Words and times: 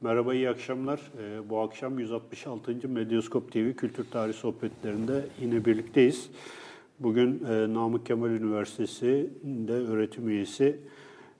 Merhaba, 0.00 0.34
iyi 0.34 0.50
akşamlar. 0.50 1.00
Ee, 1.18 1.48
bu 1.50 1.58
akşam 1.60 1.98
166. 1.98 2.88
Medyaskop 2.88 3.52
TV 3.52 3.72
Kültür 3.72 4.04
Tarih 4.04 4.34
Sohbetlerinde 4.34 5.24
yine 5.40 5.64
birlikteyiz. 5.64 6.30
Bugün 7.00 7.44
e, 7.44 7.74
Namık 7.74 8.06
Kemal 8.06 8.30
Üniversitesi'nde 8.30 9.72
öğretim 9.72 10.28
üyesi 10.28 10.76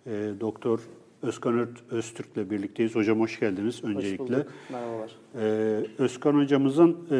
e, 0.06 0.10
Doktor 0.40 0.80
Özkan 1.22 1.54
Ört- 1.58 1.82
Öztürk'le 1.90 2.50
birlikteyiz. 2.50 2.94
Hocam 2.94 3.20
hoş 3.20 3.40
geldiniz 3.40 3.84
öncelikle. 3.84 4.24
Hoş 4.24 4.28
bulduk. 4.30 4.46
Merhabalar. 4.70 5.10
Ee, 5.38 5.86
Özkan 5.98 6.34
hocamızın 6.34 6.96
e, 7.10 7.14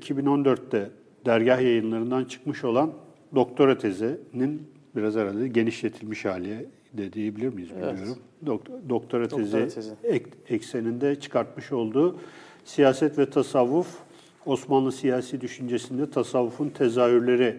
2014'te 0.00 0.90
dergah 1.26 1.60
yayınlarından 1.62 2.24
çıkmış 2.24 2.64
olan 2.64 2.92
doktora 3.34 3.78
tezinin 3.78 4.62
biraz 4.96 5.14
herhalde 5.14 5.48
genişletilmiş 5.48 6.24
hali 6.24 6.66
de 6.92 7.12
diyebilir 7.12 7.48
miyiz 7.54 7.70
Evet. 7.78 7.94
bilmiyorum. 7.94 8.18
Dok- 8.46 8.88
doktora 8.88 9.28
tezi, 9.28 9.42
Doktora 9.52 9.68
tezi. 9.68 9.92
ek- 10.04 10.30
ekseninde 10.48 11.20
çıkartmış 11.20 11.72
olduğu 11.72 12.16
siyaset 12.64 13.18
ve 13.18 13.30
tasavvuf 13.30 13.86
Osmanlı 14.46 14.92
siyasi 14.92 15.40
düşüncesinde 15.40 16.10
tasavvufun 16.10 16.68
tezahürleri 16.68 17.56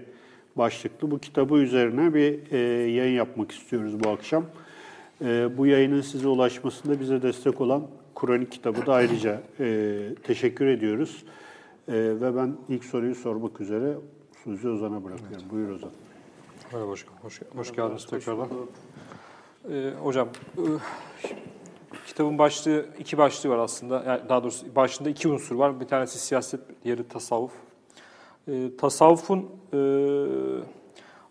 başlıklı 0.55 1.11
bu 1.11 1.19
kitabı 1.19 1.55
üzerine 1.55 2.13
bir 2.13 2.51
e, 2.51 2.57
yayın 2.91 3.15
yapmak 3.15 3.51
istiyoruz 3.51 4.03
bu 4.03 4.09
akşam. 4.09 4.45
E, 5.21 5.57
bu 5.57 5.65
yayının 5.65 6.01
size 6.01 6.27
ulaşmasında 6.27 6.99
bize 6.99 7.21
destek 7.21 7.61
olan 7.61 7.87
Kur'an-ı 8.15 8.45
kitabı 8.49 8.85
da 8.85 8.93
ayrıca 8.93 9.41
e, 9.59 9.97
teşekkür 10.23 10.65
ediyoruz. 10.65 11.23
E, 11.87 11.93
ve 11.93 12.35
ben 12.35 12.55
ilk 12.69 12.83
soruyu 12.85 13.15
sormak 13.15 13.61
üzere 13.61 13.93
Suzi 14.43 14.69
Ozan'a 14.69 15.03
bırakıyorum. 15.03 15.49
Buyur 15.51 15.69
Ozan. 15.69 15.89
Merhaba 16.73 16.91
hoş, 16.91 17.05
hoş 17.21 17.41
Merhaba, 17.41 17.75
geldiniz 17.75 18.03
hoş 18.03 18.09
tekrardan. 18.09 18.47
Ee, 19.69 19.91
hocam, 20.01 20.29
e, 20.57 20.63
kitabın 22.07 22.37
başlığı, 22.37 22.85
iki 22.99 23.17
başlığı 23.17 23.49
var 23.49 23.57
aslında. 23.57 24.03
Yani 24.07 24.29
daha 24.29 24.43
doğrusu 24.43 24.75
başında 24.75 25.09
iki 25.09 25.27
unsur 25.27 25.55
var. 25.55 25.79
Bir 25.79 25.87
tanesi 25.87 26.19
siyaset, 26.19 26.61
diğeri 26.83 27.07
tasavvuf. 27.07 27.51
Ee, 28.47 28.77
tasavvufun 28.77 29.49
e, 29.73 29.77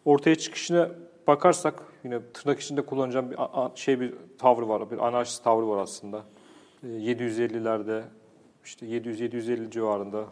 ortaya 0.04 0.34
çıkışına 0.34 0.90
bakarsak, 1.26 1.82
yine 2.04 2.20
tırnak 2.32 2.60
içinde 2.60 2.82
kullanacağım 2.82 3.30
bir 3.30 3.36
şey 3.74 4.00
bir 4.00 4.14
tavrı 4.38 4.68
var, 4.68 4.90
bir 4.90 5.06
anarşist 5.06 5.44
tavrı 5.44 5.68
var 5.68 5.78
aslında. 5.78 6.24
Ee, 6.82 6.86
750'lerde, 6.86 8.02
işte 8.64 8.86
700-750 8.86 9.70
civarında 9.70 10.24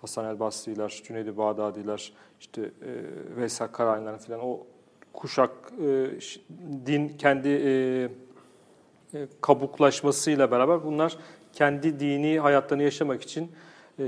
Hasan 0.00 0.24
el 0.24 0.40
Basri'ler, 0.40 1.02
Cüneyd-i 1.04 1.36
Bağdadi'ler, 1.36 2.12
işte 2.40 2.62
e, 2.62 2.70
Veysel 3.36 3.68
Karayinler 3.68 4.18
falan 4.18 4.40
o 4.40 4.66
kuşak 5.14 5.50
e, 5.86 6.06
din 6.86 7.08
kendi 7.08 7.48
e, 7.48 8.08
e, 9.14 9.28
kabuklaşmasıyla 9.40 10.50
beraber 10.50 10.84
bunlar 10.84 11.16
kendi 11.52 12.00
dini 12.00 12.38
hayatlarını 12.38 12.82
yaşamak 12.82 13.22
için 13.22 13.52
e, 13.98 14.06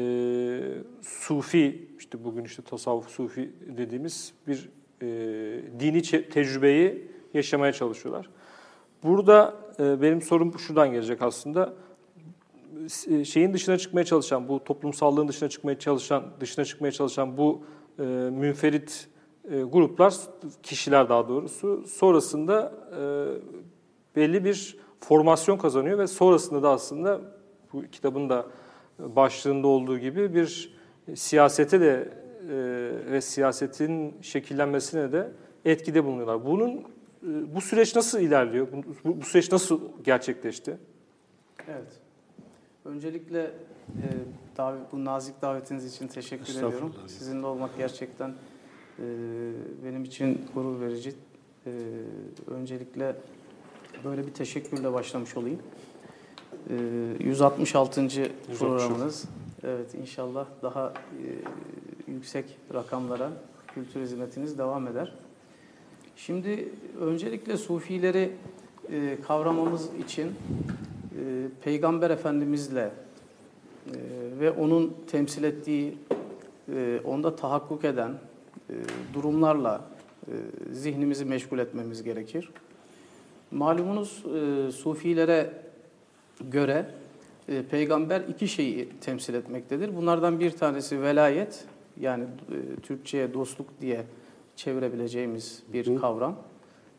sufi 1.02 1.88
işte 1.98 2.24
bugün 2.24 2.44
işte 2.44 2.62
tasavvuf 2.62 3.08
sufi 3.08 3.52
dediğimiz 3.78 4.32
bir 4.46 4.68
e, 5.02 5.06
dini 5.80 6.02
tecrübeyi 6.02 7.10
yaşamaya 7.34 7.72
çalışıyorlar. 7.72 8.28
Burada 9.02 9.54
e, 9.78 10.02
benim 10.02 10.22
sorum 10.22 10.58
şuradan 10.58 10.92
gelecek 10.92 11.22
aslında 11.22 11.74
e, 13.08 13.24
şeyin 13.24 13.52
dışına 13.52 13.78
çıkmaya 13.78 14.04
çalışan, 14.04 14.48
bu 14.48 14.64
toplumsallığın 14.64 15.28
dışına 15.28 15.48
çıkmaya 15.48 15.78
çalışan, 15.78 16.24
dışına 16.40 16.64
çıkmaya 16.64 16.92
çalışan 16.92 17.36
bu 17.36 17.62
e, 17.98 18.02
münferit 18.32 19.08
e, 19.50 19.62
gruplar, 19.62 20.14
kişiler 20.62 21.08
daha 21.08 21.28
doğrusu 21.28 21.84
sonrasında 21.86 22.72
e, 23.00 23.02
belli 24.16 24.44
bir 24.44 24.78
formasyon 25.00 25.58
kazanıyor 25.58 25.98
ve 25.98 26.06
sonrasında 26.06 26.62
da 26.62 26.70
aslında 26.70 27.20
bu 27.72 27.82
kitabın 27.92 28.28
da 28.28 28.46
başlığında 28.98 29.66
olduğu 29.66 29.98
gibi 29.98 30.34
bir 30.34 30.76
siyasete 31.14 31.80
de 31.80 32.08
e, 32.50 32.56
ve 33.12 33.20
siyasetin 33.20 34.14
şekillenmesine 34.22 35.12
de 35.12 35.30
etkide 35.64 36.04
bulunuyorlar. 36.04 36.46
Bunun 36.46 36.72
e, 36.72 36.84
bu 37.54 37.60
süreç 37.60 37.96
nasıl 37.96 38.20
ilerliyor? 38.20 38.68
Bu, 39.04 39.20
bu 39.20 39.24
süreç 39.24 39.52
nasıl 39.52 39.80
gerçekleşti? 40.04 40.78
Evet. 41.68 42.00
Öncelikle 42.84 43.40
e, 43.42 44.06
davet, 44.56 44.92
bu 44.92 45.04
nazik 45.04 45.42
davetiniz 45.42 45.94
için 45.94 46.08
teşekkür 46.08 46.54
ediyorum. 46.54 46.94
Sizinle 47.06 47.46
olmak 47.46 47.78
gerçekten 47.78 48.34
e, 48.98 49.04
benim 49.84 50.04
için 50.04 50.40
gurur 50.54 50.80
verici. 50.80 51.12
E, 51.66 51.70
öncelikle 52.46 53.16
böyle 54.04 54.26
bir 54.26 54.34
teşekkürle 54.34 54.92
başlamış 54.92 55.36
olayım. 55.36 55.58
E, 56.70 56.74
166. 57.24 58.08
programınız. 58.58 59.24
Evet 59.64 59.94
inşallah 59.94 60.46
daha 60.62 60.88
e, 60.88 62.12
yüksek 62.12 62.44
rakamlara 62.74 63.30
kültür 63.74 64.00
hizmetiniz 64.00 64.58
devam 64.58 64.86
eder. 64.88 65.12
Şimdi 66.16 66.68
öncelikle 67.00 67.56
sufileri 67.56 68.32
e, 68.92 69.18
kavramamız 69.26 69.88
için 69.94 70.26
e, 70.26 70.32
Peygamber 71.62 72.10
Efendimizle 72.10 72.80
e, 72.80 72.90
ve 74.40 74.50
onun 74.50 74.96
temsil 75.10 75.44
ettiği, 75.44 75.98
e, 76.74 77.00
onda 77.04 77.36
tahakkuk 77.36 77.84
eden 77.84 78.12
durumlarla 79.14 79.84
e, 80.26 80.32
zihnimizi 80.72 81.24
meşgul 81.24 81.58
etmemiz 81.58 82.02
gerekir. 82.02 82.50
Malumunuz 83.50 84.24
e, 84.26 84.72
Sufilere 84.72 85.52
göre 86.50 86.90
e, 87.48 87.62
peygamber 87.62 88.20
iki 88.20 88.48
şeyi 88.48 88.88
temsil 89.00 89.34
etmektedir. 89.34 89.96
Bunlardan 89.96 90.40
bir 90.40 90.50
tanesi 90.50 91.02
velayet, 91.02 91.64
yani 92.00 92.24
e, 92.24 92.80
Türkçe'ye 92.80 93.34
dostluk 93.34 93.80
diye 93.80 94.04
çevirebileceğimiz 94.56 95.62
bir 95.72 96.00
kavram. 96.00 96.36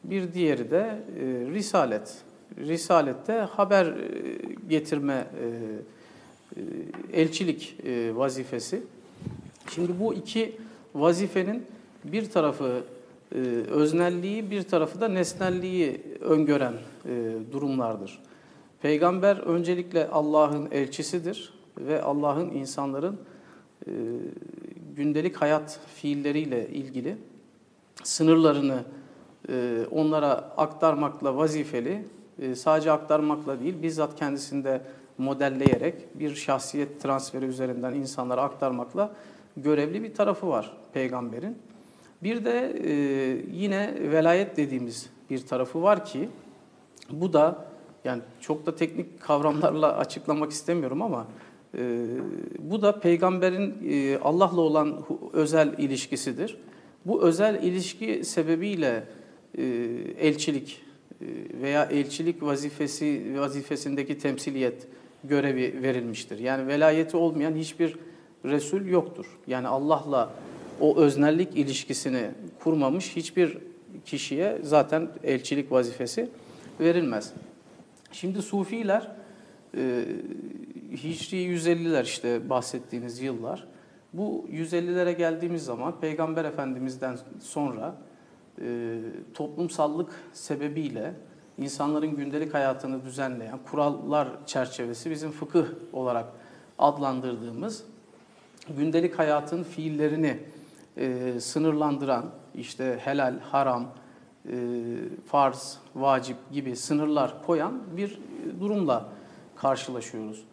Bir 0.04 0.34
diğeri 0.34 0.72
de 0.72 1.00
e, 1.20 1.24
risalet. 1.54 2.18
Risalette 2.58 3.34
haber 3.34 3.86
e, 3.86 3.96
getirme, 4.70 5.28
e, 5.44 5.48
e, 7.14 7.22
elçilik 7.22 7.76
e, 7.86 8.16
vazifesi. 8.16 8.82
Şimdi 9.70 10.00
bu 10.00 10.14
iki 10.14 10.56
vazifenin 11.00 11.66
bir 12.04 12.30
tarafı 12.30 12.84
e, 13.36 13.38
öznelliği, 13.70 14.52
bir 14.52 14.64
tarafı 14.64 15.02
da 15.02 15.08
nesnelliği 15.08 16.02
öngören 16.22 16.74
e, 17.06 17.34
durumlardır. 17.52 18.20
Peygamber 18.82 19.38
öncelikle 19.38 20.08
Allah'ın 20.08 20.72
elçisidir 20.72 21.54
ve 21.78 22.02
Allah'ın 22.02 22.50
insanların 22.50 23.20
e, 23.88 23.92
gündelik 24.96 25.36
hayat 25.36 25.80
fiilleriyle 25.96 26.70
ilgili 26.70 27.18
sınırlarını 28.04 28.84
e, 29.50 29.86
onlara 29.92 30.32
aktarmakla 30.58 31.38
vazifeli, 31.38 32.06
e, 32.42 32.56
sadece 32.56 32.92
aktarmakla 32.92 33.60
değil, 33.60 33.76
bizzat 33.82 34.16
kendisinde 34.16 34.82
modelleyerek 35.18 36.20
bir 36.20 36.36
şahsiyet 36.36 37.02
transferi 37.02 37.46
üzerinden 37.46 37.94
insanlara 37.94 38.42
aktarmakla 38.42 39.12
görevli 39.64 40.04
bir 40.04 40.14
tarafı 40.14 40.48
var 40.48 40.78
peygamberin. 40.94 41.58
Bir 42.24 42.46
de 42.46 42.76
e, 42.84 42.94
yine 43.52 43.96
velayet 44.00 44.58
dediğimiz 44.58 45.10
bir 45.30 45.40
tarafı 45.40 45.82
var 45.82 46.06
ki 46.06 46.30
bu 47.12 47.34
da 47.34 47.66
yani 48.06 48.22
çok 48.42 48.66
da 48.66 48.76
teknik 48.76 49.22
kavramlarla 49.22 49.98
açıklamak 49.98 50.52
istemiyorum 50.52 51.02
ama 51.02 51.28
e, 51.78 52.06
bu 52.60 52.82
da 52.82 53.00
peygamberin 53.00 53.76
e, 53.90 54.18
Allah'la 54.18 54.62
olan 54.62 55.06
özel 55.34 55.74
ilişkisidir. 55.78 56.58
Bu 57.06 57.24
özel 57.24 57.64
ilişki 57.64 58.26
sebebiyle 58.26 59.04
e, 59.58 59.64
elçilik 60.20 60.82
e, 61.22 61.26
veya 61.62 61.86
elçilik 61.86 62.44
vazifesi 62.44 63.36
vazifesindeki 63.40 64.18
temsiliyet 64.18 64.88
görevi 65.24 65.84
verilmiştir. 65.84 66.40
Yani 66.40 66.68
velayeti 66.68 67.18
olmayan 67.18 67.56
hiçbir 67.56 67.98
Resul 68.50 68.86
yoktur. 68.86 69.26
Yani 69.48 69.68
Allah'la 69.68 70.30
o 70.80 70.98
öznellik 70.98 71.58
ilişkisini 71.58 72.32
kurmamış 72.64 73.16
hiçbir 73.16 73.58
kişiye 74.06 74.60
zaten 74.64 75.10
elçilik 75.24 75.72
vazifesi 75.72 76.30
verilmez. 76.80 77.34
Şimdi 78.12 78.42
Sufiler 78.42 79.12
e, 79.78 80.06
Hicri 80.92 81.38
150'ler 81.38 82.04
işte 82.04 82.50
bahsettiğiniz 82.50 83.22
yıllar. 83.22 83.68
Bu 84.14 84.46
150'lere 84.52 85.12
geldiğimiz 85.12 85.66
zaman 85.66 86.00
Peygamber 86.00 86.46
Efendimiz'den 86.46 87.18
sonra 87.42 87.96
e, 88.62 88.98
toplumsallık 89.34 90.10
sebebiyle 90.34 91.14
insanların 91.58 92.16
gündelik 92.16 92.54
hayatını 92.54 93.06
düzenleyen 93.06 93.60
kurallar 93.72 94.28
çerçevesi 94.46 95.12
bizim 95.12 95.32
fıkıh 95.32 95.66
olarak 95.94 96.26
adlandırdığımız 96.80 97.84
gündelik 98.78 99.20
hayatın 99.20 99.64
fiillerini 99.64 100.40
e, 100.98 101.34
sınırlandıran 101.40 102.26
işte 102.56 103.00
helal, 103.04 103.40
haram, 103.40 103.88
e, 104.46 104.54
farz, 105.26 105.78
vacip 105.96 106.38
gibi 106.52 106.76
sınırlar 106.76 107.46
koyan 107.46 107.82
bir 107.98 108.20
durumla 108.60 109.10
karşılaşıyoruz. 109.56 110.44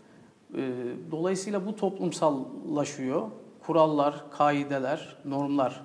E, 0.57 0.73
dolayısıyla 1.11 1.67
bu 1.67 1.77
toplumsallaşıyor. 1.77 3.23
Kurallar, 3.67 4.25
kaideler, 4.31 5.17
normlar 5.25 5.81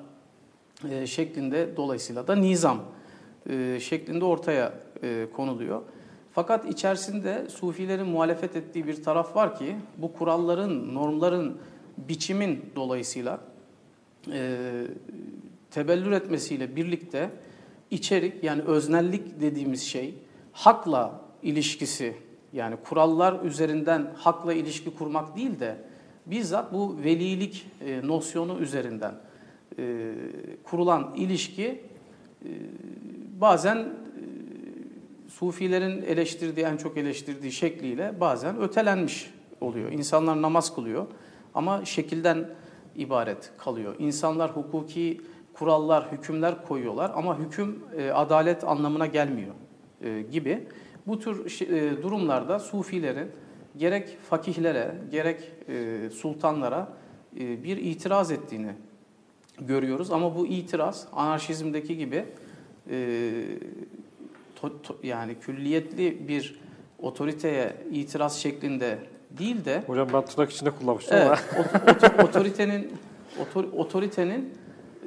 e, 0.89 1.07
şeklinde 1.07 1.77
dolayısıyla 1.77 2.27
da 2.27 2.35
nizam 2.35 2.79
e, 3.49 3.79
şeklinde 3.79 4.25
ortaya 4.25 4.73
e, 5.03 5.27
konuluyor. 5.35 5.81
Fakat 6.31 6.65
içerisinde 6.65 7.49
Sufilerin 7.49 8.07
muhalefet 8.07 8.55
ettiği 8.55 8.87
bir 8.87 9.03
taraf 9.03 9.35
var 9.35 9.57
ki 9.57 9.75
bu 9.97 10.13
kuralların, 10.13 10.93
normların, 10.93 11.57
biçimin 12.07 12.65
dolayısıyla 12.75 13.39
e, 14.31 14.57
tebellür 15.71 16.11
etmesiyle 16.11 16.75
birlikte 16.75 17.29
içerik 17.91 18.43
yani 18.43 18.61
öznellik 18.61 19.41
dediğimiz 19.41 19.81
şey 19.81 20.15
hakla 20.51 21.21
ilişkisi 21.43 22.15
yani 22.53 22.75
kurallar 22.83 23.43
üzerinden 23.43 24.11
hakla 24.15 24.53
ilişki 24.53 24.95
kurmak 24.95 25.35
değil 25.35 25.59
de 25.59 25.77
bizzat 26.25 26.73
bu 26.73 26.97
velilik 27.03 27.65
e, 27.85 28.07
nosyonu 28.07 28.59
üzerinden 28.59 29.13
e, 29.79 30.13
kurulan 30.63 31.13
ilişki 31.15 31.65
e, 32.45 32.49
bazen 33.41 33.77
e, 33.77 33.89
Sufilerin 35.29 36.01
eleştirdiği, 36.01 36.65
en 36.65 36.77
çok 36.77 36.97
eleştirdiği 36.97 37.51
şekliyle 37.51 38.19
bazen 38.19 38.61
ötelenmiş 38.61 39.33
oluyor. 39.61 39.91
İnsanlar 39.91 40.41
namaz 40.41 40.75
kılıyor 40.75 41.07
ama 41.53 41.85
şekilden 41.85 42.49
ibaret 42.95 43.51
kalıyor. 43.57 43.95
İnsanlar 43.99 44.51
hukuki 44.51 45.21
kurallar, 45.53 46.11
hükümler 46.11 46.65
koyuyorlar 46.67 47.11
ama 47.15 47.39
hüküm 47.39 47.83
e, 47.97 48.11
adalet 48.11 48.63
anlamına 48.63 49.05
gelmiyor 49.05 49.55
e, 50.01 50.21
gibi. 50.21 50.67
Bu 51.07 51.19
tür 51.19 51.61
e, 51.61 52.03
durumlarda 52.03 52.59
Sufilerin 52.59 53.31
gerek 53.77 54.17
fakihlere, 54.29 54.95
gerek 55.11 55.51
e, 55.69 56.09
sultanlara 56.09 56.87
e, 57.39 57.63
bir 57.63 57.77
itiraz 57.77 58.31
ettiğini 58.31 58.71
görüyoruz. 59.59 60.11
Ama 60.11 60.35
bu 60.35 60.47
itiraz 60.47 61.07
anarşizmdeki 61.13 61.97
gibi 61.97 62.25
e, 62.89 63.31
to, 64.55 64.81
to, 64.81 64.97
yani 65.03 65.35
külliyetli 65.39 66.27
bir 66.27 66.59
otoriteye 66.99 67.75
itiraz 67.91 68.39
şeklinde 68.39 68.99
değil 69.29 69.65
de 69.65 69.83
Hocam 69.87 70.07
ben 70.13 70.25
tırnak 70.25 70.51
içinde 70.51 70.71
kullanmıştım 70.71 71.17
evet, 71.17 71.27
ama. 71.27 71.63
ot- 71.63 72.03
ot- 72.03 72.23
otoritenin 72.23 72.91
otor, 73.41 73.63
otoritenin 73.63 74.53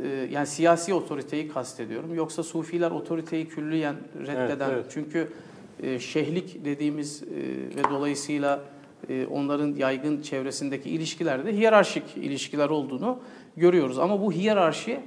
e, 0.04 0.08
yani 0.08 0.46
siyasi 0.46 0.94
otoriteyi 0.94 1.48
kastediyorum. 1.48 2.14
Yoksa 2.14 2.42
Sufiler 2.42 2.90
otoriteyi 2.90 3.48
külliyen 3.48 3.96
reddeden 4.26 4.70
evet. 4.70 4.86
çünkü 4.90 5.32
e, 5.82 5.98
şehlik 5.98 6.64
dediğimiz 6.64 7.22
e, 7.22 7.26
ve 7.76 7.84
dolayısıyla 7.90 8.60
onların 9.30 9.74
yaygın 9.74 10.22
çevresindeki 10.22 10.90
ilişkilerde 10.90 11.52
hiyerarşik 11.52 12.16
ilişkiler 12.16 12.68
olduğunu 12.68 13.18
görüyoruz. 13.56 13.98
Ama 13.98 14.20
bu 14.20 14.32
hiyerarşi 14.32 15.00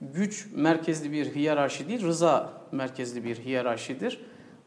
güç 0.00 0.46
merkezli 0.54 1.12
bir 1.12 1.34
hiyerarşi 1.34 1.88
değil, 1.88 2.02
rıza 2.02 2.52
merkezli 2.72 3.24
bir 3.24 3.36
hiyerarşidir. 3.36 4.20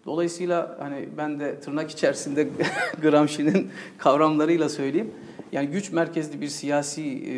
Dolayısıyla 0.05 0.77
hani 0.79 1.09
ben 1.17 1.39
de 1.39 1.59
tırnak 1.59 1.91
içerisinde 1.91 2.47
Gramsci'nin 3.01 3.71
kavramlarıyla 3.97 4.69
söyleyeyim. 4.69 5.11
Yani 5.51 5.67
güç 5.67 5.91
merkezli 5.91 6.41
bir 6.41 6.47
siyasi 6.47 7.01
e, 7.03 7.35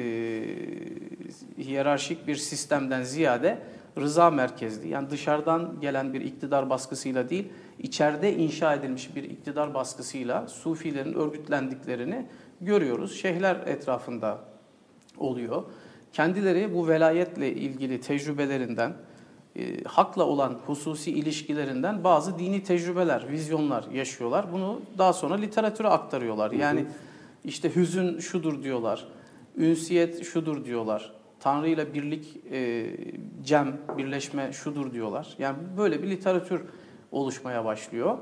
hiyerarşik 1.64 2.28
bir 2.28 2.36
sistemden 2.36 3.04
ziyade 3.04 3.58
rıza 3.98 4.30
merkezli. 4.30 4.90
Yani 4.90 5.10
dışarıdan 5.10 5.78
gelen 5.82 6.14
bir 6.14 6.22
iktidar 6.22 6.70
baskısıyla 6.70 7.30
değil, 7.30 7.48
içeride 7.80 8.36
inşa 8.36 8.74
edilmiş 8.74 9.16
bir 9.16 9.24
iktidar 9.24 9.74
baskısıyla 9.74 10.48
Sufilerin 10.48 11.14
örgütlendiklerini 11.14 12.26
görüyoruz. 12.62 13.22
Şeyhler 13.22 13.56
etrafında 13.56 14.40
oluyor. 15.18 15.64
Kendileri 16.14 16.74
bu 16.74 16.88
velayetle 16.88 17.52
ilgili 17.52 18.02
tecrübelerinden, 18.02 18.94
e, 19.58 19.84
hakla 19.84 20.24
olan 20.24 20.58
hususi 20.66 21.12
ilişkilerinden 21.12 22.04
bazı 22.04 22.40
dini 22.40 22.64
tecrübeler, 22.64 23.30
vizyonlar 23.30 23.86
yaşıyorlar. 23.94 24.54
Bunu 24.54 24.82
daha 24.98 25.14
sonra 25.14 25.36
literatüre 25.36 25.88
aktarıyorlar. 25.88 26.52
Yani 26.52 26.86
işte 27.44 27.76
hüzün 27.76 28.20
şudur 28.20 28.64
diyorlar, 28.64 29.08
ünsiyet 29.58 30.26
şudur 30.26 30.66
diyorlar, 30.66 31.12
Tanrı 31.40 31.70
ile 31.70 31.94
birlik, 31.94 32.38
e, 32.52 32.86
cem, 33.44 33.78
birleşme 33.98 34.54
şudur 34.54 34.94
diyorlar. 34.94 35.36
Yani 35.40 35.58
böyle 35.78 36.04
bir 36.04 36.10
literatür 36.10 36.62
oluşmaya 37.12 37.66
başlıyor. 37.66 38.18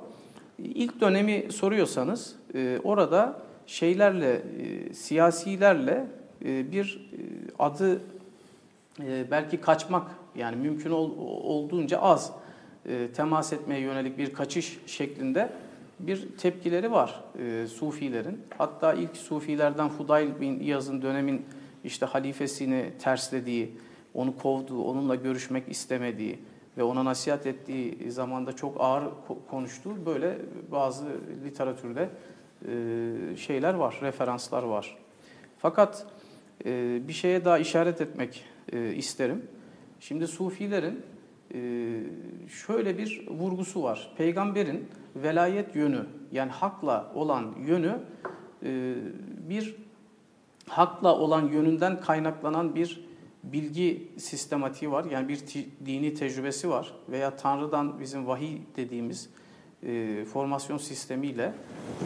İlk 0.60 1.02
dönemi 1.02 1.52
soruyorsanız 1.52 2.36
e, 2.56 2.80
orada 2.84 3.42
şeylerle, 3.66 4.34
e, 4.34 4.94
siyasilerle 4.94 6.08
e, 6.46 6.72
bir 6.72 7.10
e, 7.14 7.20
adı 7.60 8.02
e, 9.00 9.32
belki 9.32 9.62
kaçmak 9.62 10.12
yani 10.38 10.56
mümkün 10.56 10.92
ol, 10.92 11.12
olduğunca 11.44 12.00
az 12.00 12.32
e, 12.90 13.08
temas 13.16 13.54
etmeye 13.54 13.80
yönelik 13.80 14.18
bir 14.18 14.34
kaçış 14.34 14.80
şeklinde 14.86 15.50
bir 16.00 16.38
tepkileri 16.38 16.92
var 16.92 17.24
e, 17.40 17.68
Sufilerin. 17.68 18.42
Hatta 18.58 18.94
ilk 18.94 19.18
Sufilerden 19.18 19.90
Fudayl 19.90 20.42
bin 20.42 20.60
İyaz'ın 20.60 21.02
dönemin 21.02 21.46
işte 21.84 22.06
halifesini 22.06 22.92
terslediği, 23.00 23.78
onu 24.14 24.38
kovduğu, 24.38 24.84
onunla 24.84 25.16
görüşmek 25.16 25.70
istemediği 25.70 26.40
ve 26.78 26.84
ona 26.84 27.06
nasihat 27.06 27.48
ettiği 27.48 28.12
zamanda 28.12 28.54
çok 28.54 28.76
ağır 28.80 29.04
konuştuğu 29.50 30.06
böyle 30.06 30.38
bazı 30.72 31.06
literatürde 31.46 32.10
e, 32.68 33.38
şeyler 33.38 33.74
var, 33.74 34.00
referanslar 34.02 34.64
var. 34.64 34.98
Fakat 35.58 36.06
e, 36.66 37.00
bir 37.08 37.14
şeye 37.14 37.46
daha 37.46 37.58
işaret 37.58 38.02
etmek 38.02 38.46
e, 38.74 38.94
isterim. 38.94 39.44
Şimdi 40.08 40.28
Sufilerin 40.28 41.02
şöyle 42.48 42.98
bir 42.98 43.28
vurgusu 43.28 43.84
var. 43.84 44.12
Peygamberin 44.18 44.88
velayet 45.16 45.76
yönü 45.76 46.06
yani 46.32 46.52
hakla 46.52 47.12
olan 47.16 47.56
yönü 47.68 48.00
bir 49.50 49.76
hakla 50.68 51.16
olan 51.16 51.48
yönünden 51.48 52.02
kaynaklanan 52.02 52.76
bir 52.76 53.06
bilgi 53.44 54.08
sistematiği 54.18 54.92
var. 54.92 55.06
Yani 55.12 55.30
bir 55.30 55.40
dini 55.86 56.14
tecrübesi 56.14 56.70
var 56.70 56.94
veya 57.10 57.36
Tanrı'dan 57.36 58.00
bizim 58.00 58.28
vahiy 58.28 58.58
dediğimiz 58.76 59.30
e, 59.84 60.26
formasyon 60.26 60.78
sistemiyle 60.78 61.54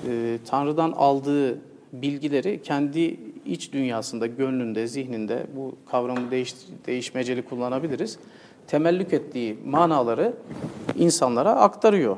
e, 0.08 0.40
Tanrı'dan 0.46 0.92
aldığı 0.92 1.62
bilgileri 1.94 2.62
kendi 2.62 3.20
iç 3.50 3.74
dünyasında, 3.74 4.28
gönlünde, 4.28 4.88
zihninde 4.88 5.48
bu 5.56 5.76
kavramı 5.92 6.32
değiş, 6.32 6.56
değişmeceli 6.88 7.42
kullanabiliriz. 7.42 8.20
Temellük 8.68 9.14
ettiği 9.14 9.58
manaları 9.66 10.34
insanlara 10.96 11.52
aktarıyor. 11.52 12.18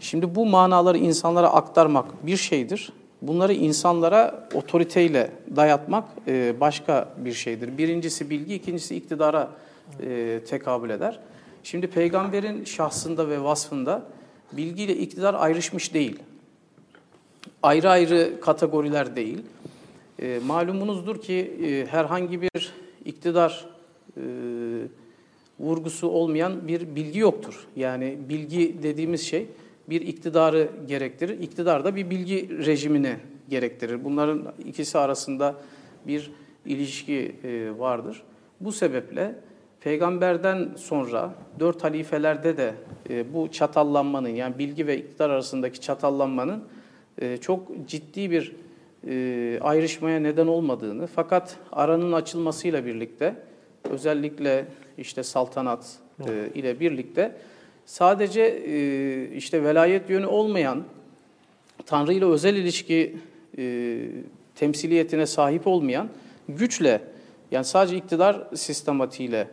Şimdi 0.00 0.34
bu 0.34 0.46
manaları 0.46 0.98
insanlara 0.98 1.48
aktarmak 1.48 2.26
bir 2.26 2.36
şeydir. 2.36 2.92
Bunları 3.22 3.52
insanlara 3.52 4.48
otoriteyle 4.54 5.30
dayatmak 5.56 6.04
e, 6.28 6.60
başka 6.60 7.08
bir 7.16 7.32
şeydir. 7.32 7.78
Birincisi 7.78 8.30
bilgi, 8.30 8.54
ikincisi 8.54 8.96
iktidara 8.96 9.50
e, 10.00 10.40
tekabül 10.48 10.90
eder. 10.90 11.20
Şimdi 11.62 11.86
peygamberin 11.86 12.64
şahsında 12.64 13.28
ve 13.28 13.42
vasfında 13.42 14.02
bilgiyle 14.52 14.96
iktidar 14.96 15.34
ayrışmış 15.34 15.94
değil. 15.94 16.18
Ayrı 17.62 17.90
ayrı 17.90 18.40
kategoriler 18.40 19.16
değil. 19.16 19.42
E, 20.22 20.40
malumunuzdur 20.46 21.20
ki 21.20 21.86
herhangi 21.90 22.42
bir 22.42 22.72
iktidar 23.04 23.66
vurgusu 25.60 26.08
olmayan 26.08 26.68
bir 26.68 26.96
bilgi 26.96 27.18
yoktur. 27.18 27.66
Yani 27.76 28.18
bilgi 28.28 28.82
dediğimiz 28.82 29.20
şey 29.20 29.46
bir 29.88 30.00
iktidarı 30.00 30.70
gerektirir. 30.88 31.38
İktidar 31.38 31.84
da 31.84 31.96
bir 31.96 32.10
bilgi 32.10 32.66
rejimini 32.66 33.16
gerektirir. 33.48 34.04
Bunların 34.04 34.52
ikisi 34.64 34.98
arasında 34.98 35.54
bir 36.06 36.30
ilişki 36.66 37.34
e, 37.44 37.78
vardır. 37.78 38.22
Bu 38.60 38.72
sebeple 38.72 39.34
peygamberden 39.80 40.70
sonra 40.76 41.34
dört 41.60 41.84
halifelerde 41.84 42.56
de 42.56 42.74
e, 43.10 43.34
bu 43.34 43.48
çatallanmanın 43.50 44.28
yani 44.28 44.58
bilgi 44.58 44.86
ve 44.86 44.98
iktidar 44.98 45.30
arasındaki 45.30 45.80
çatallanmanın 45.80 46.64
e, 47.18 47.36
çok 47.36 47.86
ciddi 47.86 48.30
bir 48.30 48.52
ayrışmaya 49.60 50.20
neden 50.20 50.46
olmadığını 50.46 51.06
fakat 51.06 51.56
aranın 51.72 52.12
açılmasıyla 52.12 52.86
birlikte 52.86 53.36
özellikle 53.90 54.66
işte 54.98 55.22
saltanat 55.22 55.98
ile 56.54 56.80
birlikte 56.80 57.36
sadece 57.86 58.42
e, 58.42 59.36
işte 59.36 59.64
velayet 59.64 60.10
yönü 60.10 60.26
olmayan, 60.26 60.84
Tanrı 61.86 62.12
ile 62.12 62.24
özel 62.24 62.56
ilişki 62.56 63.16
e, 63.58 63.96
temsiliyetine 64.54 65.26
sahip 65.26 65.66
olmayan 65.66 66.08
güçle, 66.48 67.00
yani 67.50 67.64
sadece 67.64 67.96
iktidar 67.96 68.48
sistematiğiyle 68.54 69.48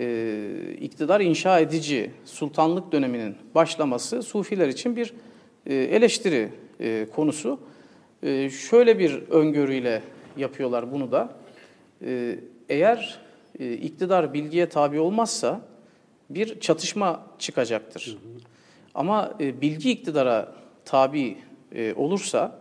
e, 0.00 0.48
iktidar 0.80 1.20
inşa 1.20 1.60
edici 1.60 2.10
sultanlık 2.24 2.92
döneminin 2.92 3.34
başlaması 3.54 4.22
Sufiler 4.22 4.68
için 4.68 4.96
bir 4.96 5.14
e, 5.66 5.74
eleştiri 5.74 6.48
e, 6.80 7.06
konusu. 7.16 7.60
E, 8.22 8.50
şöyle 8.50 8.98
bir 8.98 9.22
öngörüyle 9.30 10.02
yapıyorlar 10.36 10.92
bunu 10.92 11.12
da. 11.12 11.28
E, 12.04 12.38
eğer 12.68 13.18
e, 13.58 13.72
iktidar 13.72 14.34
bilgiye 14.34 14.68
tabi 14.68 15.00
olmazsa 15.00 15.60
bir 16.30 16.60
çatışma 16.60 17.26
çıkacaktır. 17.38 18.18
Ama 18.94 19.34
e, 19.40 19.60
bilgi 19.60 19.90
iktidara 19.90 20.52
tabi 20.84 21.36
e, 21.74 21.94
olursa 21.94 22.58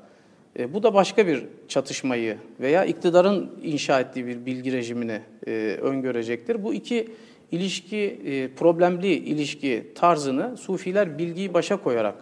e, 0.60 0.74
bu 0.74 0.84
da 0.84 0.94
başka 0.94 1.28
bir 1.28 1.46
çatışmayı 1.68 2.38
veya 2.60 2.86
iktidarın 2.86 3.52
inşa 3.64 4.00
ettiği 4.00 4.28
bir 4.28 4.46
bilgi 4.46 4.72
rejimini 4.72 5.22
e, 5.48 5.52
öngörecektir. 5.82 6.64
Bu 6.64 6.74
iki 6.74 7.08
ilişki, 7.52 8.22
e, 8.26 8.48
problemli 8.56 9.14
ilişki 9.14 9.92
tarzını 9.96 10.58
Sufiler 10.58 11.18
bilgiyi 11.18 11.54
başa 11.54 11.78
koyarak, 11.78 12.16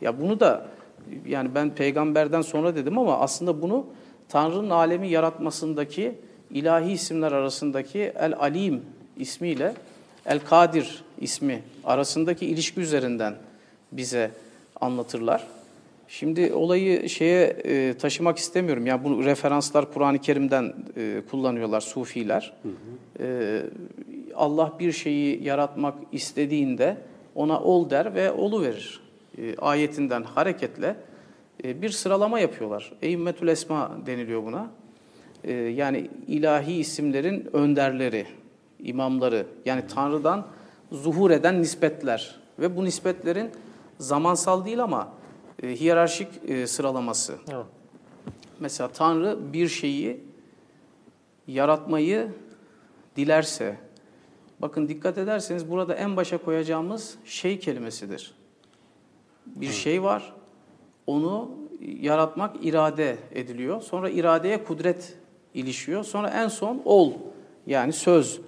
ya 0.00 0.20
bunu 0.20 0.40
da 0.40 0.66
yani 1.26 1.54
ben 1.54 1.74
peygamberden 1.74 2.42
sonra 2.42 2.76
dedim 2.76 2.98
ama 2.98 3.18
aslında 3.18 3.62
bunu 3.62 3.86
Tanrı'nın 4.28 4.70
alemi 4.70 5.08
yaratmasındaki 5.08 6.14
ilahi 6.50 6.92
isimler 6.92 7.32
arasındaki 7.32 7.98
El-Alim 7.98 8.82
ismiyle 9.16 9.74
El-Kadir 10.26 11.04
ismi 11.20 11.62
arasındaki 11.84 12.46
ilişki 12.46 12.80
üzerinden 12.80 13.34
bize 13.92 14.30
anlatırlar. 14.80 15.46
Şimdi 16.08 16.52
olayı 16.52 17.08
şeye 17.08 17.46
e, 17.46 17.94
taşımak 17.98 18.38
istemiyorum. 18.38 18.86
Yani 18.86 19.04
bu 19.04 19.24
referanslar 19.24 19.92
Kur'an-ı 19.92 20.18
Kerim'den 20.18 20.74
e, 20.96 21.22
kullanıyorlar 21.30 21.80
Sufiler. 21.80 22.52
E, 23.20 23.60
Allah 24.34 24.72
bir 24.78 24.92
şeyi 24.92 25.44
yaratmak 25.44 25.94
istediğinde 26.12 26.96
ona 27.34 27.60
ol 27.60 27.90
der 27.90 28.14
ve 28.14 28.32
olu 28.32 28.62
verir. 28.62 29.00
E, 29.38 29.56
ayetinden 29.56 30.22
hareketle 30.22 30.96
e, 31.64 31.82
bir 31.82 31.90
sıralama 31.90 32.40
yapıyorlar. 32.40 32.92
Eimmetül 33.02 33.48
Esma 33.48 33.98
deniliyor 34.06 34.42
buna. 34.42 34.70
E, 35.44 35.52
yani 35.52 36.10
ilahi 36.26 36.72
isimlerin 36.72 37.48
önderleri, 37.52 38.26
imamları 38.78 39.46
yani 39.64 39.82
Tanrı'dan 39.94 40.46
zuhur 40.92 41.30
eden 41.30 41.62
nispetler 41.62 42.40
ve 42.58 42.76
bu 42.76 42.84
nispetlerin 42.84 43.50
zamansal 43.98 44.64
değil 44.64 44.82
ama 44.82 45.12
e, 45.62 45.68
hiyerarşik 45.68 46.28
e, 46.48 46.66
sıralaması. 46.66 47.34
Evet. 47.52 47.66
Mesela 48.60 48.88
Tanrı 48.88 49.52
bir 49.52 49.68
şeyi 49.68 50.20
yaratmayı 51.46 52.28
dilerse, 53.16 53.76
bakın 54.60 54.88
dikkat 54.88 55.18
ederseniz 55.18 55.70
burada 55.70 55.94
en 55.94 56.16
başa 56.16 56.38
koyacağımız 56.38 57.14
şey 57.24 57.58
kelimesidir. 57.58 58.37
Bir 59.56 59.70
şey 59.70 60.02
var, 60.02 60.32
onu 61.06 61.50
yaratmak 62.00 62.56
irade 62.62 63.16
ediliyor. 63.34 63.82
Sonra 63.82 64.10
iradeye 64.10 64.64
kudret 64.64 65.14
ilişiyor. 65.54 66.04
Sonra 66.04 66.30
en 66.30 66.48
son 66.48 66.82
ol 66.84 67.12
yani 67.66 67.92
söz 67.92 68.40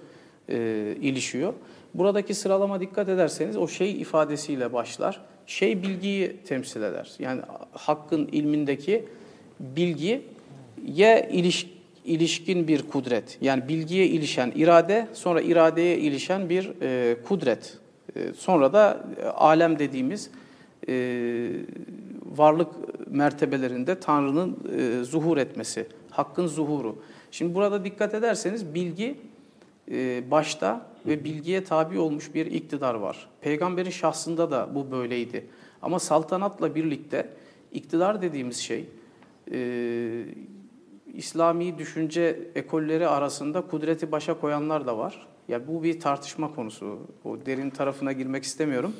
e, 0.49 0.57
ilişiyor. 1.01 1.53
Buradaki 1.93 2.33
sıralama 2.33 2.79
dikkat 2.79 3.09
ederseniz 3.09 3.57
o 3.57 3.67
şey 3.67 4.01
ifadesiyle 4.01 4.73
başlar. 4.73 5.21
Şey 5.45 5.83
bilgiyi 5.83 6.37
temsil 6.37 6.81
eder. 6.81 7.11
Yani 7.19 7.41
hakkın 7.73 8.29
ilmindeki 8.31 9.05
bilgiye 9.59 10.21
iliş, 11.31 11.69
ilişkin 12.05 12.67
bir 12.67 12.81
kudret. 12.89 13.37
Yani 13.41 13.67
bilgiye 13.67 14.07
ilişen 14.07 14.51
irade, 14.55 15.07
sonra 15.13 15.41
iradeye 15.41 15.97
ilişen 15.97 16.49
bir 16.49 16.71
e, 16.81 17.15
kudret. 17.23 17.77
E, 18.15 18.33
sonra 18.33 18.73
da 18.73 19.03
e, 19.23 19.25
alem 19.25 19.79
dediğimiz 19.79 20.29
e, 20.91 21.51
varlık 22.25 22.67
mertebelerinde 23.07 23.99
Tanrı'nın 23.99 24.57
e, 24.77 25.03
zuhur 25.03 25.37
etmesi, 25.37 25.87
hakkın 26.09 26.47
zuhuru. 26.47 26.95
Şimdi 27.31 27.55
burada 27.55 27.85
dikkat 27.85 28.13
ederseniz 28.13 28.73
bilgi 28.73 29.17
e, 29.91 30.31
başta 30.31 30.85
ve 31.07 31.23
bilgiye 31.23 31.63
tabi 31.63 31.99
olmuş 31.99 32.35
bir 32.35 32.45
iktidar 32.45 32.95
var. 32.95 33.29
Peygamberin 33.41 33.89
şahsında 33.89 34.51
da 34.51 34.69
bu 34.75 34.91
böyleydi. 34.91 35.45
Ama 35.81 35.99
saltanatla 35.99 36.75
birlikte 36.75 37.29
iktidar 37.71 38.21
dediğimiz 38.21 38.57
şey 38.57 38.85
e, 39.51 40.25
İslami 41.13 41.77
düşünce 41.77 42.39
ekolleri 42.55 43.07
arasında 43.07 43.61
kudreti 43.61 44.11
başa 44.11 44.39
koyanlar 44.39 44.87
da 44.87 44.97
var. 44.97 45.27
Yani 45.47 45.67
bu 45.67 45.83
bir 45.83 45.99
tartışma 45.99 46.55
konusu. 46.55 46.99
O 47.25 47.45
derin 47.45 47.69
tarafına 47.69 48.11
girmek 48.11 48.43
istemiyorum. 48.43 48.93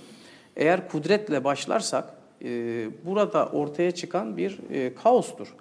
Eğer 0.55 0.89
kudretle 0.89 1.43
başlarsak 1.43 2.13
e, 2.43 2.47
burada 3.05 3.45
ortaya 3.45 3.91
çıkan 3.91 4.37
bir 4.37 4.59
e, 4.71 4.95
kaostur. 4.95 5.55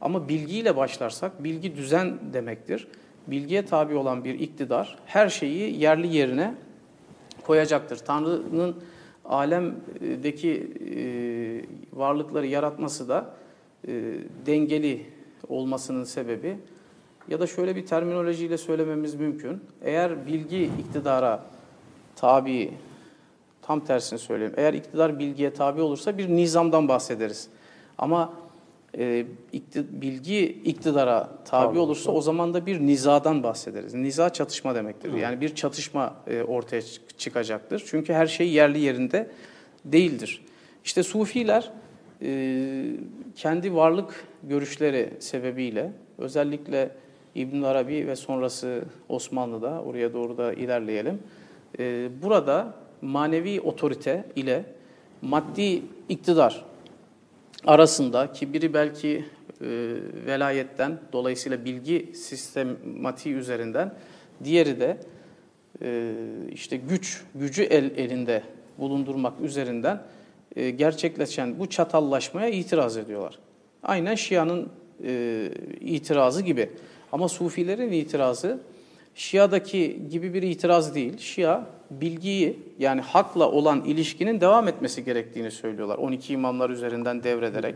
Ama 0.00 0.28
bilgiyle 0.28 0.76
başlarsak 0.76 1.44
bilgi 1.44 1.76
düzen 1.76 2.18
demektir. 2.32 2.88
Bilgiye 3.26 3.64
tabi 3.64 3.94
olan 3.94 4.24
bir 4.24 4.38
iktidar 4.38 4.98
her 5.06 5.28
şeyi 5.28 5.80
yerli 5.80 6.16
yerine 6.16 6.54
koyacaktır. 7.42 7.96
Tanrı'nın 7.96 8.76
alemdeki 9.24 10.72
e, 10.96 10.98
varlıkları 11.98 12.46
yaratması 12.46 13.08
da 13.08 13.34
e, 13.88 14.14
dengeli 14.46 15.06
olmasının 15.48 16.04
sebebi 16.04 16.56
ya 17.28 17.40
da 17.40 17.46
şöyle 17.46 17.76
bir 17.76 17.86
terminolojiyle 17.86 18.58
söylememiz 18.58 19.14
mümkün. 19.14 19.60
Eğer 19.82 20.26
bilgi 20.26 20.64
iktidara 20.64 21.44
tabi, 22.16 22.72
tam 23.66 23.80
tersini 23.80 24.18
söyleyeyim. 24.18 24.54
Eğer 24.56 24.74
iktidar 24.74 25.18
bilgiye 25.18 25.52
tabi 25.54 25.80
olursa 25.80 26.18
bir 26.18 26.28
nizamdan 26.28 26.88
bahsederiz. 26.88 27.48
Ama 27.98 28.32
e, 28.98 29.26
ikti, 29.52 29.84
bilgi 30.02 30.46
iktidara 30.46 31.28
tabi 31.44 31.66
Tabii. 31.66 31.78
olursa 31.78 32.10
o 32.12 32.20
zaman 32.20 32.54
da 32.54 32.66
bir 32.66 32.80
nizadan 32.80 33.42
bahsederiz. 33.42 33.94
Niza 33.94 34.30
çatışma 34.32 34.74
demektir. 34.74 35.12
Yani 35.12 35.40
bir 35.40 35.54
çatışma 35.54 36.14
e, 36.26 36.42
ortaya 36.42 36.82
çık- 36.82 37.18
çıkacaktır. 37.18 37.82
Çünkü 37.86 38.12
her 38.12 38.26
şey 38.26 38.48
yerli 38.50 38.78
yerinde 38.78 39.30
değildir. 39.84 40.42
İşte 40.84 41.02
Sufiler 41.02 41.70
e, 42.22 42.84
kendi 43.36 43.74
varlık 43.74 44.24
görüşleri 44.42 45.10
sebebiyle 45.20 45.92
özellikle 46.18 46.90
İbn 47.34 47.62
Arabi 47.62 48.06
ve 48.06 48.16
sonrası 48.16 48.82
Osmanlı'da 49.08 49.82
oraya 49.82 50.12
doğru 50.12 50.36
da 50.36 50.52
ilerleyelim. 50.52 51.18
E, 51.78 52.08
burada 52.22 52.74
manevi 53.02 53.60
otorite 53.60 54.24
ile 54.36 54.64
maddi 55.22 55.82
iktidar 56.08 56.64
arasında 57.66 58.32
ki 58.32 58.52
biri 58.52 58.74
belki 58.74 59.24
e, 59.60 59.66
velayetten 60.26 60.98
dolayısıyla 61.12 61.64
bilgi 61.64 62.10
sistematiği 62.14 63.34
üzerinden 63.34 63.94
diğeri 64.44 64.80
de 64.80 64.98
e, 65.82 66.12
işte 66.52 66.76
güç 66.76 67.22
gücü 67.34 67.62
el 67.62 67.90
elinde 67.96 68.42
bulundurmak 68.78 69.40
üzerinden 69.40 70.02
e, 70.56 70.70
gerçekleşen 70.70 71.58
bu 71.58 71.70
çatallaşmaya 71.70 72.48
itiraz 72.48 72.96
ediyorlar. 72.96 73.38
Aynen 73.82 74.14
Şia'nın 74.14 74.68
e, 75.04 75.50
itirazı 75.80 76.42
gibi. 76.42 76.70
Ama 77.12 77.28
Sufilerin 77.28 77.92
itirazı 77.92 78.58
Şia'daki 79.14 80.02
gibi 80.10 80.34
bir 80.34 80.42
itiraz 80.42 80.94
değil. 80.94 81.18
Şia 81.18 81.66
bilgiyi 81.90 82.58
yani 82.78 83.00
hakla 83.00 83.50
olan 83.50 83.84
ilişkinin 83.84 84.40
devam 84.40 84.68
etmesi 84.68 85.04
gerektiğini 85.04 85.50
söylüyorlar. 85.50 85.98
12 85.98 86.32
imamlar 86.32 86.70
üzerinden 86.70 87.22
devrederek. 87.22 87.74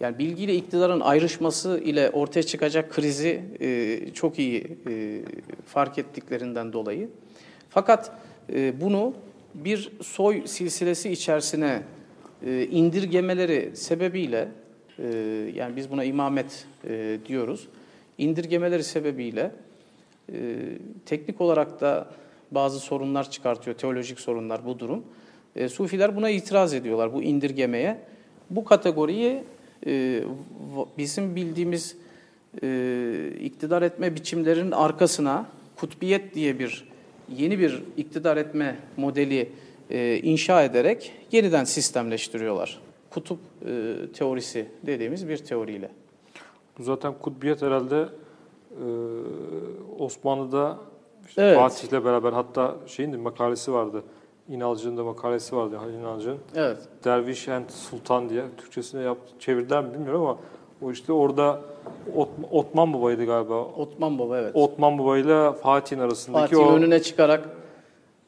Yani 0.00 0.18
bilgiyle 0.18 0.54
iktidarın 0.54 1.00
ayrışması 1.00 1.80
ile 1.84 2.10
ortaya 2.10 2.42
çıkacak 2.42 2.90
krizi 2.92 3.42
e, 3.60 4.00
çok 4.14 4.38
iyi 4.38 4.78
e, 4.88 5.22
fark 5.66 5.98
ettiklerinden 5.98 6.72
dolayı. 6.72 7.08
Fakat 7.70 8.12
e, 8.52 8.80
bunu 8.80 9.14
bir 9.54 9.92
soy 10.02 10.46
silsilesi 10.46 11.10
içerisine 11.10 11.82
e, 12.46 12.66
indirgemeleri 12.66 13.76
sebebiyle, 13.76 14.48
e, 14.98 15.06
yani 15.54 15.76
biz 15.76 15.90
buna 15.90 16.04
imamet 16.04 16.66
e, 16.88 17.18
diyoruz, 17.26 17.68
indirgemeleri 18.18 18.84
sebebiyle 18.84 19.50
e, 20.32 20.56
teknik 21.06 21.40
olarak 21.40 21.80
da 21.80 22.08
bazı 22.54 22.80
sorunlar 22.80 23.30
çıkartıyor, 23.30 23.76
teolojik 23.76 24.20
sorunlar 24.20 24.66
bu 24.66 24.78
durum. 24.78 25.04
E, 25.56 25.68
Sufiler 25.68 26.16
buna 26.16 26.30
itiraz 26.30 26.74
ediyorlar, 26.74 27.12
bu 27.12 27.22
indirgemeye. 27.22 28.00
Bu 28.50 28.64
kategoriyi 28.64 29.44
e, 29.86 30.22
bizim 30.98 31.36
bildiğimiz 31.36 31.96
e, 32.62 33.30
iktidar 33.40 33.82
etme 33.82 34.14
biçimlerinin 34.14 34.70
arkasına 34.70 35.46
kutbiyet 35.76 36.34
diye 36.34 36.58
bir 36.58 36.88
yeni 37.36 37.58
bir 37.58 37.82
iktidar 37.96 38.36
etme 38.36 38.76
modeli 38.96 39.50
e, 39.90 40.20
inşa 40.22 40.62
ederek 40.62 41.12
yeniden 41.32 41.64
sistemleştiriyorlar. 41.64 42.80
Kutup 43.10 43.38
e, 43.66 43.94
teorisi 44.14 44.66
dediğimiz 44.86 45.28
bir 45.28 45.36
teoriyle. 45.36 45.90
Bu 46.78 46.82
zaten 46.82 47.14
kutbiyet 47.20 47.62
herhalde 47.62 48.08
e, 48.70 48.84
Osmanlı'da 49.98 50.78
işte 51.28 51.42
Evet. 51.42 51.58
Fatih'le 51.58 52.04
beraber 52.04 52.32
hatta 52.32 52.74
şeyin 52.86 53.12
de 53.12 53.16
makalesi 53.16 53.72
vardı. 53.72 54.02
İnalcı'nın 54.48 54.96
da 54.96 55.04
makalesi 55.04 55.56
vardı 55.56 55.76
Halil 55.76 55.94
İnalcı'nın. 55.94 56.38
Evet. 56.54 56.78
Derviş 57.04 57.48
and 57.48 57.68
Sultan 57.68 58.28
diye 58.28 58.42
Türkçesine 58.56 59.02
yaptı, 59.02 59.32
çevirdiler 59.38 59.84
mi 59.84 59.94
bilmiyorum 59.94 60.22
ama 60.22 60.36
o 60.82 60.90
işte 60.92 61.12
orada 61.12 61.60
Ot, 62.16 62.28
Otman 62.50 62.92
Baba'ydı 62.94 63.24
galiba. 63.26 63.54
Otman 63.64 64.18
Baba 64.18 64.38
evet. 64.38 64.50
Otman 64.54 64.98
Baba 64.98 65.18
ile 65.18 65.52
Fatih'in 65.52 66.00
arasındaki 66.00 66.40
Fatih'in 66.54 66.72
o 66.72 66.76
önüne 66.76 67.02
çıkarak 67.02 67.48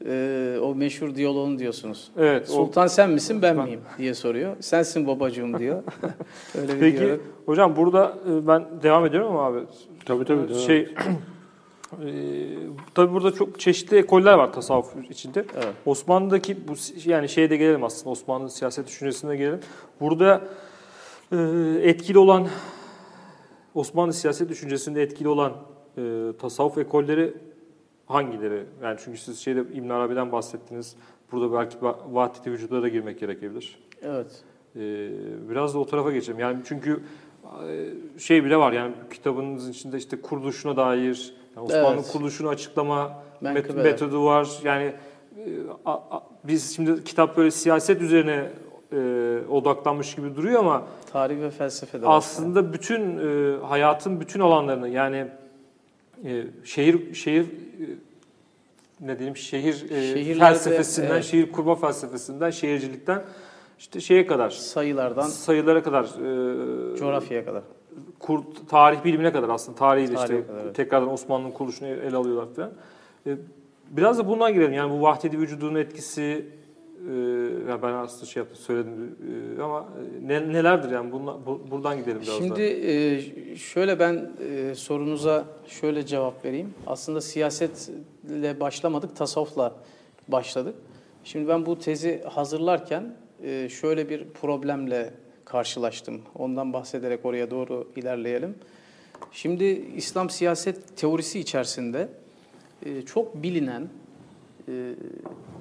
e, 0.06 0.58
o 0.62 0.74
meşhur 0.74 1.14
diyaloğunu 1.14 1.58
diyorsunuz. 1.58 2.10
Evet, 2.18 2.48
o 2.50 2.52
Sultan 2.52 2.86
sen 2.86 3.10
misin 3.10 3.42
ben 3.42 3.58
Ben- 3.58 3.64
miyim 3.64 3.80
diye 3.98 4.14
soruyor. 4.14 4.56
Sensin 4.60 5.06
babacığım 5.06 5.58
diyor. 5.58 5.82
Öyle 6.60 6.74
bir 6.74 6.80
Peki 6.80 6.98
diyalog. 7.00 7.20
hocam 7.46 7.76
burada 7.76 8.14
e, 8.30 8.46
ben 8.46 8.64
devam 8.82 9.06
ediyorum 9.06 9.28
ama 9.36 9.42
abi. 9.46 9.58
Tabii 10.06 10.24
tabii. 10.24 10.54
Şey 10.54 10.88
e, 12.04 12.10
tabii 12.94 13.12
burada 13.12 13.32
çok 13.32 13.60
çeşitli 13.60 13.96
ekoller 13.96 14.34
var 14.34 14.52
tasavvuf 14.52 15.10
içinde. 15.10 15.44
Evet. 15.54 15.74
Osmanlı'daki 15.86 16.68
bu 16.68 16.72
yani 17.04 17.28
şeye 17.28 17.50
de 17.50 17.56
gelelim 17.56 17.84
aslında 17.84 18.10
Osmanlı 18.10 18.50
siyaset 18.50 18.86
düşüncesine 18.86 19.36
gelelim. 19.36 19.60
Burada 20.00 20.48
e, 21.32 21.36
etkili 21.82 22.18
olan 22.18 22.48
Osmanlı 23.74 24.12
siyaset 24.12 24.48
düşüncesinde 24.48 25.02
etkili 25.02 25.28
olan 25.28 25.52
e, 25.98 26.32
tasavvuf 26.38 26.78
ekolleri 26.78 27.34
hangileri? 28.06 28.64
Yani 28.82 28.98
çünkü 29.04 29.18
siz 29.18 29.38
şeyde 29.38 29.60
İbn 29.60 29.88
Arabi'den 29.88 30.32
bahsettiniz. 30.32 30.96
Burada 31.32 31.52
belki 31.52 31.76
va- 31.76 32.14
vahdeti 32.14 32.52
vücuda 32.52 32.82
da 32.82 32.88
girmek 32.88 33.20
gerekebilir. 33.20 33.78
Evet. 34.02 34.42
Ee, 34.76 34.80
biraz 35.50 35.74
da 35.74 35.78
o 35.78 35.86
tarafa 35.86 36.12
geçelim. 36.12 36.38
Yani 36.38 36.58
çünkü 36.64 37.00
e, 37.68 38.18
şey 38.18 38.44
bile 38.44 38.56
var 38.56 38.72
yani 38.72 38.94
kitabınızın 39.12 39.72
içinde 39.72 39.96
işte 39.96 40.20
kuruluşuna 40.20 40.76
dair, 40.76 41.34
yani 41.56 41.64
Osmanlı 41.66 41.94
Evet. 42.00 42.12
kuruluşunu 42.12 42.48
açıklama 42.48 43.22
met- 43.42 43.82
metodu 43.82 44.24
var. 44.24 44.48
Yani 44.64 44.84
e, 44.84 44.92
a- 45.86 45.92
a- 46.16 46.22
biz 46.44 46.76
şimdi 46.76 47.04
kitap 47.04 47.36
böyle 47.36 47.50
siyaset 47.50 48.02
üzerine 48.02 48.50
e, 48.92 48.96
odaklanmış 49.50 50.14
gibi 50.14 50.36
duruyor 50.36 50.60
ama 50.60 50.82
Tarih 51.12 51.40
ve 51.40 51.50
felsefe 51.50 52.02
de 52.02 52.06
var. 52.06 52.16
aslında 52.16 52.72
bütün 52.72 53.18
e, 53.18 53.56
hayatın 53.66 54.20
bütün 54.20 54.40
alanlarını 54.40 54.88
yani 54.88 55.26
e, 56.24 56.44
şehir 56.64 57.14
şehir 57.14 57.42
e, 57.44 57.46
ne 59.00 59.18
diyeyim 59.18 59.36
şehir 59.36 59.90
e, 59.90 60.34
felsefesinden, 60.34 61.10
evet. 61.10 61.24
şehir 61.24 61.52
kurma 61.52 61.74
felsefesinden, 61.74 62.50
şehircilikten 62.50 63.22
işte 63.78 64.00
şeye 64.00 64.26
kadar 64.26 64.50
sayılardan 64.50 65.26
sayılara 65.26 65.82
kadar, 65.82 66.04
e, 66.04 66.96
coğrafyaya 66.96 67.44
kadar. 67.44 67.62
Kur, 68.18 68.42
tarih 68.68 69.04
bilimine 69.04 69.32
kadar 69.32 69.48
aslında 69.48 69.78
tarihi 69.78 70.10
de 70.10 70.14
işte 70.14 70.34
evet. 70.34 70.74
tekrardan 70.74 71.12
Osmanlı'nın 71.12 71.50
kuruluşunu 71.50 71.88
ele 71.88 72.16
alıyorlar 72.16 72.54
falan. 72.54 72.72
E, 73.26 73.36
biraz 73.90 74.18
da 74.18 74.28
bundan 74.28 74.54
girelim. 74.54 74.72
Yani 74.72 74.92
bu 74.92 75.02
vahdedi 75.02 75.38
vücudun 75.38 75.74
etkisi 75.74 76.46
e, 77.10 77.14
ya 77.68 77.82
ben 77.82 77.92
aslında 77.92 78.26
şey 78.26 78.40
yaptım 78.40 78.58
söyledim 78.60 79.16
e, 79.58 79.62
ama 79.62 79.88
ne, 80.26 80.52
nelerdir 80.52 80.90
yani 80.90 81.12
bunla, 81.12 81.46
bu, 81.46 81.60
buradan 81.70 81.98
gidelim 81.98 82.20
biraz 82.22 82.34
Şimdi 82.34 82.56
da. 82.56 82.62
e, 82.62 83.56
şöyle 83.56 83.98
ben 83.98 84.30
e, 84.50 84.74
sorunuza 84.74 85.44
şöyle 85.66 86.06
cevap 86.06 86.44
vereyim. 86.44 86.74
Aslında 86.86 87.20
siyasetle 87.20 88.60
başlamadık, 88.60 89.16
tasavvufla 89.16 89.74
başladık. 90.28 90.74
Şimdi 91.24 91.48
ben 91.48 91.66
bu 91.66 91.78
tezi 91.78 92.22
hazırlarken 92.22 93.16
e, 93.42 93.68
şöyle 93.68 94.08
bir 94.08 94.24
problemle 94.28 95.14
karşılaştım. 95.46 96.22
Ondan 96.38 96.72
bahsederek 96.72 97.24
oraya 97.24 97.50
doğru 97.50 97.88
ilerleyelim. 97.96 98.54
Şimdi 99.32 99.64
İslam 99.96 100.30
siyaset 100.30 100.96
teorisi 100.96 101.40
içerisinde 101.40 102.08
e, 102.86 103.02
çok 103.02 103.42
bilinen, 103.42 103.88
e, 104.68 104.94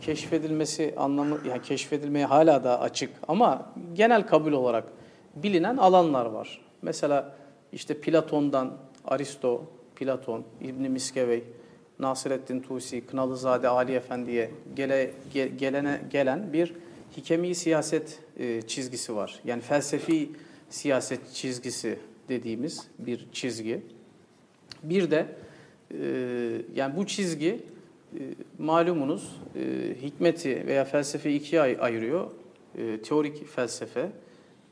keşfedilmesi 0.02 0.94
anlamı, 0.98 1.40
yani 1.50 1.62
keşfedilmeye 1.62 2.26
hala 2.26 2.64
da 2.64 2.82
açık 2.82 3.10
ama 3.28 3.74
genel 3.94 4.28
kabul 4.28 4.52
olarak 4.52 4.84
bilinen 5.36 5.78
alanlar 5.78 6.26
var. 6.26 6.62
Mesela 6.82 7.36
işte 7.74 8.02
Platon'dan 8.02 8.74
Aristo, 9.06 9.64
Platon, 9.96 10.44
İbn 10.62 10.82
Miskevey, 10.92 11.44
Nasreddin 12.00 12.60
Tusi, 12.60 13.06
Kınalızade 13.06 13.68
Ali 13.68 13.94
Efendi'ye 13.94 14.52
gele, 14.76 15.12
ge- 15.34 15.56
gelene 15.58 16.02
gelen 16.12 16.54
bir 16.54 16.74
hikemi 17.18 17.56
siyaset 17.56 18.20
e, 18.40 18.62
çizgisi 18.62 19.16
var. 19.16 19.40
Yani 19.46 19.62
felsefi 19.62 20.30
siyaset 20.70 21.34
çizgisi 21.34 22.00
dediğimiz 22.30 22.88
bir 23.00 23.28
çizgi. 23.34 23.82
Bir 24.84 25.12
de 25.12 25.26
e, 25.92 25.98
yani 26.76 26.96
bu 26.96 27.08
çizgi 27.08 27.60
e, 28.14 28.20
malumunuz 28.60 29.36
hikmeti 30.02 30.68
veya 30.68 30.86
felsefe 30.86 31.34
ikiye 31.34 31.62
ay- 31.62 31.78
ayırıyor. 31.82 32.32
Teorik 33.04 33.48
felsefe 33.48 34.10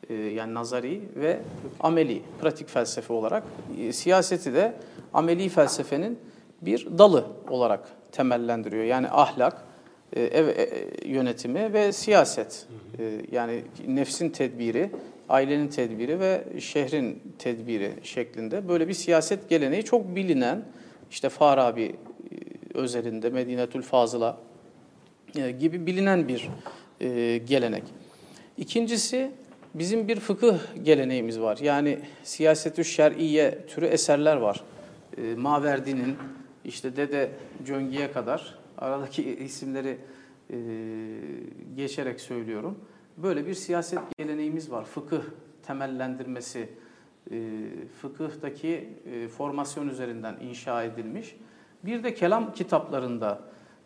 yani 0.10 0.54
nazari 0.54 1.02
ve 1.16 1.40
ameli, 1.80 2.22
pratik 2.42 2.70
felsefe 2.70 3.14
olarak. 3.14 3.44
Siyaseti 3.92 4.54
de 4.54 4.74
ameli 5.14 5.50
felsefenin 5.50 6.20
bir 6.62 6.88
dalı 6.98 7.26
olarak 7.50 7.88
temellendiriyor. 8.12 8.84
Yani 8.84 9.08
ahlak, 9.10 9.66
ev 10.20 10.48
e, 10.48 10.68
yönetimi 11.06 11.74
ve 11.74 11.92
siyaset. 11.92 12.68
E, 13.00 13.22
yani 13.32 13.62
nefsin 13.88 14.30
tedbiri, 14.30 14.90
ailenin 15.30 15.68
tedbiri 15.68 16.20
ve 16.20 16.44
şehrin 16.60 17.22
tedbiri 17.40 17.92
şeklinde 18.04 18.70
böyle 18.70 18.88
bir 18.88 18.94
siyaset 18.94 19.50
geleneği 19.50 19.84
çok 19.84 20.16
bilinen 20.16 20.66
işte 21.12 21.30
Farabi 21.30 21.84
e, 21.84 21.94
özelinde 22.74 23.30
Medinetül 23.30 23.82
Fazıla 23.82 24.38
e, 25.36 25.52
gibi 25.52 25.86
bilinen 25.86 26.28
bir 26.28 26.50
e, 27.02 27.38
gelenek. 27.38 27.84
İkincisi 28.58 29.32
bizim 29.74 30.08
bir 30.08 30.20
fıkıh 30.20 30.58
geleneğimiz 30.84 31.40
var. 31.40 31.58
Yani 31.62 32.00
siyasetü 32.24 32.86
şer'iye 32.86 33.60
türü 33.68 33.86
eserler 33.86 34.36
var. 34.36 34.64
E, 35.18 35.22
Maverdi'nin 35.22 36.16
işte 36.66 36.96
Dede 36.96 37.30
Cöngi'ye 37.66 38.12
kadar 38.12 38.63
aradaki 38.84 39.36
isimleri 39.36 39.98
e, 40.50 40.58
geçerek 41.76 42.22
söylüyorum. 42.22 42.80
Böyle 43.18 43.48
bir 43.48 43.54
siyaset 43.54 44.00
geleneğimiz 44.18 44.72
var. 44.72 44.86
Fıkıh 44.86 45.22
temellendirmesi, 45.68 46.70
e, 47.32 47.70
fıkıhtaki 48.02 48.90
e, 49.06 49.28
formasyon 49.28 49.90
üzerinden 49.90 50.38
inşa 50.42 50.84
edilmiş. 50.84 51.36
Bir 51.86 52.04
de 52.04 52.14
kelam 52.14 52.54
kitaplarında 52.54 53.42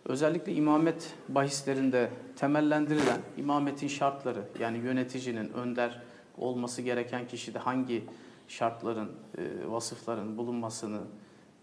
özellikle 0.06 0.54
imamet 0.54 1.14
bahislerinde 1.30 2.10
temellendirilen 2.36 3.20
imametin 3.38 3.88
şartları 3.88 4.44
yani 4.60 4.78
yöneticinin 4.78 5.54
önder 5.54 6.02
olması 6.38 6.82
gereken 6.82 7.28
kişide 7.28 7.60
hangi 7.60 8.04
şartların, 8.48 9.12
e, 9.38 9.42
vasıfların 9.68 10.38
bulunmasını 10.38 11.00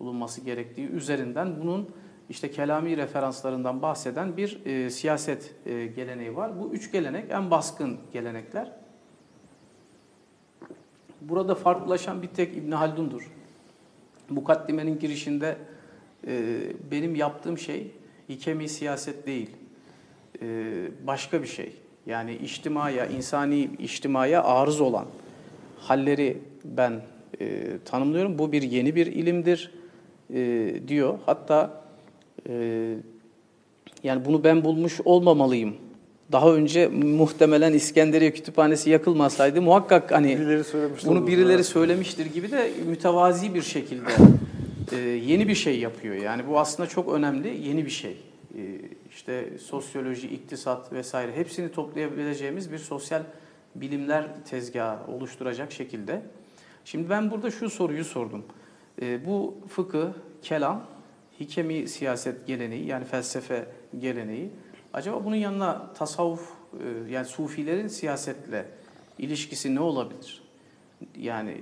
bulunması 0.01 0.41
gerektiği 0.41 0.89
üzerinden 0.89 1.61
bunun 1.61 1.89
işte 2.31 2.51
kelami 2.51 2.97
referanslarından 2.97 3.83
bahseden 3.83 4.37
bir 4.37 4.67
e, 4.67 4.91
siyaset 4.91 5.55
e, 5.67 5.87
geleneği 5.87 6.37
var. 6.37 6.61
Bu 6.61 6.71
üç 6.73 6.93
gelenek 6.93 7.31
en 7.31 7.51
baskın 7.51 7.99
gelenekler. 8.13 8.73
Burada 11.21 11.55
farklılaşan 11.55 12.23
bir 12.23 12.29
tek 12.29 12.57
İbn 12.57 12.73
Haldun'dur. 12.73 13.31
Mukaddimenin 14.31 14.99
girişinde 14.99 15.57
e, 16.27 16.61
benim 16.91 17.15
yaptığım 17.15 17.59
şey 17.59 17.91
hikemi 18.29 18.69
siyaset 18.69 19.27
değil, 19.27 19.51
e, 20.43 20.47
başka 21.07 21.43
bir 21.43 21.47
şey. 21.47 21.73
Yani 22.07 22.35
içtimaya, 22.35 23.07
insani 23.07 23.71
içtimaya 23.79 24.45
arız 24.45 24.81
olan 24.81 25.07
halleri 25.79 26.39
ben 26.65 27.03
e, 27.41 27.79
tanımlıyorum. 27.85 28.39
Bu 28.39 28.53
bir 28.53 28.63
yeni 28.63 28.95
bir 28.95 29.07
ilimdir 29.07 29.75
e, 30.35 30.75
diyor. 30.89 31.19
Hatta 31.27 31.84
e, 32.49 32.95
yani 34.03 34.25
bunu 34.25 34.45
ben 34.45 34.65
bulmuş 34.65 35.01
olmamalıyım. 35.05 35.75
Daha 36.33 36.55
önce 36.55 36.89
muhtemelen 36.89 37.73
İskenderiye 37.73 38.33
Kütüphanesi 38.33 38.91
yakılmasaydı 38.91 39.63
muhakkak 39.63 40.13
hani 40.13 40.39
Birileri 40.39 40.63
bunu 41.07 41.27
birileri 41.27 41.65
söylemiştir 41.65 42.27
gibi 42.27 42.51
de 42.51 42.71
mütevazi 42.87 43.55
bir 43.55 43.63
şekilde 43.63 44.11
e, 44.93 44.97
yeni 44.99 45.49
bir 45.49 45.55
şey 45.55 45.79
yapıyor. 45.79 46.15
Yani 46.15 46.49
bu 46.49 46.59
aslında 46.61 46.89
çok 46.89 47.13
önemli 47.13 47.69
yeni 47.69 47.85
bir 47.85 47.91
şey. 47.91 48.17
E, 48.59 48.61
işte 49.11 49.59
sosyoloji, 49.59 50.29
iktisat 50.29 50.93
vesaire 50.93 51.37
hepsini 51.37 51.73
toplayabileceğimiz 51.73 52.73
bir 52.73 52.79
sosyal 52.79 53.23
bilimler 53.75 54.25
tezgahı 54.51 55.13
oluşturacak 55.13 55.73
şekilde. 55.73 56.23
Şimdi 56.85 57.11
ben 57.11 57.31
burada 57.31 57.51
şu 57.51 57.71
soruyu 57.71 58.05
sordum. 58.05 58.45
E, 59.03 59.27
bu 59.27 59.55
fıkıh, 59.69 60.07
kelam, 60.43 60.87
hikemi 61.41 61.89
siyaset 61.89 62.47
geleneği 62.47 62.87
yani 62.87 63.05
felsefe 63.05 63.69
geleneği 63.99 64.51
acaba 64.93 65.25
bunun 65.25 65.37
yanına 65.37 65.93
tasavvuf 65.93 66.53
e, 66.73 67.13
yani 67.13 67.27
sufilerin 67.27 67.89
siyasetle 67.89 68.67
ilişkisi 69.19 69.75
ne 69.75 69.81
olabilir? 69.81 70.43
Yani 71.19 71.61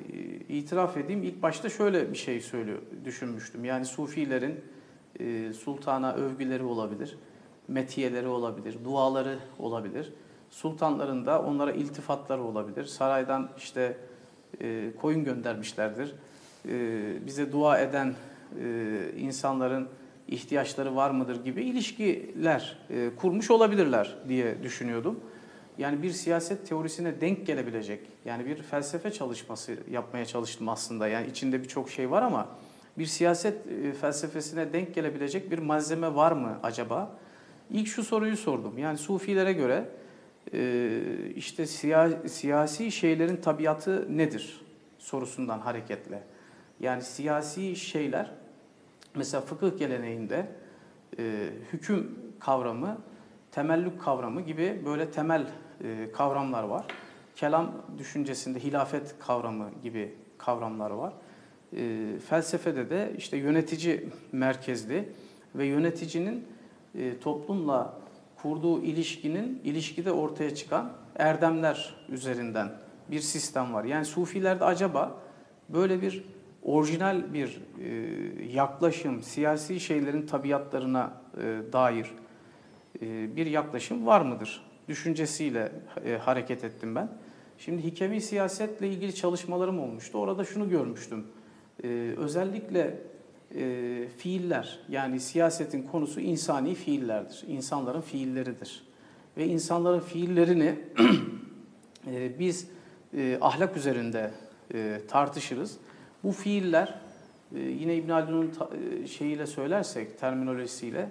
e, 0.49 0.55
itiraf 0.55 0.97
edeyim 0.97 1.23
ilk 1.23 1.43
başta 1.43 1.69
şöyle 1.69 2.13
bir 2.13 2.19
şey 2.19 2.41
söylüyor 2.41 2.79
düşünmüştüm. 3.05 3.65
Yani 3.65 3.85
sufilerin 3.85 4.61
e, 5.21 5.53
sultana 5.53 6.13
övgüleri 6.13 6.63
olabilir. 6.63 7.17
metiyeleri 7.69 8.29
olabilir, 8.29 8.77
duaları 8.85 9.39
olabilir. 9.59 10.13
Sultanların 10.51 11.27
da 11.27 11.43
onlara 11.43 11.73
iltifatları 11.73 12.43
olabilir. 12.43 12.85
Saraydan 12.85 13.51
işte 13.59 13.97
koyun 15.01 15.25
göndermişlerdir. 15.25 16.15
Bize 17.27 17.53
dua 17.53 17.79
eden 17.79 18.15
insanların 19.19 19.89
ihtiyaçları 20.29 20.97
var 20.97 21.11
mıdır 21.11 21.45
gibi 21.45 21.63
ilişkiler 21.63 22.79
e, 22.91 23.11
kurmuş 23.17 23.51
olabilirler 23.51 24.17
diye 24.29 24.63
düşünüyordum. 24.63 25.21
Yani 25.79 26.03
bir 26.03 26.11
siyaset 26.11 26.69
teorisine 26.69 27.21
denk 27.21 27.47
gelebilecek, 27.47 28.01
yani 28.25 28.47
bir 28.47 28.63
felsefe 28.63 29.11
çalışması 29.13 29.77
yapmaya 29.91 30.25
çalıştım 30.27 30.69
aslında. 30.69 31.09
Yani 31.09 31.27
içinde 31.27 31.63
birçok 31.63 31.91
şey 31.91 32.11
var 32.11 32.23
ama 32.23 32.49
bir 32.99 33.07
siyaset 33.07 33.67
e, 33.67 33.93
felsefesine 33.93 34.73
denk 34.73 34.95
gelebilecek 34.95 35.51
bir 35.51 35.59
malzeme 35.59 36.15
var 36.15 36.33
mı 36.33 36.59
acaba? 36.63 37.17
İlk 37.71 37.89
şu 37.89 38.05
soruyu 38.05 38.37
sordum. 38.37 38.79
Yani 38.79 38.99
Sufilere 38.99 39.53
göre 39.53 39.85
e, 40.53 41.01
işte 41.37 41.63
siya- 41.63 42.29
siyasi 42.29 42.93
şeylerin 42.93 43.37
tabiatı 43.37 44.19
nedir 44.19 44.61
sorusundan 44.99 45.59
hareketle. 45.59 46.23
Yani 46.81 47.03
siyasi 47.03 47.77
şeyler 47.77 48.31
mesela 49.15 49.41
fıkıh 49.41 49.79
geleneğinde 49.79 50.47
e, 51.19 51.49
hüküm 51.73 52.19
kavramı, 52.41 52.99
temellük 53.51 54.01
kavramı 54.01 54.41
gibi 54.41 54.83
böyle 54.85 55.11
temel 55.11 55.47
e, 55.85 56.13
kavramlar 56.13 56.63
var. 56.63 56.85
Kelam 57.37 57.73
düşüncesinde 57.99 58.61
hilafet 58.61 59.15
kavramı 59.19 59.71
gibi 59.83 60.15
kavramlar 60.39 60.91
var. 60.91 61.13
E, 61.77 62.13
felsefede 62.29 62.91
de 62.91 63.13
işte 63.19 63.37
yönetici 63.37 64.09
merkezli 64.33 65.09
ve 65.55 65.67
yöneticinin 65.67 66.45
e, 66.95 67.19
toplumla 67.19 67.99
kurduğu 68.37 68.83
ilişkinin 68.83 69.61
ilişkide 69.65 70.13
ortaya 70.13 70.55
çıkan 70.55 70.93
erdemler 71.17 71.95
üzerinden 72.09 72.73
bir 73.11 73.21
sistem 73.21 73.75
var. 73.75 73.85
Yani 73.85 74.05
Sufilerde 74.05 74.65
acaba 74.65 75.19
böyle 75.69 76.03
bir 76.03 76.25
orijinal 76.63 77.35
bir 77.35 77.63
e, 77.85 77.89
yaklaşım, 78.53 79.23
siyasi 79.23 79.81
şeylerin 79.81 80.27
tabiatlarına 80.27 81.13
e, 81.37 81.73
dair 81.73 82.15
e, 83.03 83.37
bir 83.37 83.47
yaklaşım 83.47 84.07
var 84.07 84.21
mıdır? 84.21 84.65
Düşüncesiyle 84.89 85.73
e, 86.05 86.17
hareket 86.17 86.65
ettim 86.65 86.95
ben. 86.95 87.09
Şimdi 87.59 87.85
hikemi 87.85 88.21
siyasetle 88.21 88.89
ilgili 88.89 89.15
çalışmalarım 89.15 89.79
olmuştu. 89.79 90.19
Orada 90.19 90.45
şunu 90.45 90.69
görmüştüm. 90.69 91.27
E, 91.85 91.89
özellikle 92.17 92.99
e, 93.55 94.09
fiiller 94.19 94.79
yani 94.89 95.21
siyasetin 95.21 95.83
konusu 95.83 96.21
insani 96.21 96.75
fiillerdir. 96.75 97.45
İnsanların 97.49 98.01
fiilleridir. 98.01 98.83
Ve 99.37 99.47
insanların 99.47 100.01
fiillerini 100.01 100.79
e, 102.07 102.39
biz 102.39 102.69
e, 103.17 103.39
ahlak 103.41 103.77
üzerinde 103.77 104.31
e, 104.75 105.01
tartışırız. 105.09 105.79
Bu 106.25 106.33
fiiller 106.33 106.95
e, 107.55 107.61
yine 107.61 107.97
İbn 107.97 108.11
Haldun'un 108.11 108.53
e, 109.03 109.07
şeyiyle 109.07 109.47
söylersek 109.47 110.19
terminolojisiyle 110.19 111.09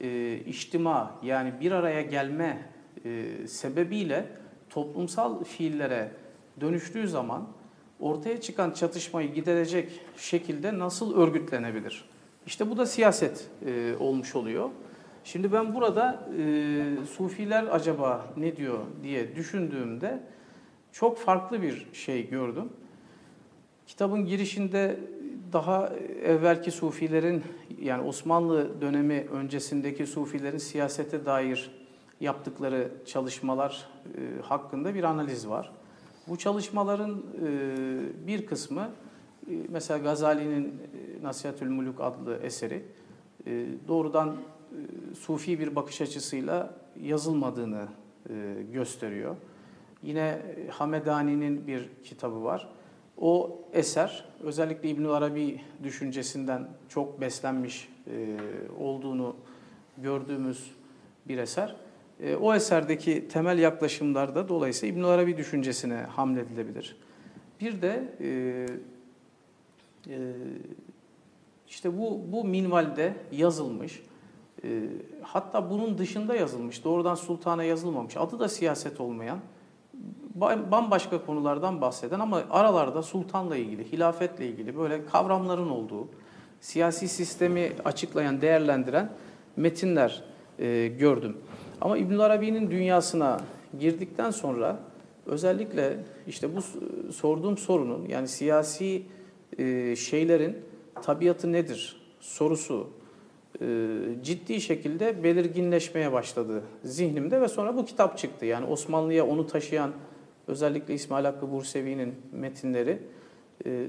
e, 0.00 0.36
içtima 0.46 1.14
yani 1.22 1.52
bir 1.60 1.72
araya 1.72 2.02
gelme 2.02 2.58
sebebiyle 3.46 4.26
toplumsal 4.70 5.44
fiillere 5.44 6.10
dönüştüğü 6.60 7.08
zaman 7.08 7.48
ortaya 8.00 8.40
çıkan 8.40 8.70
çatışmayı 8.70 9.34
giderecek 9.34 10.00
şekilde 10.16 10.78
nasıl 10.78 11.16
örgütlenebilir? 11.16 12.04
İşte 12.46 12.70
bu 12.70 12.76
da 12.76 12.86
siyaset 12.86 13.50
olmuş 14.00 14.36
oluyor. 14.36 14.70
Şimdi 15.24 15.52
ben 15.52 15.74
burada 15.74 16.28
e, 16.38 16.84
Sufiler 17.16 17.64
acaba 17.70 18.26
ne 18.36 18.56
diyor 18.56 18.78
diye 19.02 19.36
düşündüğümde 19.36 20.22
çok 20.92 21.18
farklı 21.18 21.62
bir 21.62 21.86
şey 21.92 22.28
gördüm. 22.30 22.68
Kitabın 23.86 24.26
girişinde 24.26 25.00
daha 25.52 25.92
evvelki 26.24 26.70
Sufilerin 26.70 27.42
yani 27.82 28.02
Osmanlı 28.02 28.80
dönemi 28.80 29.26
öncesindeki 29.32 30.06
Sufilerin 30.06 30.58
siyasete 30.58 31.26
dair 31.26 31.70
yaptıkları 32.20 32.90
çalışmalar 33.06 33.88
e, 34.04 34.42
hakkında 34.42 34.94
bir 34.94 35.04
analiz 35.04 35.48
var. 35.48 35.72
Bu 36.28 36.38
çalışmaların 36.38 37.22
e, 37.42 38.26
bir 38.26 38.46
kısmı 38.46 38.90
e, 39.50 39.52
mesela 39.68 39.98
Gazali'nin 39.98 40.82
Nasihatül 41.22 41.68
Muluk 41.68 42.00
adlı 42.00 42.36
eseri 42.42 42.82
doğrudan 43.88 44.28
e, 44.28 45.14
sufi 45.14 45.58
bir 45.58 45.76
bakış 45.76 46.00
açısıyla 46.00 46.74
yazılmadığını 47.02 47.88
gösteriyor. 48.72 49.36
Yine 50.02 50.42
Hamedani'nin 50.70 51.66
bir 51.66 51.88
kitabı 52.04 52.44
var. 52.44 52.68
O 53.20 53.60
eser 53.72 54.24
özellikle 54.40 54.88
İbnül 54.88 55.10
Arabi 55.10 55.60
düşüncesinden 55.82 56.68
çok 56.88 57.20
beslenmiş 57.20 57.88
e, 58.06 58.36
olduğunu 58.80 59.36
gördüğümüz 59.98 60.70
bir 61.28 61.38
eser. 61.38 61.76
E, 62.20 62.36
o 62.36 62.54
eserdeki 62.54 63.28
temel 63.28 63.58
yaklaşımlarda 63.58 64.48
dolayısıyla 64.48 64.94
İbnül 64.94 65.06
Arabi 65.06 65.36
düşüncesine 65.36 65.94
hamledilebilir. 65.94 66.96
Bir 67.60 67.82
de 67.82 68.14
e, 68.20 68.66
e, 70.08 70.32
işte 71.68 71.98
bu 71.98 72.20
bu 72.32 72.44
minvalde 72.44 73.14
yazılmış. 73.32 74.02
e, 74.64 74.82
hatta 75.22 75.70
bunun 75.70 75.98
dışında 75.98 76.34
yazılmış. 76.34 76.84
Doğrudan 76.84 77.14
sultana 77.14 77.64
yazılmamış. 77.64 78.16
Adı 78.16 78.38
da 78.38 78.48
siyaset 78.48 79.00
olmayan 79.00 79.38
bambaşka 80.40 81.26
konulardan 81.26 81.80
bahseden 81.80 82.20
ama 82.20 82.42
aralarda 82.50 83.02
sultanla 83.02 83.56
ilgili, 83.56 83.92
hilafetle 83.92 84.46
ilgili 84.46 84.76
böyle 84.76 85.06
kavramların 85.06 85.70
olduğu, 85.70 86.08
siyasi 86.60 87.08
sistemi 87.08 87.72
açıklayan, 87.84 88.40
değerlendiren 88.40 89.10
metinler 89.56 90.22
e, 90.58 90.88
gördüm. 90.98 91.36
Ama 91.80 91.98
İbn 91.98 92.18
Arabi'nin 92.18 92.70
dünyasına 92.70 93.40
girdikten 93.78 94.30
sonra 94.30 94.78
özellikle 95.26 95.96
işte 96.26 96.48
bu 96.56 96.60
sorduğum 97.12 97.58
sorunun 97.58 98.08
yani 98.08 98.28
siyasi 98.28 99.02
e, 99.58 99.96
şeylerin 99.96 100.56
tabiatı 101.02 101.52
nedir 101.52 102.00
sorusu 102.20 102.90
e, 103.60 103.66
ciddi 104.22 104.60
şekilde 104.60 105.24
belirginleşmeye 105.24 106.12
başladı 106.12 106.62
zihnimde 106.84 107.40
ve 107.40 107.48
sonra 107.48 107.76
bu 107.76 107.84
kitap 107.84 108.18
çıktı. 108.18 108.46
Yani 108.46 108.66
Osmanlı'ya 108.66 109.26
onu 109.26 109.46
taşıyan 109.46 109.92
özellikle 110.48 110.94
İsmail 110.94 111.24
Hakkı 111.24 111.52
Bursevi'nin 111.52 112.14
metinleri 112.32 112.98
e, 113.66 113.86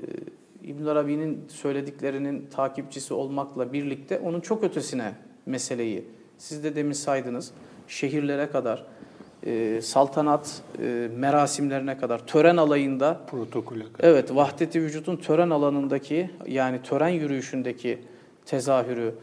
İbn 0.63 0.86
Arabi'nin 0.86 1.46
söylediklerinin 1.48 2.48
takipçisi 2.52 3.13
olmakla 3.13 3.74
birlikte 3.74 4.20
onun 4.20 4.41
çok 4.41 4.63
ötesine 4.63 5.13
meseleyi 5.46 6.06
siz 6.38 6.63
de 6.63 6.76
demin 6.76 6.93
saydınız 6.93 7.52
şehirlere 7.88 8.50
kadar 8.50 8.86
e, 9.46 9.82
saltanat 9.82 10.62
e, 10.82 11.10
merasimlerine 11.15 11.98
kadar 11.98 12.28
tören 12.28 12.58
alayında 12.58 13.22
Protokole 13.32 13.84
kadar. 13.93 14.10
Evet, 14.10 14.36
vahdeti 14.36 14.82
vücudun 14.82 15.15
tören 15.15 15.50
alanındaki 15.50 16.30
yani 16.48 16.82
tören 16.82 17.10
yürüyüşündeki 17.10 18.00
tezahürü, 18.46 19.15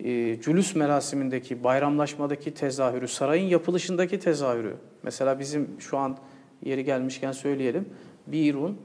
e, 0.00 0.40
cülüs 0.40 0.74
merasimindeki, 0.74 1.64
bayramlaşmadaki 1.64 2.54
tezahürü, 2.54 3.08
sarayın 3.08 3.48
yapılışındaki 3.48 4.20
tezahürü. 4.20 4.74
Mesela 5.02 5.38
bizim 5.38 5.68
şu 5.78 5.98
an 5.98 6.16
yeri 6.64 6.84
gelmişken 6.84 7.32
söyleyelim. 7.32 7.86
Birun, 8.26 8.78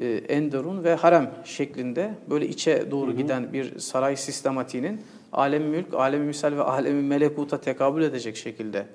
e, 0.00 0.06
Enderun 0.06 0.84
ve 0.84 0.94
Harem 0.94 1.30
şeklinde 1.44 2.14
böyle 2.30 2.48
içe 2.48 2.90
doğru 2.90 3.16
giden 3.16 3.52
bir 3.52 3.78
saray 3.78 4.16
sistematiğinin 4.16 5.00
alem 5.32 5.62
mülk, 5.62 5.94
alem 5.94 6.22
misal 6.22 6.52
ve 6.52 6.62
alemi 6.62 7.02
melekuta 7.02 7.60
tekabül 7.60 8.02
edecek 8.02 8.36
şekilde 8.36 8.86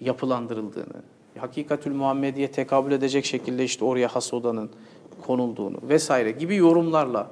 yapılandırıldığını, 0.00 1.02
hakikatül 1.38 1.94
Muhammediye 1.94 2.50
tekabül 2.50 2.92
edecek 2.92 3.24
şekilde 3.24 3.64
işte 3.64 3.84
oraya 3.84 4.08
has 4.08 4.34
odanın 4.34 4.70
konulduğunu 5.22 5.78
vesaire 5.88 6.30
gibi 6.30 6.56
yorumlarla 6.56 7.30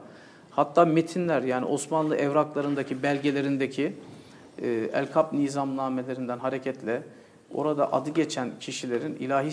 hatta 0.51 0.85
metinler 0.85 1.43
yani 1.43 1.67
Osmanlı 1.67 2.17
evraklarındaki 2.17 3.03
belgelerindeki 3.03 3.93
e, 4.63 4.69
El-Kap 4.93 5.33
nizamnamelerinden 5.33 6.39
hareketle 6.39 7.03
orada 7.55 7.93
adı 7.93 8.11
geçen 8.11 8.51
kişilerin 8.61 9.15
ilahi 9.15 9.53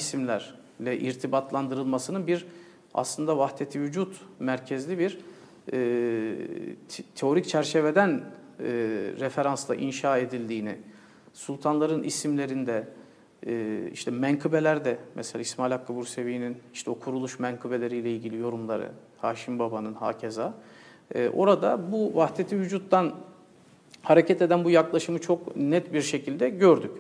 isimlerle 0.80 1.00
irtibatlandırılmasının 1.00 2.28
bir 2.28 2.46
aslında 2.94 3.38
vahdeti 3.38 3.82
vücut 3.82 4.22
merkezli 4.40 5.00
bir 5.00 5.20
e, 5.74 5.78
te- 6.90 7.04
teorik 7.16 7.48
çerçeveden 7.48 8.10
e, 8.60 8.66
referansla 9.20 9.76
inşa 9.76 10.18
edildiğini, 10.18 10.76
sultanların 11.34 12.04
isimlerinde, 12.04 12.88
e, 13.48 13.80
işte 13.94 14.12
menkıbelerde 14.12 14.98
mesela 15.16 15.42
İsmail 15.42 15.72
Hakkı 15.72 15.96
Bursevi'nin 15.96 16.58
işte 16.74 16.92
o 16.92 17.00
kuruluş 17.00 17.40
menkıbeleriyle 17.40 18.12
ilgili 18.12 18.38
yorumları, 18.38 18.92
Haşim 19.18 19.60
Baba'nın 19.60 19.94
hakeza, 19.94 20.54
e, 21.16 21.30
orada 21.30 21.92
bu 21.92 22.16
vahdeti 22.16 22.60
vücuttan 22.60 23.14
hareket 24.02 24.42
eden 24.42 24.64
bu 24.64 24.70
yaklaşımı 24.70 25.20
çok 25.20 25.56
net 25.58 25.94
bir 25.94 26.02
şekilde 26.02 26.50
gördük. 26.50 26.92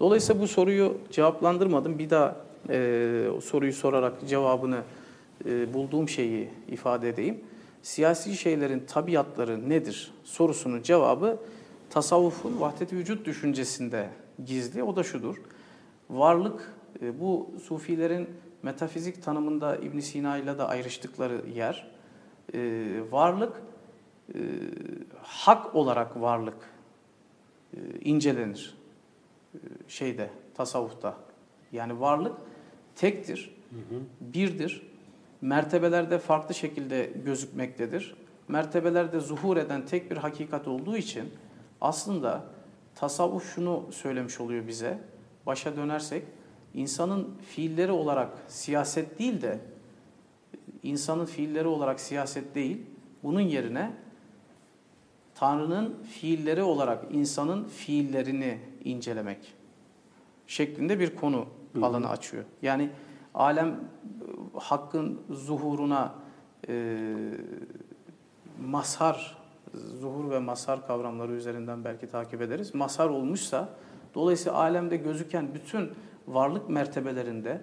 Dolayısıyla 0.00 0.42
bu 0.42 0.48
soruyu 0.48 0.98
cevaplandırmadım. 1.10 1.98
Bir 1.98 2.10
daha 2.10 2.45
e, 2.70 3.28
soruyu 3.42 3.72
sorarak 3.72 4.28
cevabını 4.28 4.82
e, 5.44 5.74
bulduğum 5.74 6.08
şeyi 6.08 6.50
ifade 6.68 7.08
edeyim. 7.08 7.40
Siyasi 7.82 8.36
şeylerin 8.36 8.80
tabiatları 8.86 9.68
nedir 9.68 10.12
sorusunun 10.24 10.82
cevabı 10.82 11.38
tasavvufun 11.90 12.60
vahdet-i 12.60 12.96
vücut 12.96 13.26
düşüncesinde 13.26 14.08
gizli. 14.44 14.82
O 14.82 14.96
da 14.96 15.02
şudur. 15.02 15.36
Varlık 16.10 16.72
e, 17.02 17.20
bu 17.20 17.50
sufilerin 17.62 18.28
metafizik 18.62 19.22
tanımında 19.22 19.76
İbn 19.76 19.98
Sina 19.98 20.38
ile 20.38 20.58
de 20.58 20.62
ayrıştıkları 20.62 21.42
yer. 21.54 21.90
E, 22.54 22.60
varlık 23.10 23.62
e, 24.34 24.38
hak 25.22 25.74
olarak 25.74 26.20
varlık 26.20 26.70
e, 27.74 27.78
incelenir 28.00 28.74
e, 29.54 29.58
şeyde 29.88 30.30
tasavvufta. 30.54 31.14
Yani 31.72 32.00
varlık 32.00 32.36
tektir, 32.96 33.56
birdir. 34.20 34.82
Mertebelerde 35.40 36.18
farklı 36.18 36.54
şekilde 36.54 37.12
gözükmektedir. 37.24 38.14
Mertebelerde 38.48 39.20
zuhur 39.20 39.56
eden 39.56 39.86
tek 39.86 40.10
bir 40.10 40.16
hakikat 40.16 40.68
olduğu 40.68 40.96
için 40.96 41.24
aslında 41.80 42.44
tasavvuf 42.94 43.54
şunu 43.54 43.86
söylemiş 43.92 44.40
oluyor 44.40 44.68
bize. 44.68 44.98
Başa 45.46 45.76
dönersek 45.76 46.22
insanın 46.74 47.38
fiilleri 47.48 47.92
olarak 47.92 48.28
siyaset 48.48 49.18
değil 49.18 49.42
de 49.42 49.58
insanın 50.82 51.26
fiilleri 51.26 51.66
olarak 51.66 52.00
siyaset 52.00 52.54
değil, 52.54 52.82
bunun 53.22 53.40
yerine 53.40 53.92
Tanrı'nın 55.34 56.02
fiilleri 56.02 56.62
olarak 56.62 57.04
insanın 57.10 57.64
fiillerini 57.64 58.58
incelemek 58.84 59.54
şeklinde 60.46 61.00
bir 61.00 61.16
konu 61.16 61.46
alanı 61.84 62.08
açıyor. 62.08 62.44
Yani 62.62 62.90
alem 63.34 63.68
e, 63.68 63.74
hakkın 64.58 65.20
zuhuruna 65.30 66.14
e, 66.68 66.96
mazhar, 68.66 69.36
zuhur 69.74 70.30
ve 70.30 70.38
mazhar 70.38 70.86
kavramları 70.86 71.32
üzerinden 71.32 71.84
belki 71.84 72.06
takip 72.06 72.42
ederiz. 72.42 72.74
Mazhar 72.74 73.08
olmuşsa, 73.08 73.68
dolayısıyla 74.14 74.58
alemde 74.58 74.96
gözüken 74.96 75.54
bütün 75.54 75.90
varlık 76.28 76.68
mertebelerinde, 76.68 77.60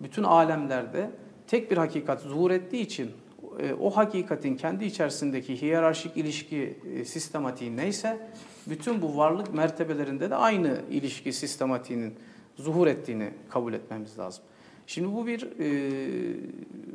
bütün 0.00 0.22
alemlerde 0.22 1.10
tek 1.46 1.70
bir 1.70 1.76
hakikat 1.76 2.20
zuhur 2.20 2.50
ettiği 2.50 2.80
için 2.80 3.10
e, 3.58 3.74
o 3.74 3.90
hakikatin 3.90 4.56
kendi 4.56 4.84
içerisindeki 4.84 5.62
hiyerarşik 5.62 6.16
ilişki 6.16 6.78
e, 6.94 7.04
sistematiği 7.04 7.76
neyse, 7.76 8.30
bütün 8.66 9.02
bu 9.02 9.16
varlık 9.16 9.54
mertebelerinde 9.54 10.30
de 10.30 10.36
aynı 10.36 10.80
ilişki 10.90 11.32
sistematiğinin 11.32 12.14
zuhur 12.56 12.86
ettiğini 12.86 13.30
kabul 13.50 13.72
etmemiz 13.72 14.18
lazım. 14.18 14.44
Şimdi 14.86 15.16
bu 15.16 15.26
bir 15.26 15.48
e, 15.60 15.70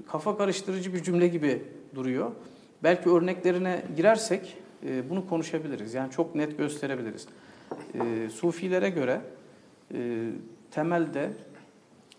kafa 0.07 0.37
karıştırıcı 0.37 0.93
bir 0.93 1.03
cümle 1.03 1.27
gibi 1.27 1.63
duruyor. 1.95 2.31
Belki 2.83 3.09
örneklerine 3.09 3.83
girersek 3.95 4.57
e, 4.85 5.09
bunu 5.09 5.29
konuşabiliriz. 5.29 5.93
Yani 5.93 6.11
çok 6.11 6.35
net 6.35 6.57
gösterebiliriz. 6.57 7.27
E, 7.93 8.29
Sufilere 8.29 8.89
göre 8.89 9.21
e, 9.93 10.29
temelde 10.71 11.31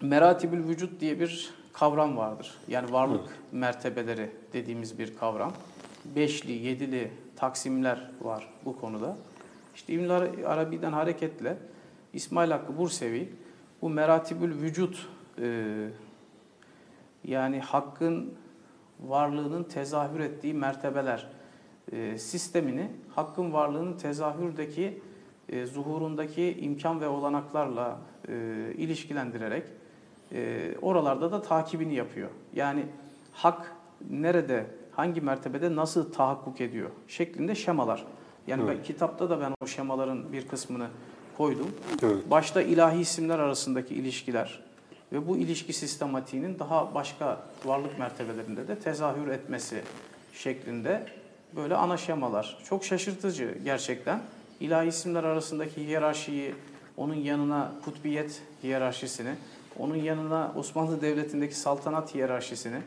meratibül 0.01 0.69
vücut 0.69 1.01
diye 1.01 1.21
bir 1.21 1.55
kavram 1.73 2.17
vardır. 2.17 2.55
Yani 2.69 2.93
varlık 2.93 3.29
mertebeleri 3.53 4.31
dediğimiz 4.53 4.99
bir 4.99 5.17
kavram. 5.17 5.53
Beşli, 6.17 6.53
yedili 6.53 7.11
taksimler 7.37 8.11
var 8.21 8.49
bu 8.65 8.81
konuda. 8.81 9.17
İşte 9.75 9.93
İbn 9.93 10.09
Arabi'den 10.45 10.93
hareketle 10.93 11.57
İsmail 12.13 12.51
Hakkı 12.51 12.79
Bursevi 12.79 13.33
bu 13.83 13.91
meratibül 13.91 14.63
vücut 14.63 15.09
e, 15.39 15.89
yani 17.25 17.61
hakkın 17.61 18.35
varlığının 19.01 19.65
tezahür 19.65 20.21
ettiği 20.21 20.55
mertebeler 20.55 21.27
e, 21.93 22.19
sistemini 22.19 22.91
hakkın 23.15 23.53
varlığının 23.53 23.97
tezahürdeki 23.97 25.03
e, 25.49 25.67
zuhurundaki 25.67 26.59
imkan 26.61 27.01
ve 27.01 27.09
olanaklarla 27.09 27.99
e, 28.29 28.35
ilişkilendirerek 28.77 29.65
e, 30.33 30.75
oralarda 30.83 31.33
da 31.33 31.43
takibini 31.43 31.95
yapıyor. 31.95 32.31
Yani 32.55 32.87
hak 33.33 33.77
nerede, 34.11 34.67
hangi 34.93 35.21
mertebede 35.21 35.77
nasıl 35.77 36.13
tahakkuk 36.13 36.61
ediyor 36.61 36.91
şeklinde 37.09 37.55
şemalar. 37.55 38.05
Yani 38.47 38.63
Evet. 38.67 38.77
ben, 38.79 38.83
kitapta 38.83 39.31
da 39.31 39.41
ben 39.41 39.55
o 39.63 39.67
şemaların 39.67 40.33
bir 40.33 40.49
kısmını 40.49 40.89
koydum. 41.39 41.71
Evet. 42.03 42.31
Başta 42.31 42.63
ilahi 42.63 43.01
isimler 43.01 43.39
arasındaki 43.39 43.95
ilişkiler 43.95 44.61
ve 45.13 45.29
bu 45.29 45.37
ilişki 45.37 45.73
sistematiğinin 45.73 46.59
daha 46.59 46.95
başka 46.95 47.41
varlık 47.65 47.99
mertebelerinde 47.99 48.69
de 48.69 48.79
tezahür 48.79 49.29
etmesi 49.29 49.83
şeklinde 50.35 51.07
böyle 51.57 51.75
ana 51.75 51.97
şemalar. 51.97 52.59
Çok 52.65 52.85
şaşırtıcı 52.85 53.55
gerçekten. 53.65 54.21
İlahi 54.61 54.89
isimler 54.89 55.25
arasındaki 55.25 55.87
hiyerarşiyi, 55.87 56.55
onun 56.97 57.15
yanına 57.15 57.73
kutbiyet 57.85 58.43
hiyerarşisini, 58.63 59.35
onun 59.79 59.97
yanına 59.97 60.53
Osmanlı 60.57 61.01
Devleti'ndeki 61.01 61.55
saltanat 61.55 62.15
hiyerarşisini, 62.15 62.79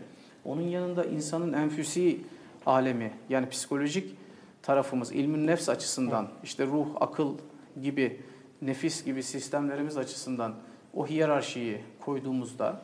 onun 0.45 0.61
yanında 0.61 1.05
insanın 1.05 1.53
enfüsi 1.53 2.19
alemi 2.65 3.11
yani 3.29 3.49
psikolojik 3.49 4.15
tarafımız 4.61 5.11
ilmin 5.11 5.47
nefs 5.47 5.69
açısından 5.69 6.27
işte 6.43 6.65
ruh, 6.65 6.87
akıl 6.99 7.33
gibi 7.81 8.19
nefis 8.61 9.05
gibi 9.05 9.23
sistemlerimiz 9.23 9.97
açısından 9.97 10.53
o 10.93 11.07
hiyerarşiyi 11.07 11.81
koyduğumuzda 11.99 12.81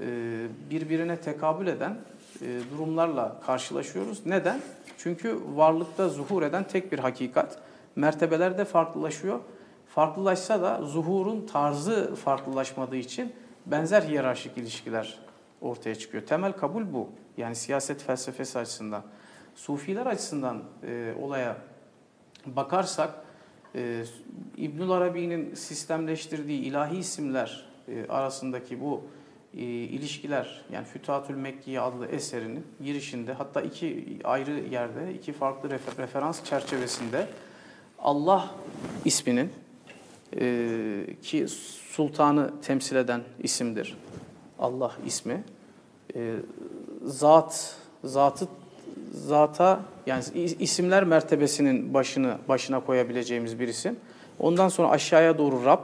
e, 0.00 0.06
birbirine 0.70 1.16
tekabül 1.16 1.66
eden 1.66 1.98
e, 2.42 2.60
durumlarla 2.72 3.40
karşılaşıyoruz. 3.46 4.26
Neden? 4.26 4.60
Çünkü 4.98 5.38
varlıkta 5.54 6.08
zuhur 6.08 6.42
eden 6.42 6.64
tek 6.64 6.92
bir 6.92 6.98
hakikat. 6.98 7.58
Mertebeler 7.96 8.58
de 8.58 8.64
farklılaşıyor. 8.64 9.40
Farklılaşsa 9.86 10.62
da 10.62 10.82
zuhurun 10.82 11.46
tarzı 11.46 12.14
farklılaşmadığı 12.14 12.96
için 12.96 13.32
benzer 13.66 14.02
hiyerarşik 14.02 14.58
ilişkiler 14.58 15.18
ortaya 15.60 15.94
çıkıyor. 15.94 16.26
Temel 16.26 16.52
kabul 16.52 16.92
bu. 16.92 17.08
Yani 17.36 17.56
siyaset 17.56 18.02
felsefesi 18.02 18.58
açısından. 18.58 19.02
Sufiler 19.54 20.06
açısından 20.06 20.62
e, 20.82 21.14
olaya 21.22 21.56
bakarsak 22.46 23.10
e, 23.74 24.04
İbnül 24.56 24.90
Arabi'nin 24.90 25.54
sistemleştirdiği 25.54 26.60
ilahi 26.60 26.96
isimler 26.96 27.66
e, 27.88 28.06
arasındaki 28.08 28.80
bu 28.80 29.02
e, 29.54 29.62
ilişkiler 29.64 30.64
yani 30.72 30.84
Fütuhatül 30.84 31.34
Mekkiye 31.34 31.80
adlı 31.80 32.06
eserinin 32.06 32.66
girişinde 32.84 33.32
hatta 33.32 33.60
iki 33.60 34.18
ayrı 34.24 34.50
yerde 34.50 35.14
iki 35.14 35.32
farklı 35.32 35.68
refer- 35.68 35.98
referans 35.98 36.44
çerçevesinde 36.44 37.26
Allah 37.98 38.50
isminin 39.04 39.52
e, 40.40 41.06
ki 41.22 41.48
sultanı 41.90 42.60
temsil 42.62 42.96
eden 42.96 43.22
isimdir. 43.42 43.96
Allah 44.58 44.92
ismi. 45.06 45.44
E, 46.14 46.36
zat, 47.04 47.76
zatı 48.04 48.48
zata 49.10 49.80
yani 50.06 50.22
is- 50.22 50.56
isimler 50.58 51.04
mertebesinin 51.04 51.94
başını 51.94 52.36
başına 52.48 52.80
koyabileceğimiz 52.80 53.60
bir 53.60 53.68
isim. 53.68 53.96
Ondan 54.38 54.68
sonra 54.68 54.88
aşağıya 54.88 55.38
doğru 55.38 55.64
Rab, 55.64 55.80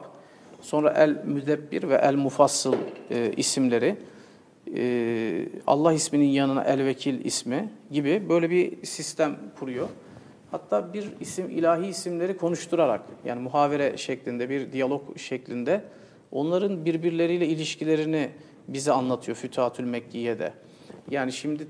sonra 0.61 0.91
El 0.91 1.23
Müdebbir 1.25 1.89
ve 1.89 1.95
El 1.95 2.15
Mufassıl 2.15 2.75
e, 3.11 3.33
isimleri. 3.37 3.97
E, 4.77 5.49
Allah 5.67 5.93
isminin 5.93 6.29
yanına 6.29 6.65
El 6.65 6.85
Vekil 6.85 7.25
ismi 7.25 7.71
gibi 7.91 8.29
böyle 8.29 8.51
bir 8.51 8.87
sistem 8.87 9.37
kuruyor. 9.59 9.89
Hatta 10.51 10.93
bir 10.93 11.09
isim 11.21 11.51
ilahi 11.51 11.87
isimleri 11.87 12.37
konuşturarak 12.37 13.01
yani 13.25 13.41
muhavere 13.41 13.97
şeklinde 13.97 14.51
bir 14.51 14.73
diyalog 14.73 15.19
şeklinde 15.19 15.85
onların 16.33 16.85
birbirleriyle 16.85 17.47
ilişkilerini 17.47 18.31
bize 18.69 18.93
anlatıyor 18.93 19.37
Fütuhatül 19.37 19.85
Mekkiye'de. 19.85 20.53
Yani 21.11 21.33
şimdi 21.33 21.67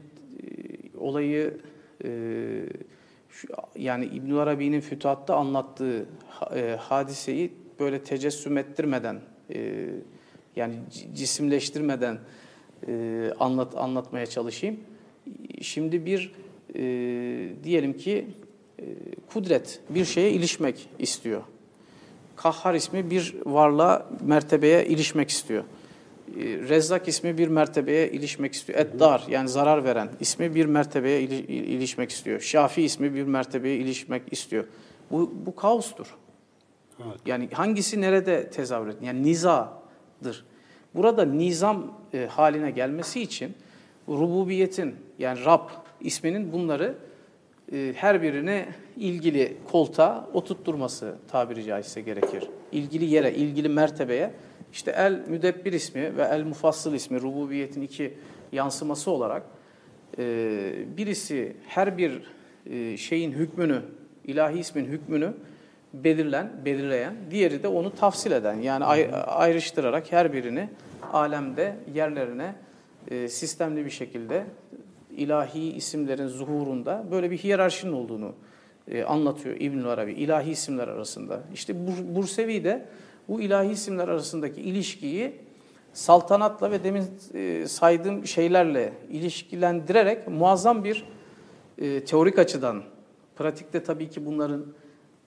olayı 1.06 1.54
e, 2.04 2.10
şu, 3.30 3.48
yani 3.76 4.04
İbn 4.04 4.32
Arabi'nin 4.32 4.80
Fütuhat'ta 4.80 5.36
anlattığı 5.36 6.06
e, 6.54 6.76
hadiseyi 6.80 7.52
böyle 7.80 8.02
tecessüm 8.02 8.58
ettirmeden 8.58 9.20
e, 9.54 9.86
yani 10.56 10.74
cisimleştirmeden 11.14 12.18
e, 12.88 13.32
anlat 13.40 13.76
anlatmaya 13.76 14.26
çalışayım. 14.26 14.80
Şimdi 15.60 16.06
bir 16.06 16.32
e, 16.74 16.82
diyelim 17.64 17.92
ki 17.92 18.26
e, 18.78 18.84
kudret 19.32 19.80
bir 19.90 20.04
şeye 20.04 20.30
ilişmek 20.30 20.88
istiyor. 20.98 21.42
Kahhar 22.36 22.74
ismi 22.74 23.10
bir 23.10 23.34
varlığa, 23.46 24.06
mertebeye 24.24 24.86
ilişmek 24.86 25.30
istiyor. 25.30 25.64
E, 26.36 26.68
Rezzak 26.68 27.08
ismi 27.08 27.38
bir 27.38 27.48
mertebeye 27.48 28.10
ilişmek 28.10 28.52
istiyor. 28.52 28.78
Eddar 28.78 29.24
yani 29.28 29.48
zarar 29.48 29.84
veren 29.84 30.08
ismi 30.20 30.54
bir 30.54 30.66
mertebeye 30.66 31.22
ili- 31.22 31.46
ilişmek 31.52 32.10
istiyor. 32.10 32.40
Şafi 32.40 32.82
ismi 32.82 33.14
bir 33.14 33.22
mertebeye 33.22 33.76
ilişmek 33.76 34.22
istiyor. 34.32 34.64
Bu, 35.10 35.32
bu 35.46 35.56
kaostur. 35.56 36.06
Evet. 37.04 37.20
Yani 37.26 37.48
hangisi 37.52 38.00
nerede 38.00 38.50
tezahür 38.50 38.86
ediyor? 38.86 39.02
Yani 39.02 39.22
nizadır. 39.22 40.44
Burada 40.94 41.24
nizam 41.24 41.92
e, 42.14 42.26
haline 42.26 42.70
gelmesi 42.70 43.22
için 43.22 43.54
rububiyetin 44.08 44.94
yani 45.18 45.44
Rab 45.44 45.68
isminin 46.00 46.52
bunları 46.52 46.94
e, 47.72 47.92
her 47.96 48.22
birine 48.22 48.68
ilgili 48.96 49.56
koltuğa 49.70 50.28
oturtturması 50.34 51.14
tabiri 51.28 51.64
caizse 51.64 52.00
gerekir. 52.00 52.44
İlgili 52.72 53.04
yere, 53.04 53.34
ilgili 53.34 53.68
mertebeye 53.68 54.32
işte 54.76 54.90
el 54.96 55.20
müdebbir 55.28 55.72
ismi 55.72 56.16
ve 56.16 56.22
el 56.22 56.44
mufassıl 56.44 56.94
ismi 56.94 57.20
rububiyetin 57.20 57.82
iki 57.82 58.14
yansıması 58.52 59.10
olarak 59.10 59.42
e, 60.18 60.24
birisi 60.96 61.56
her 61.68 61.98
bir 61.98 62.22
e, 62.70 62.96
şeyin 62.96 63.32
hükmünü, 63.32 63.82
ilahi 64.24 64.58
ismin 64.58 64.84
hükmünü 64.84 65.32
belirlen, 65.94 66.50
belirleyen, 66.64 67.14
diğeri 67.30 67.62
de 67.62 67.68
onu 67.68 67.94
tafsil 67.94 68.30
eden 68.30 68.54
yani 68.54 68.84
ay- 68.84 69.10
ayrıştırarak 69.26 70.12
her 70.12 70.32
birini 70.32 70.68
alemde 71.12 71.76
yerlerine 71.94 72.54
e, 73.10 73.28
sistemli 73.28 73.84
bir 73.84 73.90
şekilde 73.90 74.44
ilahi 75.16 75.72
isimlerin 75.72 76.26
zuhurunda 76.26 77.04
böyle 77.10 77.30
bir 77.30 77.38
hiyerarşinin 77.38 77.92
olduğunu 77.92 78.32
anlatıyor 79.06 79.56
İbnül 79.60 79.86
Arabi 79.86 80.12
ilahi 80.12 80.50
isimler 80.50 80.88
arasında. 80.88 81.40
İşte 81.54 81.72
Bur- 81.72 82.14
Bursevi 82.14 82.64
de 82.64 82.84
bu 83.28 83.40
ilahi 83.40 83.68
isimler 83.68 84.08
arasındaki 84.08 84.60
ilişkiyi 84.60 85.32
saltanatla 85.96 86.70
ve 86.70 86.84
demin 86.84 87.04
e, 87.34 87.66
saydığım 87.68 88.26
şeylerle 88.26 88.92
ilişkilendirerek 89.10 90.28
muazzam 90.28 90.84
bir 90.84 91.04
e, 91.78 92.04
teorik 92.04 92.38
açıdan, 92.38 92.82
pratikte 93.36 93.82
tabii 93.82 94.10
ki 94.10 94.26
bunların 94.26 94.66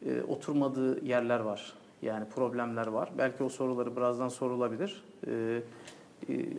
e, 0.05 0.21
oturmadığı 0.21 1.05
yerler 1.05 1.39
var. 1.39 1.73
Yani 2.01 2.25
problemler 2.35 2.87
var. 2.87 3.09
Belki 3.17 3.43
o 3.43 3.49
soruları 3.49 3.95
birazdan 3.95 4.27
sorulabilir. 4.27 5.03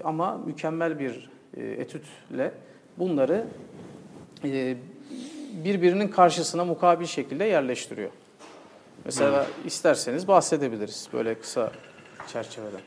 Ama 0.04 0.38
mükemmel 0.38 0.98
bir 0.98 1.30
etütle 1.56 2.52
bunları 2.98 3.46
birbirinin 5.64 6.08
karşısına 6.08 6.64
mukabil 6.64 7.06
şekilde 7.06 7.44
yerleştiriyor. 7.44 8.10
Mesela 9.04 9.46
isterseniz 9.66 10.28
bahsedebiliriz 10.28 11.08
böyle 11.12 11.34
kısa 11.34 11.72
çerçeveden. 12.32 12.80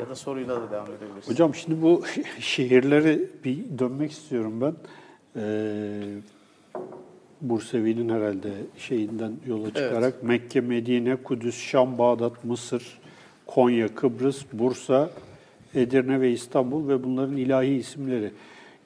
Ya 0.00 0.08
da 0.08 0.14
soruyla 0.14 0.62
da 0.62 0.70
devam 0.70 0.86
edebiliriz. 0.86 1.28
Hocam 1.28 1.54
şimdi 1.54 1.82
bu 1.82 2.02
şehirleri 2.40 3.30
bir 3.44 3.78
dönmek 3.78 4.12
istiyorum 4.12 4.60
ben. 4.60 4.74
Ee, 5.36 6.02
Bursevi'nin 7.40 8.08
herhalde 8.08 8.48
şeyinden 8.78 9.32
yola 9.46 9.66
çıkarak 9.66 10.22
Mekke, 10.22 10.60
Medine, 10.60 11.16
Kudüs, 11.16 11.56
Şam, 11.56 11.98
Bağdat, 11.98 12.44
Mısır, 12.44 12.98
Konya, 13.46 13.94
Kıbrıs, 13.94 14.44
Bursa, 14.52 15.10
Edirne 15.74 16.20
ve 16.20 16.30
İstanbul 16.30 16.88
ve 16.88 17.04
bunların 17.04 17.36
ilahi 17.36 17.66
isimleri. 17.66 18.32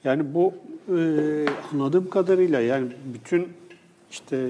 Yani 0.03 0.33
bu 0.33 0.53
e, 0.97 1.45
anladığım 1.73 2.09
kadarıyla 2.09 2.61
yani 2.61 2.87
bütün 3.13 3.47
işte 4.11 4.49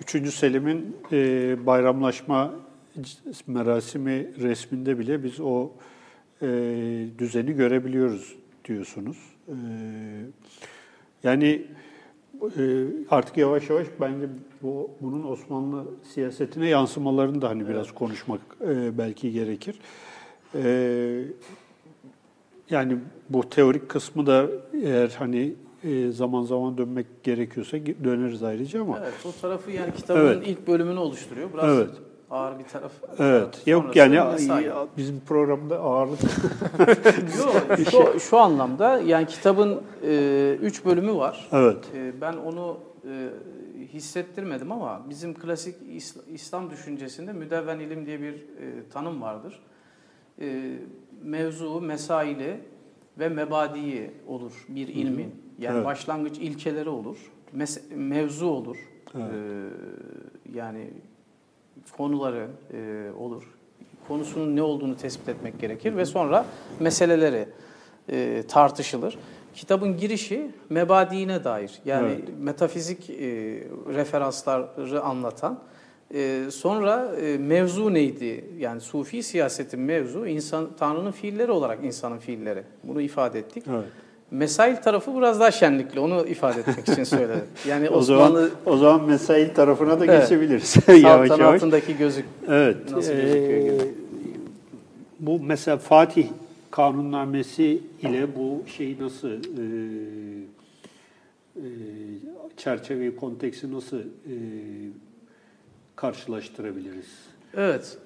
3. 0.00 0.34
Selim'in 0.34 0.96
e, 1.12 1.66
bayramlaşma 1.66 2.54
merasimi 3.46 4.30
resminde 4.40 4.98
bile 4.98 5.24
biz 5.24 5.40
o 5.40 5.70
e, 6.42 6.48
düzeni 7.18 7.52
görebiliyoruz 7.52 8.36
diyorsunuz. 8.64 9.16
E, 9.48 9.54
yani 11.22 11.66
e, 12.58 12.62
artık 13.10 13.36
yavaş 13.36 13.70
yavaş 13.70 13.86
bence 14.00 14.26
bu 14.62 14.90
bunun 15.00 15.30
Osmanlı 15.30 15.84
siyasetine 16.14 16.68
yansımalarını 16.68 17.42
da 17.42 17.48
hani 17.48 17.68
biraz 17.68 17.92
konuşmak 17.92 18.40
e, 18.60 18.98
belki 18.98 19.32
gerekir. 19.32 19.78
E, 20.54 21.22
yani 22.70 22.98
bu 23.28 23.50
teorik 23.50 23.88
kısmı 23.88 24.26
da 24.26 24.46
eğer 24.82 25.16
hani 25.18 25.54
e, 25.84 26.10
zaman 26.12 26.42
zaman 26.42 26.78
dönmek 26.78 27.06
gerekiyorsa 27.24 27.78
döneriz 28.04 28.42
ayrıca 28.42 28.80
ama. 28.82 28.98
Evet, 29.02 29.14
o 29.24 29.40
tarafı 29.40 29.70
yani 29.70 29.94
kitabın 29.94 30.20
Evet. 30.20 30.46
ilk 30.46 30.66
bölümünü 30.68 30.98
oluşturuyor. 30.98 31.52
Biraz 31.54 31.78
Evet. 31.78 31.90
ağır 32.30 32.58
bir 32.58 32.64
taraf. 32.64 32.92
Evet. 33.18 33.66
Yok 33.66 33.82
Sonrası 33.82 33.98
yani 33.98 34.32
mesai. 34.32 34.70
bizim 34.96 35.20
programda 35.20 35.78
ağırlık 35.80 36.20
Yok, 37.38 37.78
şu, 38.14 38.20
şu 38.20 38.38
anlamda 38.38 39.00
yani 39.00 39.26
kitabın 39.26 39.80
e, 40.06 40.58
üç 40.62 40.84
bölümü 40.84 41.14
var. 41.14 41.48
Evet. 41.52 41.84
E, 41.94 42.20
ben 42.20 42.32
onu 42.32 42.78
e, 43.10 43.28
hissettirmedim 43.92 44.72
ama 44.72 45.02
bizim 45.10 45.34
klasik 45.34 45.74
İsl- 45.96 46.32
İslam 46.34 46.70
düşüncesinde 46.70 47.32
müdevven 47.32 47.78
ilim 47.78 48.06
diye 48.06 48.20
bir 48.20 48.32
e, 48.34 48.88
tanım 48.92 49.22
vardır. 49.22 49.60
E, 50.40 50.72
mevzu, 51.22 51.80
mesaili 51.80 52.60
ve 53.18 53.28
mebadiyi 53.28 54.10
olur 54.26 54.52
bir 54.68 54.88
ilmin. 54.88 55.45
Yani 55.58 55.76
Evet. 55.76 55.86
başlangıç 55.86 56.38
ilkeleri 56.38 56.88
olur. 56.88 57.16
Mevzu 57.94 58.46
olur. 58.46 58.76
Evet. 59.14 59.24
E, 59.32 60.58
yani 60.58 60.90
konuları 61.96 62.48
e, 62.72 63.10
olur. 63.18 63.42
Konusunun 64.08 64.56
ne 64.56 64.62
olduğunu 64.62 64.96
tespit 64.96 65.28
etmek 65.28 65.60
gerekir 65.60 65.96
ve 65.96 66.04
sonra 66.04 66.44
meseleleri 66.80 67.48
e, 68.10 68.42
tartışılır. 68.48 69.18
Kitabın 69.54 69.96
girişi 69.96 70.50
mebadiine 70.70 71.44
dair 71.44 71.72
yani 71.84 72.12
Evet. 72.12 72.28
metafizik 72.40 73.10
e, 73.10 73.14
referansları 73.94 75.02
anlatan. 75.02 75.58
E, 76.14 76.44
sonra 76.50 77.14
e, 77.20 77.38
mevzu 77.38 77.94
neydi? 77.94 78.44
Yani 78.58 78.80
sufi 78.80 79.22
siyasetin 79.22 79.80
mevzu 79.80 80.26
insan 80.26 80.68
Tanrı'nın 80.78 81.10
fiilleri 81.12 81.50
olarak 81.50 81.84
insanın 81.84 82.18
fiilleri. 82.18 82.62
Bunu 82.84 83.00
ifade 83.00 83.38
ettik. 83.38 83.64
Evet. 83.70 83.84
Mesail 84.30 84.76
tarafı 84.76 85.16
biraz 85.16 85.40
daha 85.40 85.50
şenlikli. 85.50 86.00
Onu 86.00 86.26
ifade 86.26 86.60
etmek 86.60 86.88
için 86.88 87.04
söyledim. 87.16 87.44
Yani 87.68 87.90
O 87.90 88.02
zaman 88.02 88.24
Osmanlı 88.32 88.50
o 88.66 88.76
zaman 88.76 89.04
mesail 89.04 89.54
tarafına 89.54 90.00
da 90.00 90.06
Evet. 90.06 90.22
geçebiliriz. 90.28 90.76
yavaş 90.88 91.02
yavaş. 91.04 91.28
saltanatındaki 91.28 91.96
gözük 91.96 92.24
Evet. 92.48 92.76
Nasıl 92.92 93.12
eee, 93.12 93.22
gözüküyor 93.22 93.60
gibi. 93.60 93.94
bu 95.20 95.40
mesela 95.40 95.76
Fatih 95.78 96.26
kanunnamesi 96.70 97.80
ile 98.02 98.36
bu 98.36 98.62
şeyi 98.76 99.00
nasıl 99.00 99.28
eee 99.28 100.46
eee 101.56 101.62
çerçeveyi, 102.56 103.16
konteksi 103.16 103.72
nasıl 103.72 103.98
eee, 103.98 104.04
karşılaştırabiliriz? 105.96 107.06
Evet. 107.56 107.98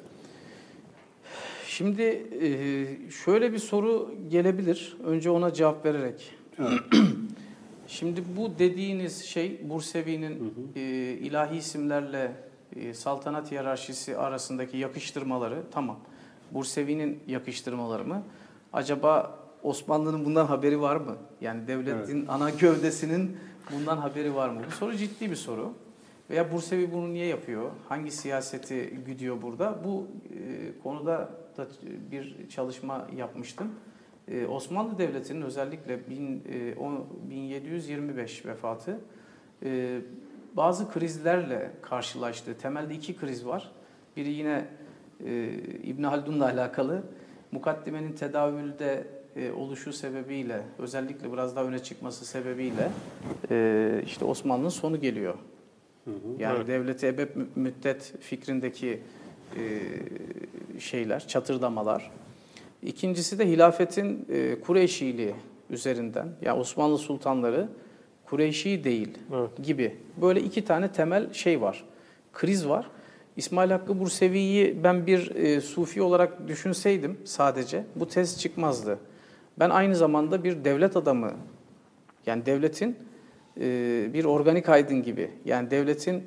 Şimdi 1.70 2.02
e, 2.02 3.10
şöyle 3.10 3.52
bir 3.52 3.58
soru 3.58 4.14
gelebilir. 4.28 4.96
Önce 5.04 5.30
ona 5.30 5.52
cevap 5.52 5.84
vererek. 5.84 6.32
Evet. 6.58 6.80
Şimdi 7.86 8.22
bu 8.36 8.58
dediğiniz 8.58 9.24
şey 9.24 9.60
Bursevi'nin 9.68 10.54
e, 10.76 10.80
ilahi 11.12 11.56
isimlerle 11.56 12.32
e, 12.76 12.94
saltanat 12.94 13.50
hiyerarşisi 13.50 14.16
arasındaki 14.16 14.76
yakıştırmaları 14.76 15.62
tamam. 15.70 15.98
Bursevi'nin 16.50 17.18
yakıştırmaları 17.26 18.04
mı? 18.04 18.22
Acaba 18.72 19.38
Osmanlı'nın 19.62 20.24
bundan 20.24 20.46
haberi 20.46 20.80
var 20.80 20.96
mı? 20.96 21.16
Yani 21.40 21.66
devletin 21.66 22.26
ana 22.26 22.50
gövdesinin 22.50 23.36
bundan 23.72 23.96
haberi 23.96 24.34
var 24.34 24.48
mı? 24.48 24.60
Bu 24.66 24.70
soru 24.70 24.96
ciddi 24.96 25.30
bir 25.30 25.36
soru. 25.36 25.72
Veya 26.30 26.52
Bursevi 26.52 26.92
bunu 26.92 27.12
niye 27.12 27.26
yapıyor? 27.26 27.70
Hangi 27.88 28.10
siyaseti 28.10 28.98
güdüyor 29.06 29.42
burada? 29.42 29.78
Bu 29.84 30.06
e, 30.30 30.82
konuda 30.82 31.39
da 31.60 31.66
bir 32.10 32.36
çalışma 32.48 33.08
yapmıştım. 33.16 33.68
Ee, 34.28 34.46
Osmanlı 34.46 34.98
Devleti'nin 34.98 35.42
özellikle 35.42 36.10
bin, 36.10 36.42
e, 36.52 36.74
on- 36.78 37.06
1725 37.30 38.46
vefatı 38.46 39.00
e, 39.64 39.98
bazı 40.56 40.90
krizlerle 40.92 41.70
karşılaştığı 41.82 42.54
temelde 42.54 42.94
iki 42.94 43.16
kriz 43.16 43.46
var. 43.46 43.70
Biri 44.16 44.28
yine 44.28 44.64
e, 45.26 45.48
İbn 45.84 46.02
Haldun'la 46.02 46.44
alakalı. 46.44 47.02
Mukaddimenin 47.52 48.12
tedavülde 48.12 49.06
e, 49.36 49.52
oluşu 49.52 49.92
sebebiyle 49.92 50.62
özellikle 50.78 51.32
biraz 51.32 51.56
daha 51.56 51.64
öne 51.64 51.78
çıkması 51.78 52.24
sebebiyle 52.26 52.90
e, 53.50 54.02
işte 54.06 54.24
Osmanlı'nın 54.24 54.68
sonu 54.68 55.00
geliyor. 55.00 55.34
Yani 56.38 56.66
devleti 56.66 57.06
ebed 57.06 57.36
mü- 57.36 57.46
müddet 57.56 58.14
fikrindeki 58.20 59.00
e, 59.56 59.60
şeyler, 60.80 61.28
çatırdamalar. 61.28 62.10
İkincisi 62.82 63.38
de 63.38 63.48
hilafetin 63.48 64.26
e, 64.32 64.60
Kureyşiliği 64.60 65.34
üzerinden, 65.70 66.28
yani 66.42 66.60
Osmanlı 66.60 66.98
sultanları 66.98 67.68
Kureyşi 68.24 68.84
değil 68.84 69.18
Evet. 69.34 69.50
gibi 69.62 69.96
böyle 70.20 70.40
iki 70.40 70.64
tane 70.64 70.92
temel 70.92 71.32
şey 71.32 71.60
var. 71.60 71.84
Kriz 72.32 72.68
var. 72.68 72.90
İsmail 73.36 73.70
Hakkı 73.70 74.00
Bursevi'yi 74.00 74.84
ben 74.84 75.06
bir 75.06 75.34
e, 75.34 75.60
sufi 75.60 76.02
olarak 76.02 76.48
düşünseydim 76.48 77.18
sadece 77.24 77.84
bu 77.96 78.08
tez 78.08 78.40
çıkmazdı. 78.40 78.98
Ben 79.58 79.70
aynı 79.70 79.96
zamanda 79.96 80.44
bir 80.44 80.64
devlet 80.64 80.96
adamı, 80.96 81.32
yani 82.26 82.46
devletin 82.46 82.96
e, 83.60 84.10
bir 84.12 84.24
organik 84.24 84.68
aydın 84.68 85.02
gibi, 85.02 85.30
yani 85.44 85.70
devletin 85.70 86.24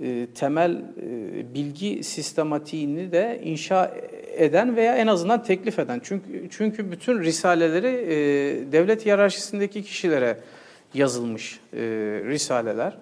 e, 0.00 0.26
temel 0.34 0.70
e, 0.72 1.54
bilgi 1.54 2.04
sistematiğini 2.04 3.12
de 3.12 3.40
inşa 3.44 3.94
eden 4.36 4.76
veya 4.76 4.96
en 4.96 5.06
azından 5.06 5.42
teklif 5.42 5.78
eden. 5.78 6.00
Çünkü 6.04 6.48
çünkü 6.50 6.92
bütün 6.92 7.18
risaleleri 7.20 7.86
e, 7.86 8.12
devlet 8.72 9.06
hiyerarşisindeki 9.06 9.82
kişilere 9.82 10.38
yazılmış 10.94 11.60
e, 11.72 11.80
risaleler. 12.24 12.96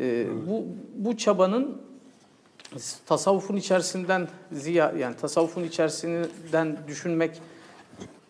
E, 0.00 0.26
bu 0.46 0.64
bu 0.94 1.16
çabanın 1.16 1.82
tasavvufun 3.06 3.56
içerisinden 3.56 4.28
ziya 4.52 4.92
yani 4.98 5.16
tasavvufun 5.16 5.64
içerisinden 5.64 6.76
düşünmek 6.88 7.30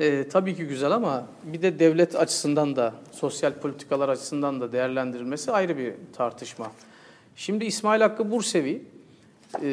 e, 0.01 0.29
tabii 0.29 0.57
ki 0.57 0.65
güzel 0.65 0.91
ama 0.91 1.27
bir 1.45 1.63
de 1.63 1.79
devlet 1.79 2.17
açısından 2.17 2.77
da 2.77 2.95
sosyal 3.13 3.53
politikalar 3.53 4.09
açısından 4.09 4.61
da 4.61 4.73
değerlendirilmesi 4.73 5.53
ayrı 5.53 5.79
bir 5.79 5.95
tartışma. 6.17 6.73
Şimdi 7.37 7.65
İsmail 7.65 8.01
Hakkı 8.01 8.31
Bursevi 8.31 8.83
e, 9.63 9.71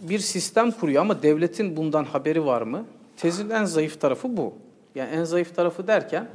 bir 0.00 0.18
sistem 0.18 0.70
kuruyor 0.70 1.02
ama 1.02 1.22
devletin 1.22 1.76
bundan 1.76 2.04
haberi 2.04 2.44
var 2.44 2.62
mı? 2.62 2.84
Tezin 3.16 3.50
en 3.50 3.64
zayıf 3.64 4.00
tarafı 4.00 4.36
bu. 4.36 4.54
Yani 4.94 5.10
en 5.10 5.24
zayıf 5.24 5.54
tarafı 5.56 5.86
derken 5.86 6.28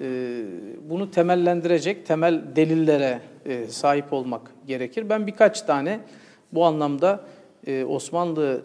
e, 0.00 0.42
bunu 0.90 1.10
temellendirecek 1.10 2.06
temel 2.06 2.42
delillere 2.56 3.20
e, 3.46 3.66
sahip 3.68 4.12
olmak 4.12 4.52
gerekir. 4.66 5.08
Ben 5.08 5.26
birkaç 5.26 5.62
tane 5.62 6.00
bu 6.52 6.64
anlamda 6.64 7.24
e, 7.66 7.84
Osmanlı 7.84 8.62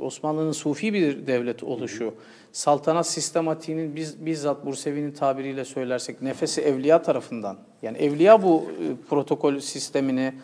Osmanlı'nın 0.00 0.52
sufi 0.52 0.94
bir 0.94 1.26
devlet 1.26 1.64
oluşu, 1.64 2.14
saltanat 2.52 3.06
sistematiğinin 3.06 3.96
biz, 3.96 4.26
bizzat 4.26 4.66
Bursevi'nin 4.66 5.12
tabiriyle 5.12 5.64
söylersek 5.64 6.22
nefesi 6.22 6.60
evliya 6.60 7.02
tarafından, 7.02 7.58
yani 7.82 7.98
evliya 7.98 8.42
bu 8.42 8.62
e, 8.62 9.08
protokol 9.08 9.58
sistemini, 9.58 10.34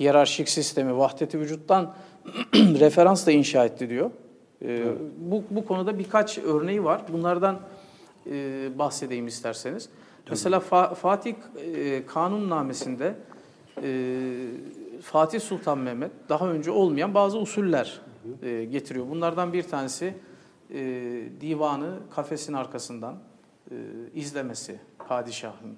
hiyerarşik 0.00 0.48
sistemi, 0.48 0.98
vahdeti 0.98 1.40
vücuttan 1.40 1.94
referansla 2.54 3.32
inşa 3.32 3.64
etti 3.64 3.90
diyor. 3.90 4.10
E, 4.64 4.84
bu, 5.18 5.44
bu 5.50 5.64
konuda 5.64 5.98
birkaç 5.98 6.38
örneği 6.38 6.84
var. 6.84 7.02
Bunlardan 7.12 7.60
e, 8.30 8.68
bahsedeyim 8.78 9.26
isterseniz. 9.26 9.88
Mesela 10.30 10.58
Fa- 10.70 10.94
Fatih 10.94 11.34
e, 11.74 12.06
kanunnamesinde 12.06 13.14
e, 13.82 14.16
Fatih 15.02 15.40
Sultan 15.40 15.78
Mehmet 15.78 16.10
daha 16.28 16.48
önce 16.48 16.70
olmayan 16.70 17.14
bazı 17.14 17.38
usuller 17.38 18.00
e, 18.42 18.64
getiriyor. 18.64 19.10
Bunlardan 19.10 19.52
bir 19.52 19.62
tanesi 19.62 20.14
e, 20.70 20.80
divanı 21.40 21.98
kafesin 22.10 22.52
arkasından 22.52 23.18
e, 23.70 23.74
izlemesi 24.14 24.80
padişahın. 25.08 25.76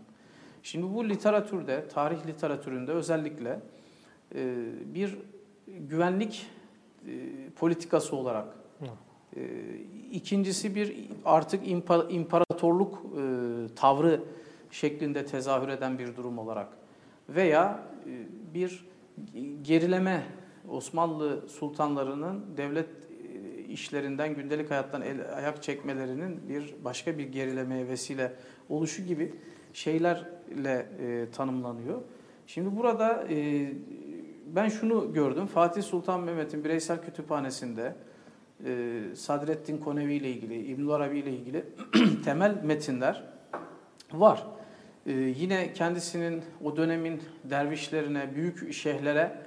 Şimdi 0.63 0.95
bu 0.95 1.09
literatürde, 1.09 1.89
tarih 1.89 2.27
literatüründe 2.27 2.93
özellikle 2.93 3.61
e, 4.35 4.65
bir 4.95 5.19
güvenlik 5.67 6.47
e, 7.07 7.11
politikası 7.57 8.17
olarak 8.17 8.47
e, 9.37 9.43
ikincisi 10.13 10.75
bir 10.75 11.09
artık 11.25 11.67
impa- 11.67 12.11
imparatorluk 12.13 12.95
e, 12.95 13.25
tavrı 13.75 14.21
şeklinde 14.71 15.27
tezahür 15.27 15.69
eden 15.69 15.99
bir 15.99 16.17
durum 16.17 16.39
olarak 16.39 16.69
veya 17.29 17.83
e, 18.07 18.11
bir 18.55 18.85
gerileme 19.63 20.23
Osmanlı 20.69 21.49
sultanlarının 21.49 22.45
devlet 22.57 22.89
e, 22.89 23.61
işlerinden, 23.65 24.35
gündelik 24.35 24.71
hayattan 24.71 25.03
el, 25.03 25.37
ayak 25.37 25.63
çekmelerinin 25.63 26.49
bir 26.49 26.75
başka 26.85 27.19
bir 27.19 27.25
gerilemeye 27.25 27.89
vesile 27.89 28.33
oluşu 28.69 29.03
gibi 29.03 29.35
şeylerle 29.73 30.87
e, 31.01 31.27
tanımlanıyor. 31.33 32.03
Şimdi 32.47 32.77
burada 32.77 33.25
e, 33.31 33.69
ben 34.47 34.69
şunu 34.69 35.13
gördüm. 35.13 35.47
Fatih 35.47 35.83
Sultan 35.83 36.21
Mehmet'in 36.21 36.65
bireysel 36.65 37.03
kütüphanesinde 37.03 37.97
e, 38.67 39.01
Sadreddin 39.15 39.79
Konevi 39.79 40.15
ile 40.15 40.31
ilgili, 40.31 40.65
İbn 40.67 40.89
Arabi 40.89 41.19
ile 41.19 41.31
ilgili 41.31 41.65
temel 42.25 42.65
metinler 42.65 43.25
var. 44.13 44.47
E, 45.07 45.13
yine 45.13 45.73
kendisinin 45.73 46.43
o 46.65 46.77
dönemin 46.77 47.23
dervişlerine, 47.45 48.35
büyük 48.35 48.73
şeyhlere 48.73 49.39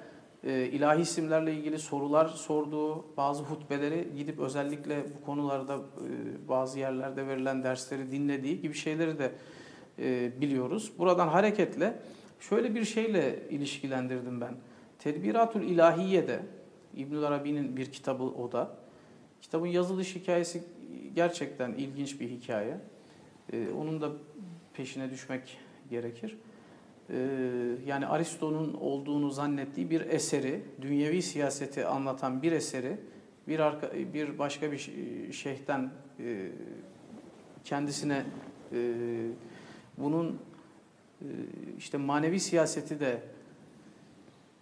e, 0.45 0.65
ilahi 0.65 1.01
isimlerle 1.01 1.53
ilgili 1.53 1.79
sorular 1.79 2.27
sorduğu, 2.27 3.17
bazı 3.17 3.43
hutbeleri 3.43 4.07
gidip 4.17 4.39
özellikle 4.39 5.05
bu 5.15 5.25
konularda 5.25 5.75
e, 5.75 6.47
bazı 6.47 6.79
yerlerde 6.79 7.27
verilen 7.27 7.63
dersleri 7.63 8.11
dinlediği 8.11 8.61
gibi 8.61 8.73
şeyleri 8.73 9.19
de 9.19 9.31
e, 9.99 10.41
biliyoruz. 10.41 10.91
Buradan 10.97 11.27
hareketle 11.27 11.99
şöyle 12.39 12.75
bir 12.75 12.85
şeyle 12.85 13.49
ilişkilendirdim 13.49 14.41
ben. 14.41 14.55
Tedbiratul 14.99 15.61
İlahiye'de 15.61 16.39
İbnül 16.95 17.23
Arabi'nin 17.23 17.77
bir 17.77 17.91
kitabı 17.91 18.23
o 18.23 18.51
da. 18.51 18.77
Kitabın 19.41 19.67
yazılış 19.67 20.15
hikayesi 20.15 20.63
gerçekten 21.15 21.73
ilginç 21.73 22.19
bir 22.19 22.29
hikaye. 22.29 22.77
Ee, 23.53 23.67
onun 23.79 24.01
da 24.01 24.11
peşine 24.73 25.09
düşmek 25.09 25.57
gerekir. 25.89 26.37
Ee, 27.09 27.15
yani 27.85 28.07
Aristo'nun 28.07 28.73
olduğunu 28.73 29.29
zannettiği 29.31 29.89
bir 29.89 30.01
eseri, 30.01 30.61
dünyevi 30.81 31.21
siyaseti 31.21 31.85
anlatan 31.85 32.41
bir 32.41 32.51
eseri 32.51 32.97
bir 33.47 33.59
arka, 33.59 33.91
bir 34.13 34.39
başka 34.39 34.71
bir 34.71 34.91
şeyhten 35.31 35.91
e, 36.19 36.51
kendisine 37.63 38.25
e, 38.71 38.93
bunun 39.97 40.39
e, 41.21 41.27
işte 41.77 41.97
manevi 41.97 42.39
siyaseti 42.39 42.99
de 42.99 43.21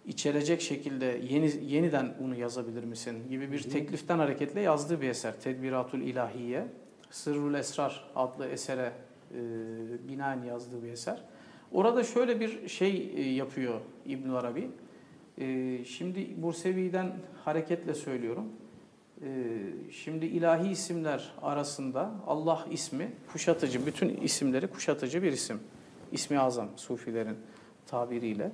içerecek 0.06 0.60
şekilde 0.60 1.20
yeni, 1.30 1.72
yeniden 1.72 2.14
bunu 2.20 2.36
yazabilir 2.36 2.84
misin 2.84 3.28
gibi 3.30 3.52
bir 3.52 3.62
tekliften 3.62 4.18
hareketle 4.18 4.60
yazdığı 4.60 5.00
bir 5.00 5.08
eser. 5.08 5.40
Tedbiratul 5.40 6.00
İlahiye, 6.00 6.66
Sırrul 7.10 7.54
Esrar 7.54 8.10
adlı 8.16 8.46
esere 8.46 8.92
e, 9.30 9.38
binaen 10.08 10.42
yazdığı 10.42 10.82
bir 10.82 10.88
eser. 10.88 11.22
Orada 11.74 12.04
şöyle 12.04 12.40
bir 12.40 12.68
şey 12.68 13.12
e, 13.16 13.22
yapıyor 13.22 13.80
İbn 14.06 14.28
Arabi. 14.28 14.70
E, 15.38 15.78
şimdi 15.84 16.42
Bursevi'den 16.42 17.12
hareketle 17.44 17.94
söylüyorum. 17.94 18.44
E, 19.22 19.26
şimdi 19.90 20.26
ilahi 20.26 20.70
isimler 20.70 21.32
arasında 21.42 22.10
Allah 22.26 22.66
ismi 22.70 23.12
kuşatıcı, 23.32 23.86
bütün 23.86 24.08
isimleri 24.08 24.66
kuşatıcı 24.66 25.22
bir 25.22 25.32
isim. 25.32 25.58
İsmi 26.12 26.38
azam 26.38 26.68
Sufilerin 26.76 27.36
tabiriyle. 27.86 28.52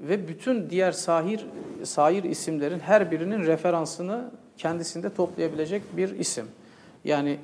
Ve 0.00 0.28
bütün 0.28 0.70
diğer 0.70 0.92
sahir 0.92 1.46
sahir 1.82 2.24
isimlerin 2.24 2.78
her 2.78 3.10
birinin 3.10 3.46
referansını 3.46 4.30
kendisinde 4.56 5.14
toplayabilecek 5.14 5.82
bir 5.96 6.18
isim. 6.18 6.46
Yani 7.04 7.38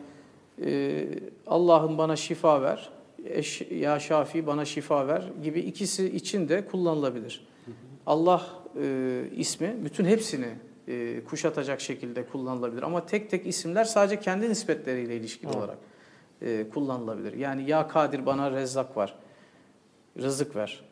Allah'ım 1.47 1.99
bana 1.99 2.17
şifa 2.17 2.63
ver, 2.63 2.91
ya 3.71 4.01
Şafi 4.01 4.47
bana 4.47 4.65
şifa 4.65 5.09
ver 5.09 5.31
gibi 5.43 5.61
ikisi 5.61 6.17
için 6.17 6.49
de 6.49 6.67
kullanılabilir. 6.67 7.47
Allah 8.07 8.47
e, 8.83 9.25
ismi 9.37 9.77
bütün 9.85 10.05
hepsini 10.05 10.49
e, 10.89 11.25
kuşatacak 11.25 11.81
şekilde 11.81 12.27
kullanılabilir. 12.27 12.83
Ama 12.83 13.07
tek 13.07 13.31
tek 13.31 13.47
isimler 13.47 13.85
sadece 13.85 14.21
kendi 14.21 14.51
nispetleriyle 14.51 15.17
ilişkili 15.17 15.51
olarak 15.51 15.79
e, 16.43 16.69
kullanılabilir. 16.69 17.33
Yani 17.33 17.71
ya 17.71 17.89
Kadir 17.89 18.27
bana 18.27 18.51
rezzak 18.51 18.97
var, 18.97 19.15
rızık 20.19 20.57
ver 20.57 20.85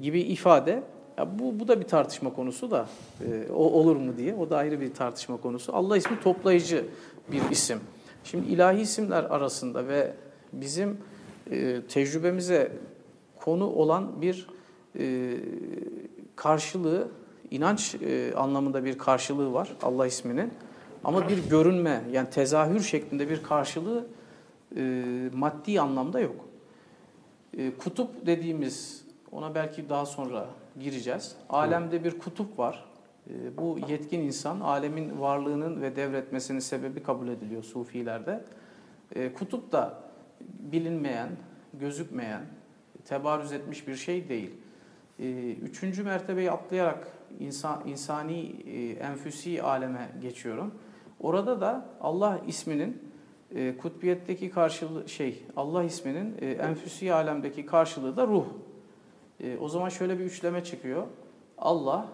gibi 0.00 0.20
ifade 0.20 0.82
ya 1.18 1.38
bu, 1.38 1.60
bu 1.60 1.68
da 1.68 1.80
bir 1.80 1.86
tartışma 1.86 2.32
konusu 2.32 2.70
da 2.70 2.88
e, 3.20 3.50
o 3.52 3.62
olur 3.64 3.96
mu 3.96 4.16
diye 4.16 4.34
o 4.34 4.50
da 4.50 4.56
ayrı 4.56 4.80
bir 4.80 4.94
tartışma 4.94 5.36
konusu. 5.36 5.76
Allah 5.76 5.96
ismi 5.96 6.20
toplayıcı 6.20 6.84
bir 7.32 7.50
isim. 7.50 7.80
Şimdi 8.24 8.48
ilahi 8.48 8.80
isimler 8.80 9.24
arasında 9.24 9.88
ve 9.88 10.12
bizim 10.52 10.98
e, 11.50 11.82
tecrübemize 11.88 12.72
konu 13.36 13.66
olan 13.66 14.22
bir 14.22 14.46
e, 14.98 15.34
karşılığı, 16.36 17.08
inanç 17.50 17.94
e, 17.94 18.34
anlamında 18.34 18.84
bir 18.84 18.98
karşılığı 18.98 19.52
var 19.52 19.76
Allah 19.82 20.06
isminin. 20.06 20.52
Ama 21.04 21.28
bir 21.28 21.50
görünme 21.50 22.02
yani 22.12 22.30
tezahür 22.30 22.80
şeklinde 22.80 23.28
bir 23.28 23.42
karşılığı 23.42 24.06
e, 24.76 25.04
maddi 25.34 25.80
anlamda 25.80 26.20
yok. 26.20 26.36
Kutup 27.78 28.26
dediğimiz 28.26 29.04
ona 29.32 29.54
belki 29.54 29.88
daha 29.88 30.06
sonra 30.06 30.46
gireceğiz. 30.80 31.36
Alemde 31.48 32.04
bir 32.04 32.18
kutup 32.18 32.58
var. 32.58 32.84
Bu 33.56 33.78
yetkin 33.88 34.20
insan 34.20 34.60
alemin 34.60 35.20
varlığının 35.20 35.82
ve 35.82 35.96
devretmesinin 35.96 36.58
sebebi 36.58 37.02
kabul 37.02 37.28
ediliyor 37.28 37.62
sufilerde. 37.62 38.44
Kutup 39.38 39.72
da 39.72 40.05
bilinmeyen, 40.40 41.28
gözükmeyen, 41.74 42.42
tebarüz 43.04 43.52
etmiş 43.52 43.88
bir 43.88 43.96
şey 43.96 44.28
değil. 44.28 44.50
Ee, 45.18 45.52
üçüncü 45.52 46.02
mertebeyi 46.02 46.50
atlayarak 46.50 47.08
insan, 47.40 47.88
insani, 47.88 48.40
e, 48.66 48.90
enfüsi 48.90 49.62
aleme 49.62 50.10
geçiyorum. 50.22 50.74
Orada 51.20 51.60
da 51.60 51.88
Allah 52.00 52.40
isminin 52.46 53.02
e, 53.54 53.76
kutbiyetteki 53.76 54.50
karşılığı 54.50 55.08
şey, 55.08 55.42
Allah 55.56 55.82
isminin 55.82 56.34
e, 56.40 56.50
enfüsi 56.50 57.12
alemdeki 57.14 57.66
karşılığı 57.66 58.16
da 58.16 58.26
ruh. 58.26 58.46
O 59.60 59.68
zaman 59.68 59.88
şöyle 59.88 60.18
bir 60.18 60.24
üçleme 60.24 60.64
çıkıyor. 60.64 61.06
Allah, 61.58 62.08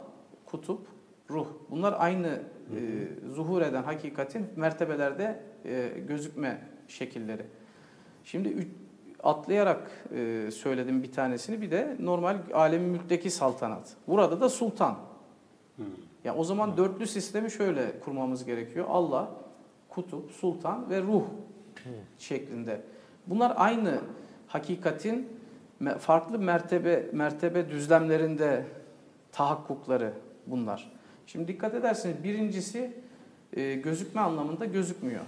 kutup, 0.46 0.86
ruh. 1.30 1.46
Bunlar 1.70 1.94
aynı 1.98 2.42
zuhur 3.34 3.62
eden 3.62 3.82
hakikatin 3.82 4.46
mertebelerde 4.56 5.42
gözükme 6.08 6.68
şekilleri. 6.88 7.42
Şimdi 8.24 8.48
üç- 8.48 8.68
atlayarak 9.22 9.90
e, 10.14 10.50
söyledim 10.50 11.02
bir 11.02 11.12
tanesini. 11.12 11.60
Bir 11.60 11.70
de 11.70 11.96
normal 12.00 12.38
alemin 12.54 12.88
mülkteki 12.88 13.30
saltanat. 13.30 13.96
Burada 14.08 14.40
da 14.40 14.48
sultan. 14.48 14.96
Ya 16.24 16.34
o 16.36 16.44
zaman 16.44 16.76
dörtlü 16.76 17.06
sistemi 17.06 17.50
şöyle 17.50 18.00
kurmamız 18.00 18.44
gerekiyor. 18.44 18.86
Allah, 18.88 19.30
kutup, 19.88 20.30
sultan 20.30 20.90
ve 20.90 21.02
ruh 21.02 21.22
şeklinde. 22.18 22.80
Bunlar 23.26 23.52
aynı 23.56 24.00
hakikatin 24.46 25.28
farklı 25.98 26.38
mertebe 26.38 27.06
mertebe 27.12 27.70
düzlemlerinde 27.70 28.66
tahakkukları 29.32 30.12
bunlar. 30.46 30.92
Şimdi 31.26 31.48
dikkat 31.48 31.74
ederseniz 31.74 32.24
birincisi 32.24 32.92
e, 33.56 33.74
gözükme 33.74 34.20
anlamında 34.20 34.64
gözükmüyor. 34.64 35.22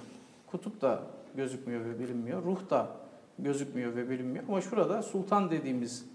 Kutup 0.47 0.81
da 0.81 1.03
gözükmüyor 1.35 1.85
ve 1.85 1.99
bilinmiyor. 1.99 2.43
Ruh 2.45 2.71
da 2.71 2.97
gözükmüyor 3.39 3.97
ve 3.97 4.11
bilinmiyor. 4.11 4.45
Ama 4.49 4.61
şurada 4.61 5.03
sultan 5.03 5.51
dediğimiz 5.51 6.07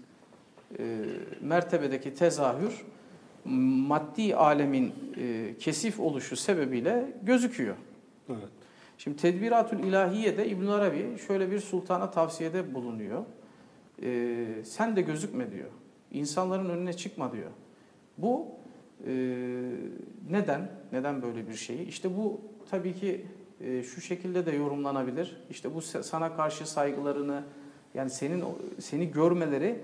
e, 0.78 1.04
mertebedeki 1.40 2.14
tezahür 2.14 2.84
maddi 3.44 4.36
alemin 4.36 4.94
e, 5.16 5.54
kesif 5.58 6.00
oluşu 6.00 6.36
sebebiyle 6.36 7.12
gözüküyor. 7.22 7.76
Evet. 8.28 8.48
Şimdi 8.98 9.16
Tedbiratül 9.16 9.78
İlahiye'de 9.78 10.48
İbn 10.48 10.66
Arabi 10.66 11.18
şöyle 11.26 11.50
bir 11.50 11.58
sultana 11.58 12.10
tavsiyede 12.10 12.74
bulunuyor. 12.74 13.24
Ee, 14.02 14.46
sen 14.64 14.96
de 14.96 15.00
gözükme 15.00 15.50
diyor. 15.52 15.68
İnsanların 16.10 16.68
önüne 16.68 16.92
çıkma 16.92 17.32
diyor. 17.32 17.50
Bu 18.18 18.46
e, 19.06 19.12
neden? 20.30 20.70
Neden 20.92 21.22
böyle 21.22 21.48
bir 21.48 21.54
şeyi? 21.54 21.82
İşte 21.82 22.16
bu 22.16 22.40
tabii 22.70 22.94
ki 22.94 23.08
e, 23.08 23.39
şu 23.82 24.00
şekilde 24.00 24.46
de 24.46 24.50
yorumlanabilir. 24.50 25.36
İşte 25.50 25.74
bu 25.74 25.80
sana 25.80 26.36
karşı 26.36 26.70
saygılarını 26.70 27.42
yani 27.94 28.10
senin 28.10 28.44
seni 28.78 29.10
görmeleri 29.10 29.80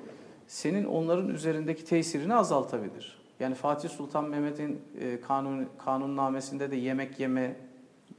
senin 0.47 0.85
onların 0.85 1.29
üzerindeki 1.29 1.85
tesirini 1.85 2.35
azaltabilir. 2.35 3.19
Yani 3.41 3.55
Fatih 3.55 3.89
Sultan 3.89 4.25
Mehmet'in 4.25 4.81
e, 5.01 5.21
kanun 5.21 5.69
kanunnamesinde 5.85 6.71
de 6.71 6.77
yemek 6.77 7.21
yeme 7.21 7.57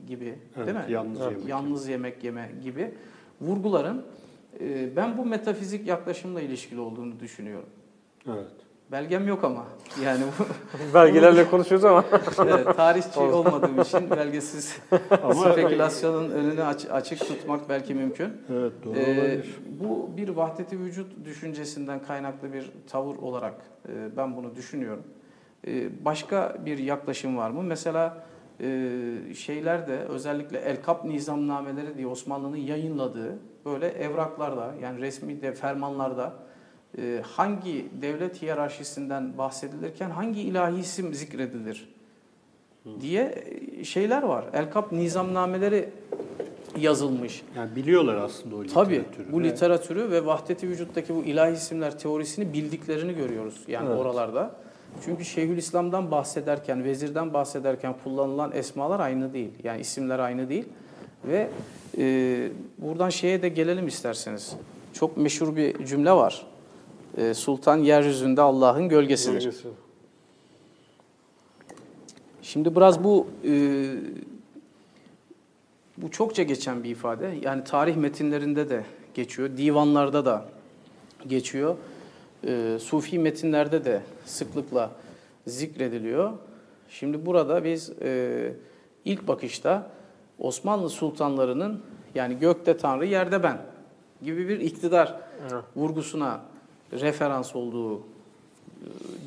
gibi 0.07 0.35
Evet, 0.57 0.67
değil 0.67 0.77
mi? 0.77 0.85
yalnız 0.89 1.19
yemek 1.19 1.47
Yalnız 1.47 1.87
yemek 1.87 2.23
yeme 2.23 2.51
gibi 2.63 2.93
vurguların 3.41 4.05
e, 4.59 4.95
ben 4.95 5.17
bu 5.17 5.25
metafizik 5.25 5.87
yaklaşımla 5.87 6.41
ilişkili 6.41 6.79
olduğunu 6.79 7.19
düşünüyorum. 7.19 7.69
Evet. 8.27 8.51
Belgem 8.91 9.27
yok 9.27 9.43
ama 9.43 9.63
yani 10.03 10.23
bu 10.39 10.43
Belgelerle 10.93 11.49
konuşuyoruz 11.49 11.85
ama. 11.85 12.03
evet, 12.47 12.75
tarihçi 12.77 13.19
olmadığım 13.19 13.81
için 13.81 14.09
belgesiz 14.09 14.79
Ama 15.23 15.51
spekülasyonun 15.51 16.31
önünü 16.31 16.63
aç- 16.63 16.85
açık 16.91 17.19
tutmak 17.19 17.69
belki 17.69 17.93
mümkün. 17.95 18.29
evet 18.53 18.71
doğru 18.85 18.95
Ee, 18.99 19.17
olabilir. 19.19 19.55
bu 19.79 20.09
bir 20.17 20.29
vahdeti 20.29 20.79
vücut 20.79 21.25
düşüncesinden 21.25 21.99
kaynaklı 22.03 22.53
bir 22.53 22.71
tavır 22.89 23.15
olarak 23.17 23.53
e, 23.89 24.17
ben 24.17 24.35
bunu 24.35 24.55
düşünüyorum. 24.55 25.03
E, 25.67 26.05
başka 26.05 26.55
bir 26.65 26.77
yaklaşım 26.77 27.37
var 27.37 27.49
mı? 27.49 27.63
Mesela 27.63 28.23
e, 28.61 28.89
şeyler 29.35 29.87
de 29.87 29.97
özellikle 29.99 30.57
El-Kap 30.59 31.05
nizamnameleri 31.05 31.97
diye 31.97 32.07
Osmanlı'nın 32.07 32.57
yayınladığı 32.57 33.35
böyle 33.65 33.87
evraklarda 33.87 34.73
yani 34.81 35.01
resmi 35.01 35.41
de 35.41 35.53
fermanlarda 35.53 36.33
hangi 37.21 37.85
devlet 38.01 38.41
hiyerarşisinden 38.41 39.37
bahsedilirken 39.37 40.09
hangi 40.09 40.41
ilahi 40.41 40.79
isim 40.79 41.13
zikredilir 41.13 41.89
diye 43.01 43.43
e, 43.79 43.83
şeyler 43.83 44.23
var. 44.23 44.45
El-Kap 44.53 44.91
nizamnameleri 44.91 45.89
yazılmış. 46.79 47.41
Yani 47.57 47.75
biliyorlar 47.75 48.15
aslında 48.15 48.55
o 48.55 48.63
Tabii 48.63 48.95
literatürü. 48.95 49.31
bu 49.31 49.39
ve- 49.39 49.43
literatürü 49.43 50.11
ve 50.11 50.25
vahdeti 50.25 50.67
vücuttaki 50.69 51.15
bu 51.15 51.23
ilahi 51.23 51.53
isimler 51.53 51.99
teorisini 51.99 52.53
bildiklerini 52.53 53.13
görüyoruz 53.15 53.61
yani 53.67 53.87
Evet. 53.89 53.99
oralarda. 53.99 54.55
Çünkü 55.05 55.25
Şeyhülislam'dan 55.25 56.11
bahsederken, 56.11 56.83
vezirden 56.83 57.33
bahsederken 57.33 57.95
kullanılan 58.03 58.51
esmalar 58.51 58.99
aynı 58.99 59.33
değil. 59.33 59.49
Yani 59.63 59.81
isimler 59.81 60.19
aynı 60.19 60.49
değil. 60.49 60.65
Ve 61.27 61.49
e, 61.97 62.03
buradan 62.77 63.09
şeye 63.09 63.41
de 63.41 63.49
gelelim 63.49 63.87
isterseniz. 63.87 64.53
Çok 64.93 65.17
meşhur 65.17 65.55
bir 65.55 65.85
cümle 65.85 66.11
var. 66.11 66.45
E, 67.17 67.33
Sultan 67.33 67.77
yeryüzünde 67.77 68.41
Allah'ın 68.41 68.89
gölgesidir. 68.89 69.57
Şimdi 72.41 72.75
biraz 72.75 73.03
bu 73.03 73.27
e, 73.45 73.51
bu 75.97 76.11
çokça 76.11 76.43
geçen 76.43 76.83
bir 76.83 76.89
ifade. 76.89 77.37
Yani 77.41 77.63
tarih 77.63 77.95
metinlerinde 77.95 78.69
de 78.69 78.83
geçiyor, 79.13 79.57
divanlarda 79.57 80.25
da 80.25 80.45
geçiyor. 81.27 81.75
E, 82.47 82.77
Sufi 82.79 83.19
metinlerde 83.19 83.85
de 83.85 84.01
sıklıkla 84.25 84.91
zikrediliyor. 85.47 86.33
Şimdi 86.89 87.25
burada 87.25 87.63
biz 87.63 87.91
e, 88.01 88.53
ilk 89.05 89.27
bakışta 89.27 89.89
Osmanlı 90.39 90.89
sultanlarının 90.89 91.81
yani 92.15 92.39
gökte 92.39 92.77
Tanrı, 92.77 93.05
yerde 93.05 93.43
ben 93.43 93.57
gibi 94.23 94.49
bir 94.49 94.59
iktidar 94.59 95.19
Evet. 95.41 95.63
vurgusuna 95.75 96.41
referans 96.93 97.55
olduğu 97.55 97.99
e, 97.99 98.03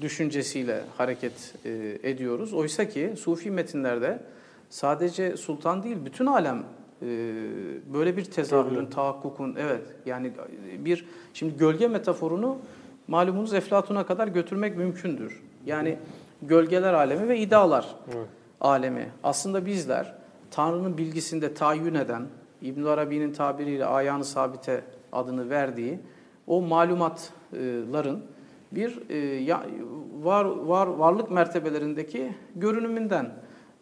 düşüncesiyle 0.01 0.81
hareket 0.97 1.55
e, 1.65 1.99
ediyoruz. 2.03 2.55
Oysa 2.55 2.89
ki 2.89 3.15
Sufi 3.19 3.51
metinlerde 3.51 4.23
sadece 4.71 5.37
sultan 5.37 5.83
değil 5.83 5.97
bütün 6.05 6.27
alem 6.27 6.59
e, 7.03 7.07
böyle 7.95 8.17
bir 8.17 8.25
tezahürün, 8.25 8.87
tahakkukun 8.87 9.57
evet 9.59 9.83
yani 10.07 10.33
bir 10.79 11.05
şimdi 11.35 11.57
gölge 11.57 11.89
metaforunu 11.89 12.59
malumunuz 13.09 13.55
Eflatun'a 13.55 14.07
kadar 14.07 14.29
götürmek 14.29 14.77
mümkündür. 14.77 15.43
Yani 15.67 15.99
gölgeler 16.43 16.93
alemi 16.95 17.29
ve 17.29 17.39
idalar 17.39 17.95
Evet. 18.15 18.27
alemi. 18.61 19.09
Aslında 19.23 19.67
bizler 19.67 20.15
Tanrı'nın 20.51 20.99
bilgisinde 20.99 21.55
tayin 21.55 21.95
eden, 21.95 22.23
İbn 22.63 22.85
Arabi'nin 22.85 23.33
tabiriyle 23.33 23.85
ayağını 23.85 24.25
sabite 24.25 24.85
adını 25.13 25.51
verdiği 25.51 26.01
o 26.51 26.63
malumatların 26.63 28.25
bir 28.73 29.11
e, 29.11 29.57
var, 30.23 30.45
var 30.45 30.87
varlık 30.87 31.31
mertebelerindeki 31.31 32.35
görünümünden 32.57 33.33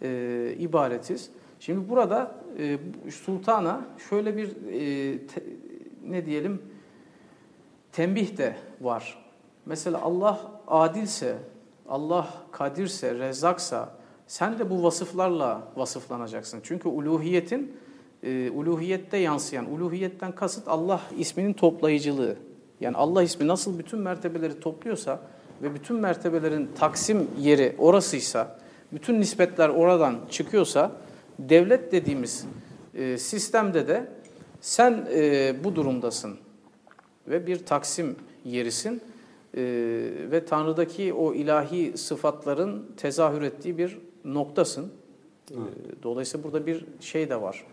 e, 0.02 0.54
ibaretiz. 0.58 1.30
Şimdi 1.60 1.88
burada 1.88 2.34
e, 2.58 2.78
sultana 3.10 3.80
şöyle 4.10 4.36
bir 4.36 4.50
ne 6.06 6.26
diyelim 6.26 6.62
tembih 7.92 8.36
de 8.36 8.56
var. 8.80 9.24
Mesela 9.66 10.02
Allah 10.02 10.40
adilse, 10.66 11.38
Allah 11.88 12.28
kadirse, 12.52 13.14
rezzaksa 13.14 13.94
sen 14.26 14.58
de 14.58 14.70
bu 14.70 14.82
vasıflarla 14.82 15.62
vasıflanacaksın. 15.76 16.60
Çünkü 16.62 16.88
uluhiyetin 16.88 17.76
e, 18.22 18.50
uluhiyette 18.50 19.16
yansıyan, 19.16 19.72
uluhiyetten 19.72 20.32
kasıt 20.32 20.68
Allah 20.68 21.00
isminin 21.18 21.52
toplayıcılığı. 21.52 22.47
Yani 22.80 22.96
Allah 22.96 23.22
ismi 23.22 23.46
nasıl 23.46 23.78
bütün 23.78 23.98
mertebeleri 23.98 24.60
topluyorsa 24.60 25.20
ve 25.62 25.74
bütün 25.74 25.96
mertebelerin 25.96 26.70
taksim 26.78 27.30
yeri 27.38 27.74
orasıysa, 27.78 28.58
bütün 28.92 29.20
nispetler 29.20 29.68
oradan 29.68 30.16
çıkıyorsa, 30.30 30.92
devlet 31.38 31.92
dediğimiz 31.92 32.46
e, 32.94 33.18
sistemde 33.18 33.88
de 33.88 34.08
sen 34.60 35.08
e, 35.14 35.54
bu 35.64 35.76
durumdasın 35.76 36.36
ve 37.28 37.46
bir 37.46 37.66
taksim 37.66 38.16
yerisin 38.44 39.02
Ee, 39.54 39.60
ve 40.30 40.44
Tanrı'daki 40.44 41.12
o 41.12 41.34
ilahi 41.34 41.98
sıfatların 41.98 42.86
tezahür 42.96 43.42
ettiği 43.42 43.78
bir 43.78 43.98
noktasın. 44.24 44.92
Ee, 45.50 45.54
Dolayısıyla 46.02 46.44
burada 46.44 46.66
bir 46.66 46.84
şey 47.00 47.30
de 47.30 47.40
var. 47.40 47.66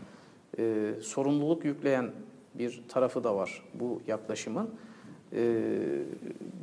Ee, 0.59 0.91
sorumluluk 1.01 1.65
yükleyen 1.65 2.11
bir 2.53 2.81
tarafı 2.89 3.23
da 3.23 3.35
var 3.35 3.63
bu 3.73 4.01
yaklaşımın. 4.07 4.69
Ee, 5.33 5.39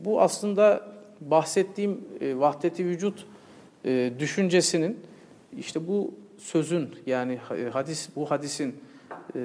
bu 0.05 0.21
aslında 0.21 0.93
bahsettiğim 1.21 2.01
e, 2.21 2.39
vahdeti 2.39 2.87
vücut 2.87 3.27
e, 3.85 4.13
düşüncesinin 4.19 5.01
işte 5.59 5.89
bu 5.89 6.15
sözün 6.39 6.89
yani 7.07 7.37
ha- 7.37 7.57
hadis 7.73 8.09
bu 8.17 8.31
hadisin 8.31 8.77
e, 9.37 9.41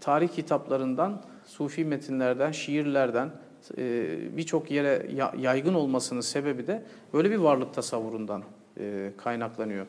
tarih 0.00 0.28
kitaplarından, 0.28 1.22
sufi 1.46 1.84
metinlerden, 1.84 2.50
şiirlerden 2.52 3.30
e, 3.78 4.06
birçok 4.36 4.70
yere 4.70 5.06
ya- 5.14 5.34
yaygın 5.38 5.74
olmasının 5.74 6.20
sebebi 6.20 6.66
de 6.66 6.82
böyle 7.14 7.30
bir 7.30 7.36
varlık 7.36 7.74
tasavvurundan 7.74 8.42
e, 8.80 9.10
kaynaklanıyor. 9.16 9.86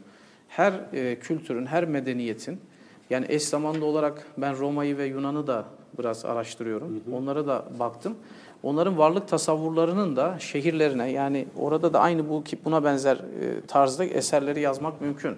Her 0.47 0.73
e, 0.93 1.19
kültürün, 1.19 1.65
her 1.65 1.85
medeniyetin 1.85 2.59
yani 3.09 3.25
eş 3.29 3.43
zamanlı 3.43 3.85
olarak 3.85 4.27
ben 4.37 4.57
Roma'yı 4.57 4.97
ve 4.97 5.05
Yunan'ı 5.05 5.47
da 5.47 5.65
biraz 5.99 6.25
araştırıyorum. 6.25 7.01
Onlara 7.13 7.47
da 7.47 7.65
baktım. 7.79 8.15
Onların 8.63 8.97
varlık 8.97 9.27
tasavvurlarının 9.27 10.15
da 10.15 10.39
şehirlerine 10.39 11.11
yani 11.11 11.45
orada 11.57 11.93
da 11.93 11.99
aynı 11.99 12.29
bu 12.29 12.43
buna 12.65 12.83
benzer 12.83 13.15
e, 13.15 13.61
tarzda 13.67 14.05
eserleri 14.05 14.61
yazmak 14.61 15.01
mümkün. 15.01 15.35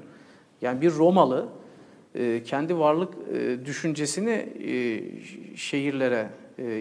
Yani 0.62 0.82
bir 0.82 0.96
Romalı 0.96 1.46
e, 2.16 2.44
kendi 2.44 2.80
varlık 2.80 3.14
e, 3.34 3.66
düşüncesini 3.66 4.50
şehirlere, 5.56 6.30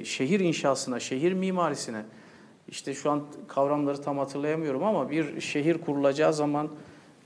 şehir 0.05 0.41
inşasına, 0.41 1.01
şehir 1.01 1.33
mimarisine, 1.33 2.03
işte 2.69 2.95
şu 2.95 3.11
an 3.11 3.23
kavramları 3.49 4.03
tam 4.03 4.19
hatırlayamıyorum 4.19 4.85
ama 4.85 5.11
bir 5.11 5.41
şehir 5.41 5.79
kurulacağı 5.79 6.33
zaman 6.33 6.69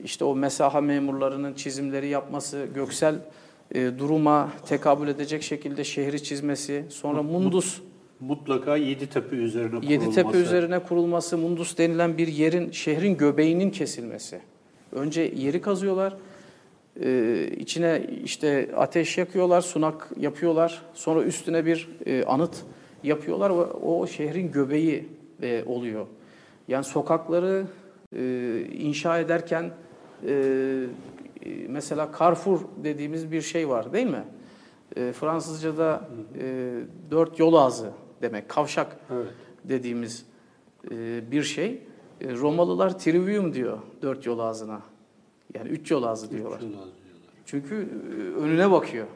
işte 0.03 0.25
o 0.25 0.35
mesaha 0.35 0.81
memurlarının 0.81 1.53
çizimleri 1.53 2.07
yapması, 2.07 2.67
göksel 2.75 3.15
e, 3.75 3.99
duruma 3.99 4.51
tekabül 4.65 5.07
edecek 5.07 5.43
şekilde 5.43 5.83
şehri 5.83 6.23
çizmesi, 6.23 6.85
sonra 6.89 7.23
Mundus, 7.23 7.81
Mutlaka 8.19 8.77
Yeditepe 8.77 9.35
üzerine 9.35 9.69
kurulması. 9.69 9.93
Yeditepe 9.93 10.37
üzerine 10.37 10.79
kurulması, 10.79 11.37
Mundus 11.37 11.77
denilen 11.77 12.17
bir 12.17 12.27
yerin, 12.27 12.71
şehrin 12.71 13.17
göbeğinin 13.17 13.69
kesilmesi. 13.69 14.39
Önce 14.91 15.33
yeri 15.35 15.61
kazıyorlar, 15.61 16.15
e, 17.03 17.47
içine 17.57 18.01
işte 18.23 18.69
ateş 18.77 19.17
yakıyorlar, 19.17 19.61
sunak 19.61 20.09
yapıyorlar, 20.19 20.81
sonra 20.93 21.23
üstüne 21.23 21.65
bir 21.65 21.89
e, 22.05 22.23
anıt 22.23 22.55
yapıyorlar 23.03 23.49
ve 23.49 23.63
o 23.63 24.07
şehrin 24.07 24.51
göbeği 24.51 25.07
e, 25.41 25.63
oluyor. 25.65 26.05
Yani 26.67 26.83
sokakları 26.83 27.65
e, 28.15 28.61
inşa 28.73 29.19
ederken 29.19 29.71
e, 30.27 30.33
e, 31.45 31.67
mesela 31.67 32.09
Carrefour 32.19 32.59
dediğimiz 32.83 33.31
bir 33.31 33.41
şey 33.41 33.69
var 33.69 33.93
değil 33.93 34.07
mi? 34.07 34.23
E, 34.95 35.11
Fransızca'da 35.11 36.01
e, 36.41 36.73
dört 37.11 37.39
yol 37.39 37.53
ağzı 37.53 37.91
demek, 38.21 38.49
kavşak 38.49 38.97
Evet. 39.13 39.27
dediğimiz 39.63 40.25
e, 40.91 41.31
bir 41.31 41.43
şey. 41.43 41.83
E, 42.21 42.35
Romalılar 42.35 42.99
trivium 42.99 43.53
diyor 43.53 43.77
dört 44.01 44.25
yol 44.25 44.39
ağzına. 44.39 44.81
Yani 45.53 45.69
üç 45.69 45.91
yol 45.91 46.03
ağzı 46.03 46.31
diyorlar. 46.31 46.61
Çünkü 47.45 47.75
e, 47.75 48.39
önüne 48.39 48.71
bakıyor. 48.71 49.07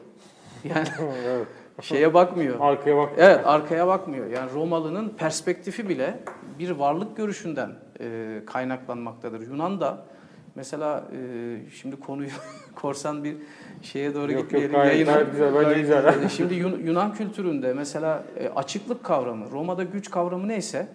Yani 0.64 0.88
evet. 1.26 1.46
şeye 1.82 2.14
bakmıyor. 2.14 2.56
Arkaya 2.60 2.96
bak. 2.96 3.12
Evet, 3.16 3.46
arkaya 3.46 3.86
bakmıyor. 3.86 4.26
Yani 4.26 4.50
Romalı'nın 4.54 5.08
perspektifi 5.08 5.88
bile 5.88 6.20
bir 6.58 6.70
varlık 6.70 7.16
görüşünden 7.16 7.70
e, 8.00 8.40
kaynaklanmaktadır. 8.46 9.40
Yunan 9.40 9.80
da 9.80 10.06
mesela 10.54 11.04
e, 11.12 11.56
şimdi 11.74 11.96
konuyu 12.00 12.28
korsan 12.74 13.24
bir 13.24 13.36
şeye 13.82 14.14
doğru 14.14 14.32
Yok, 14.32 14.32
yok, 14.32 14.42
gitmeyelim. 14.42 14.72
gayet- 14.76 14.92
Yayına- 14.94 15.12
gayet 15.12 15.30
güzel, 15.32 15.54
bence 15.54 15.80
güzel. 15.80 16.14
güzel. 16.14 16.28
Şimdi 16.36 16.54
Yun- 16.54 16.82
Yunan 16.86 17.14
kültüründe 17.14 17.72
mesela 17.72 18.24
e, 18.38 18.48
açıklık 18.48 19.04
kavramı, 19.04 19.50
Roma'da 19.50 19.82
güç 19.84 20.10
kavramı 20.10 20.48
neyse 20.48 20.86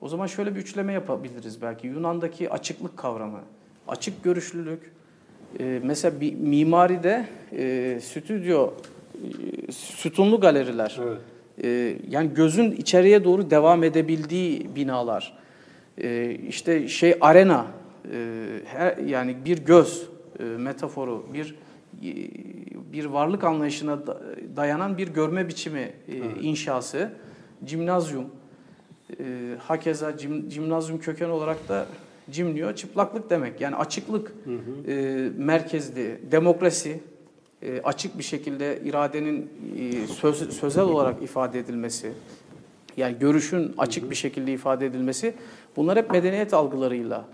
o 0.00 0.08
zaman 0.08 0.26
şöyle 0.26 0.54
bir 0.54 0.60
üçleme 0.60 0.92
yapabiliriz 0.92 1.62
belki. 1.62 1.86
Yunan'daki 1.86 2.50
açıklık 2.50 2.96
kavramı, 2.96 3.40
açık 3.88 4.24
görüşlülük, 4.24 4.92
e, 5.60 5.80
mesela 5.84 6.20
bir 6.20 6.34
mimaride 6.34 7.26
e, 7.52 7.98
stüdyo, 8.02 8.72
e, 9.68 9.72
sütunlu 9.72 10.40
galeriler, 10.40 10.98
Evet. 11.02 11.18
e, 11.64 11.96
yani 12.08 12.34
gözün 12.34 12.70
içeriye 12.72 13.24
doğru 13.24 13.50
devam 13.50 13.84
edebildiği 13.84 14.76
binalar, 14.76 15.38
e, 15.98 16.30
işte 16.48 16.88
şey 16.88 17.14
arena, 17.20 17.66
her, 18.64 18.96
yani 18.96 19.36
bir 19.44 19.58
göz 19.58 20.08
e, 20.38 20.42
metaforu, 20.44 21.26
bir 21.34 21.54
e, 22.02 22.12
bir 22.92 23.04
varlık 23.04 23.44
anlayışına 23.44 24.06
da- 24.06 24.20
dayanan 24.56 24.98
bir 24.98 25.08
görme 25.08 25.48
biçimi 25.48 25.92
e, 26.08 26.40
inşası, 26.40 27.12
cimnazyum, 27.64 28.24
e, 29.20 29.24
hakeza 29.58 30.16
cim, 30.16 30.48
cimnazyum 30.48 30.98
köken 30.98 31.28
olarak 31.28 31.68
da 31.68 31.86
cimniyor, 32.30 32.74
çıplaklık 32.76 33.30
demek. 33.30 33.60
Yani 33.60 33.76
açıklık 33.76 34.32
e, 34.88 35.28
merkezli, 35.36 36.18
demokrasi, 36.32 37.00
e, 37.62 37.80
açık 37.80 38.18
bir 38.18 38.24
şekilde 38.24 38.80
iradenin 38.84 39.50
e, 39.78 40.06
söz, 40.06 40.52
sözel 40.58 40.84
olarak 40.84 41.22
ifade 41.22 41.58
edilmesi, 41.58 42.12
yani 42.96 43.16
görüşün 43.20 43.74
açık 43.78 44.10
bir 44.10 44.14
şekilde 44.14 44.52
ifade 44.52 44.86
edilmesi, 44.86 45.34
bunlar 45.76 45.98
hep 45.98 46.10
medeniyet 46.10 46.54
algılarıyla 46.54 47.24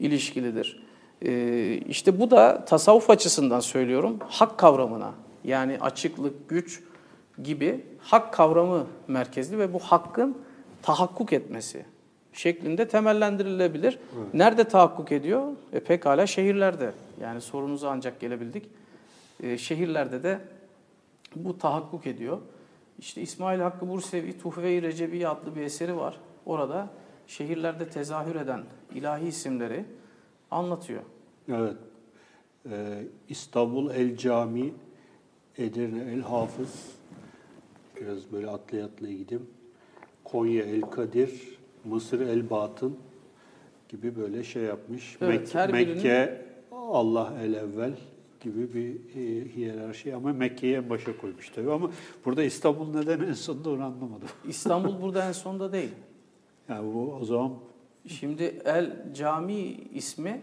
ilişkilidir. 0.00 0.82
E, 1.22 1.72
işte 1.88 2.20
bu 2.20 2.30
da 2.30 2.64
tasavvuf 2.64 3.10
açısından 3.10 3.60
söylüyorum, 3.60 4.18
hak 4.28 4.58
kavramına, 4.58 5.12
yani 5.44 5.78
açıklık, 5.80 6.48
güç 6.48 6.82
gibi 7.42 7.84
hak 8.00 8.32
kavramı 8.32 8.86
merkezli 9.08 9.58
ve 9.58 9.72
bu 9.72 9.78
hakkın 9.78 10.38
tahakkuk 10.82 11.32
etmesi 11.32 11.84
şeklinde 12.32 12.88
temellendirilebilir. 12.88 13.98
Nerede 14.34 14.64
tahakkuk 14.64 15.12
ediyor? 15.12 15.52
E 15.72 15.80
pekala 15.80 16.26
şehirlerde. 16.26 16.92
Yani 17.20 17.40
sorunuza 17.40 17.90
ancak 17.90 18.20
gelebildik. 18.20 18.64
E, 19.42 19.58
şehirlerde 19.58 20.22
de 20.22 20.38
bu 21.36 21.58
tahakkuk 21.58 22.06
ediyor. 22.06 22.38
İşte 22.98 23.20
İsmail 23.20 23.60
Hakkı 23.60 23.88
Bursevi 23.88 24.38
Tuhve-i 24.38 24.82
Recebiye 24.82 25.28
adlı 25.28 25.56
bir 25.56 25.60
eseri 25.60 25.96
var. 25.96 26.20
Orada 26.46 26.88
şehirlerde 27.28 27.88
tezahür 27.88 28.34
eden 28.34 28.62
ilahi 28.94 29.26
isimleri 29.28 29.84
anlatıyor. 30.50 31.02
Evet. 31.48 31.76
Ee, 32.70 33.02
İstanbul 33.28 33.90
El 33.90 34.16
Cami, 34.16 34.72
Edirne 35.58 36.12
El 36.12 36.20
Hafız, 36.20 36.86
biraz 38.00 38.32
böyle 38.32 38.46
atlaya 38.50 38.84
atlaya 38.84 39.14
gideyim. 39.16 39.46
Konya 40.24 40.62
El 40.64 40.80
Kadir, 40.80 41.58
Mısır 41.84 42.20
El 42.20 42.50
Batın 42.50 42.96
gibi 43.88 44.16
böyle 44.16 44.44
şey 44.44 44.62
yapmış. 44.62 45.16
Evet, 45.20 45.54
Mek- 45.54 45.72
birinin- 45.72 45.94
Mekke 45.94 46.46
Allah 46.72 47.32
El 47.42 47.54
Evvel 47.54 47.92
gibi 48.40 48.74
bir 48.74 48.94
e, 49.16 49.48
hiyerarşi 49.56 50.14
ama 50.14 50.32
Mekke'yi 50.32 50.74
en 50.76 50.90
başa 50.90 51.16
koymuş 51.20 51.50
tabii 51.50 51.70
ama 51.72 51.90
burada 52.24 52.42
İstanbul 52.42 52.94
neden 52.94 53.20
en 53.20 53.32
sonunda 53.32 53.70
onu 53.70 53.84
anlamadım. 53.84 54.28
İstanbul 54.48 55.02
burada 55.02 55.28
en 55.28 55.32
sonda 55.32 55.72
değil. 55.72 55.90
Yani 56.68 56.94
bu 56.94 57.12
o 57.20 57.24
zaman 57.24 57.52
Şimdi 58.08 58.42
El 58.64 59.12
Cami 59.14 59.54
ismi 59.94 60.40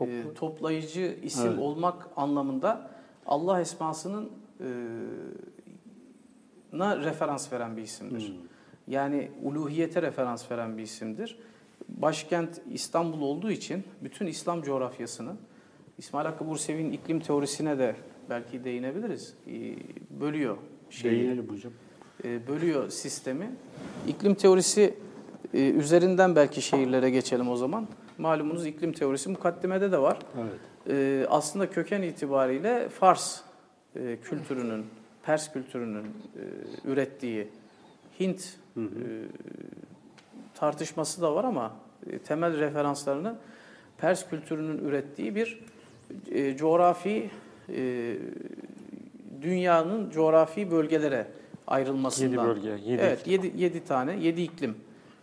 e, 0.00 0.22
toplayıcı 0.34 1.16
isim 1.22 1.46
Evet. 1.48 1.58
olmak 1.58 2.08
anlamında 2.16 2.90
Allah 3.26 3.60
esmasının 3.60 4.30
e, 4.60 4.66
na 6.72 6.96
referans 6.98 7.52
veren 7.52 7.76
bir 7.76 7.82
isimdir. 7.82 8.32
Yani 8.88 9.30
uluhiyete 9.42 10.02
referans 10.02 10.50
veren 10.50 10.78
bir 10.78 10.82
isimdir. 10.82 11.38
Başkent 11.88 12.60
İstanbul 12.72 13.20
olduğu 13.20 13.50
için 13.50 13.84
bütün 14.04 14.26
İslam 14.26 14.62
coğrafyasını 14.62 15.36
İsmail 15.98 16.26
Hakkı 16.26 16.48
Bursevi'nin 16.48 16.92
iklim 16.92 17.20
teorisine 17.20 17.78
de 17.78 17.96
belki 18.30 18.64
değinebiliriz. 18.64 19.34
E, 19.46 19.52
bölüyor 20.20 20.56
şeyi 20.90 21.20
değinelim 21.20 21.48
hocam. 21.48 21.72
e, 22.24 22.46
bölüyor 22.48 22.90
sistemi. 22.90 23.50
İklim 24.08 24.34
teorisi 24.34 24.94
e, 25.54 25.70
üzerinden 25.70 26.36
belki 26.36 26.62
şehirlere 26.62 27.10
geçelim 27.10 27.48
o 27.48 27.56
zaman. 27.56 27.86
Malumunuz 28.18 28.66
iklim 28.66 28.92
teorisi 28.92 29.28
mukaddimede 29.30 29.92
de 29.92 29.98
var. 29.98 30.18
Evet. 30.40 30.58
E, 30.90 31.26
aslında 31.30 31.70
köken 31.70 32.02
itibariyle 32.02 32.88
Fars 32.88 33.40
e, 33.96 34.16
kültürünün, 34.22 34.86
Pers 35.22 35.52
kültürünün 35.52 36.04
e, 36.04 36.08
ürettiği 36.88 37.48
Hint 38.20 38.56
e, 38.76 38.82
tartışması 40.54 41.22
da 41.22 41.34
var 41.34 41.44
ama 41.44 41.72
e, 42.10 42.18
temel 42.18 42.58
referanslarını 42.58 43.34
Pers 43.98 44.28
kültürünün 44.28 44.78
ürettiği 44.78 45.34
bir 45.34 45.60
e, 46.30 46.56
coğrafi 46.56 47.30
e, 47.68 48.16
dünyanın 49.42 50.10
coğrafi 50.10 50.70
bölgelere 50.70 51.26
ayrılmasından. 51.66 52.46
Yedi 52.46 52.56
bölge, 52.56 52.90
yedi 52.90 53.02
Evet, 53.02 53.26
7 53.26 53.52
7 53.56 53.84
tane, 53.84 54.16
7 54.16 54.42
iklim, 54.42 54.76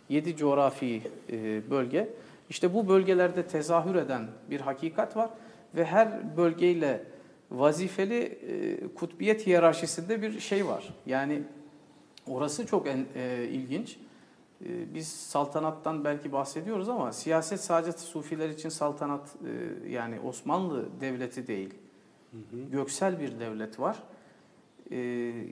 7 0.08 0.36
coğrafi 0.36 1.02
e, 1.32 1.70
bölge. 1.70 2.08
İşte 2.50 2.74
bu 2.74 2.88
bölgelerde 2.88 3.46
tezahür 3.46 3.94
eden 3.94 4.26
bir 4.50 4.60
hakikat 4.60 5.16
var 5.16 5.30
ve 5.74 5.84
her 5.84 6.36
bölgeyle 6.36 7.04
vazifeli 7.50 8.22
e, 8.22 8.94
kutbiyet 8.94 9.46
hiyerarşisinde 9.46 10.22
bir 10.22 10.40
şey 10.40 10.66
var. 10.66 10.94
Yani 11.06 11.42
orası 12.28 12.66
çok 12.66 12.86
en, 12.86 13.06
e, 13.14 13.44
ilginç. 13.44 13.96
E, 14.64 14.94
biz 14.94 15.08
saltanattan 15.08 16.04
belki 16.04 16.32
bahsediyoruz 16.32 16.88
ama 16.88 17.12
siyaset 17.12 17.60
sadece 17.60 17.98
sufiler 17.98 18.48
için 18.48 18.68
saltanat 18.68 19.28
e, 19.28 19.88
yani 19.88 20.20
Osmanlı 20.20 20.84
devleti 21.00 21.46
değil. 21.46 21.74
Göksel 22.72 23.20
bir 23.20 23.40
devlet 23.40 23.80
var. 23.80 23.96
E, 24.90 24.96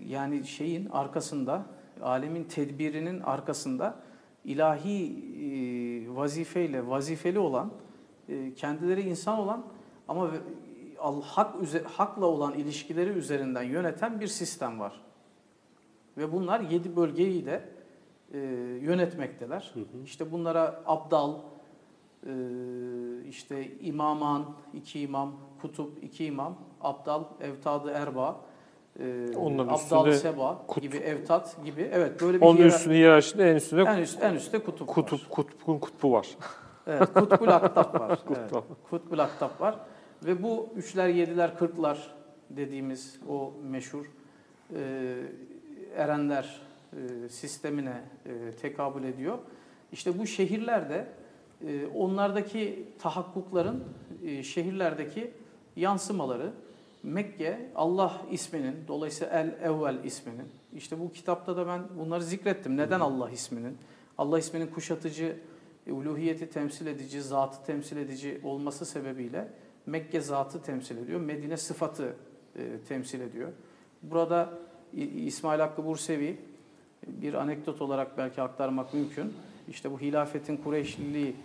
yani 0.09 0.47
şeyin 0.47 0.89
arkasında, 0.91 1.67
alemin 2.03 2.45
tedbirinin 2.45 3.21
arkasında 3.21 3.97
ilahi 4.45 5.07
e, 5.45 6.17
vazifeyle 6.17 6.87
vazifeli 6.87 7.39
olan, 7.39 7.73
e, 8.29 8.55
kendileri 8.55 9.01
insan 9.01 9.39
olan 9.39 9.65
ama 10.09 10.31
hak 11.23 11.55
hakla 11.85 12.27
olan 12.27 12.55
ilişkileri 12.55 13.11
üzerinden 13.11 13.63
yöneten 13.63 14.21
bir 14.21 14.27
sistem 14.27 14.81
var. 14.81 15.01
Ve 16.17 16.33
bunlar 16.33 16.61
yedi 16.61 16.97
bölgeyi 16.97 17.47
de 17.47 17.69
e, 18.33 18.39
yönetmekteler. 18.83 19.75
İşte 20.05 20.33
bunlara 20.33 20.83
abdal, 20.87 21.35
e, 22.27 22.33
işte 23.29 23.79
imaman, 23.81 24.55
iki 24.75 25.01
imam, 25.01 25.33
kutup, 25.61 26.05
iki 26.05 26.25
imam, 26.25 26.59
abdal, 26.81 27.25
evtadı 27.41 27.91
erba, 27.91 28.41
e, 29.01 29.37
Onların 29.37 29.69
abdal 29.69 30.07
üstünde 30.09 30.13
seba 30.33 30.65
kut- 30.69 30.83
gibi, 30.83 30.97
evtat 30.97 31.65
gibi. 31.65 31.91
Evet 31.93 32.21
böyle 32.21 32.41
bir 32.41 32.47
Onun 32.47 32.57
hiyera- 32.59 32.67
üstünde 32.67 32.95
hiyerarşide 32.95 33.51
en 33.51 33.57
üstünde 33.57 33.83
en, 33.83 33.99
üst, 34.03 34.23
en 34.23 34.35
üstte 34.35 34.59
kutup, 34.59 34.89
var. 34.89 34.95
kutup, 34.95 35.31
kutbun 35.31 35.79
kutbu 35.79 36.13
var. 36.13 36.29
Evet, 36.87 37.13
kutbul 37.15 37.49
aktap 37.49 38.01
var. 38.01 38.19
Evet, 38.29 38.51
kutbul 38.91 39.19
aktap 39.19 39.61
var. 39.61 39.79
Ve 40.25 40.43
bu 40.43 40.69
üçler, 40.77 41.09
yediler, 41.09 41.59
kırklar 41.59 42.15
dediğimiz 42.51 43.21
o 43.29 43.53
meşhur 43.71 44.05
e, 44.77 45.15
erenler 45.97 46.61
e, 46.93 47.29
sistemine 47.29 48.01
e, 48.27 48.51
tekabül 48.53 49.05
ediyor. 49.05 49.39
İşte 49.93 50.19
bu 50.19 50.27
şehirlerde 50.27 51.07
e, 51.67 51.87
onlardaki 51.87 52.89
tahakkukların 53.03 53.85
e, 54.27 54.43
şehirlerdeki 54.43 55.31
yansımaları 55.77 56.51
Mekke 57.05 57.71
Allah 57.75 58.23
isminin 58.31 58.77
dolayısıyla 58.89 59.33
El 59.41 59.55
Evvel 59.63 60.05
isminin 60.05 60.47
işte 60.75 61.01
bu 61.01 61.13
kitapta 61.13 61.57
da 61.57 61.67
ben 61.67 61.83
bunları 61.99 62.23
zikrettim. 62.23 62.77
Neden 62.77 63.01
Allah 63.01 63.31
isminin? 63.31 63.79
Allah 64.19 64.39
isminin 64.39 64.67
kuşatıcı, 64.67 65.37
uluhiyeti 65.91 66.51
temsil 66.51 66.87
edici, 66.87 67.23
zatı 67.23 67.67
temsil 67.67 67.97
edici 67.97 68.41
olması 68.45 68.87
sebebiyle 68.87 69.49
Mekke 69.87 70.21
zatı 70.21 70.63
temsil 70.63 70.99
ediyor. 70.99 71.21
Medine 71.21 71.57
sıfatı 71.57 72.17
e, 72.57 72.79
temsil 72.89 73.21
ediyor. 73.21 73.49
Burada 74.03 74.53
İsmail 75.17 75.61
Hakkı 75.61 75.85
Bursevi 75.85 76.37
bir 77.07 77.35
anekdot 77.35 77.83
olarak 77.83 78.19
belki 78.19 78.43
aktarmak 78.43 78.95
mümkün. 78.95 79.33
İşte 79.69 79.91
bu 79.91 80.01
hilafetin 80.01 80.57
Kureyşliliği 80.57 81.37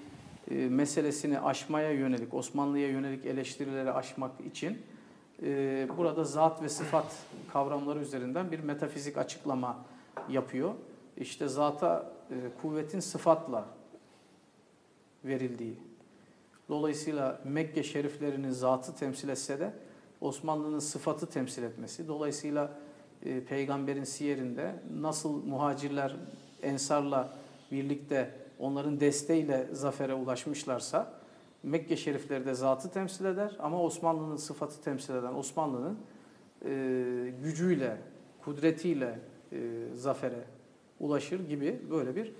e, 0.52 0.56
meselesini 0.56 1.40
aşmaya 1.40 1.92
yönelik, 1.92 2.34
Osmanlı'ya 2.34 2.90
yönelik 2.90 3.26
eleştirileri 3.26 3.92
aşmak 3.92 4.32
için 4.52 4.78
e, 5.44 5.88
burada 5.98 6.24
zat 6.24 6.62
ve 6.62 6.70
sıfat 6.70 7.16
kavramları 7.54 8.00
üzerinden 8.00 8.52
bir 8.52 8.60
metafizik 8.60 9.18
açıklama 9.18 9.78
yapıyor. 10.30 10.74
İşte 11.18 11.48
zata 11.48 12.12
e, 12.32 12.36
kuvvetin 12.62 13.00
sıfatla 13.00 13.66
verildiği. 15.26 15.78
Dolayısıyla 16.70 17.42
Mekke 17.44 17.84
şeriflerinin 17.84 18.52
zatı 18.52 18.96
temsil 18.96 19.30
etse 19.30 19.60
de 19.60 19.74
Osmanlı'nın 20.22 20.80
sıfatı 20.80 21.26
temsil 21.26 21.64
etmesi. 21.64 22.08
Dolayısıyla 22.08 22.72
e, 23.26 23.44
peygamberin 23.44 24.04
siyerinde 24.04 24.76
nasıl 25.00 25.44
muhacirler 25.46 26.16
ensarla 26.62 27.34
birlikte 27.72 28.36
onların 28.60 29.00
desteğiyle 29.00 29.68
zafere 29.72 30.14
ulaşmışlarsa 30.14 31.19
Mekke 31.64 31.98
şerifleri 31.98 32.46
de 32.46 32.54
zatı 32.54 32.92
temsil 32.92 33.26
eder 33.26 33.58
ama 33.60 33.84
Osmanlı'nın 33.84 34.36
sıfatı 34.36 34.82
temsil 34.82 35.14
eden 35.14 35.34
Osmanlı'nın 35.34 35.98
e, 36.66 37.34
gücüyle, 37.44 37.98
kudretiyle 38.44 39.20
e, 39.52 39.58
zafere 39.94 40.44
ulaşır 41.00 41.48
gibi 41.48 41.82
böyle 41.92 42.16
bir 42.16 42.34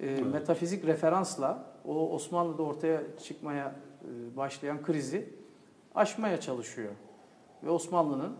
e, 0.00 0.22
metafizik 0.22 0.86
referansla 0.86 1.66
o 1.84 2.10
Osmanlı'da 2.14 2.62
ortaya 2.62 3.02
çıkmaya 3.24 3.76
e, 4.02 4.36
başlayan 4.36 4.82
krizi 4.82 5.28
aşmaya 5.94 6.40
çalışıyor. 6.40 6.92
Ve 7.64 7.70
Osmanlı'nın 7.70 8.32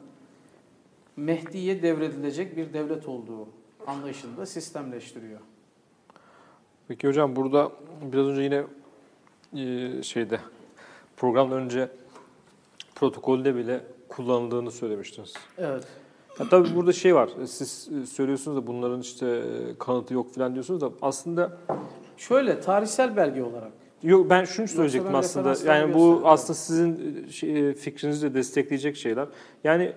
Mehdi'ye 1.16 1.82
devredilecek 1.82 2.57
bir 2.57 2.72
devlet 2.72 3.09
olduğu 3.09 3.49
anlayışını 3.87 4.37
da 4.37 4.47
sistemleştiriyor. 4.47 5.41
Peki 6.89 7.09
hocam 7.09 7.37
burada 7.37 7.72
biraz 8.12 8.26
önce 8.26 8.43
yine 8.43 8.64
e, 9.55 10.02
şeyde 10.02 10.40
programdan 11.16 11.59
önce 11.59 11.88
protokolde 12.94 13.57
bile 13.57 13.80
kullanıldığını 14.09 14.70
söylemiştiniz. 14.70 15.32
Evet. 15.59 15.84
Ya 16.40 16.48
tabii 16.48 16.74
burada 16.74 16.92
şey 16.92 17.14
var. 17.14 17.30
Siz 17.46 17.88
e, 18.02 18.07
söylüyorsunuz 18.07 18.57
da 18.57 18.66
bunların 18.66 19.00
işte 19.00 19.26
e, 19.26 19.78
kanıtı 19.78 20.14
yok 20.14 20.34
falan 20.34 20.55
diyorsunuz 20.55 20.80
da 20.80 20.90
aslında 21.02 21.52
Şöyle 22.16 22.61
tarihsel 22.61 23.16
belge 23.16 23.42
olarak. 23.42 23.72
yok 24.02 24.30
ben 24.30 24.44
şunu 24.44 24.68
söyleyecektim 24.68 25.12
ben 25.12 25.18
aslında. 25.18 25.72
Yani 25.74 25.94
bu 25.94 26.20
aslında 26.24 26.55
sizin 26.55 27.24
e, 27.28 27.32
şey, 27.32 27.68
e, 27.68 27.74
fikrinizi 27.74 28.30
de 28.30 28.34
destekleyecek 28.34 28.96
şeyler. 28.96 29.28
Yani 29.64 29.92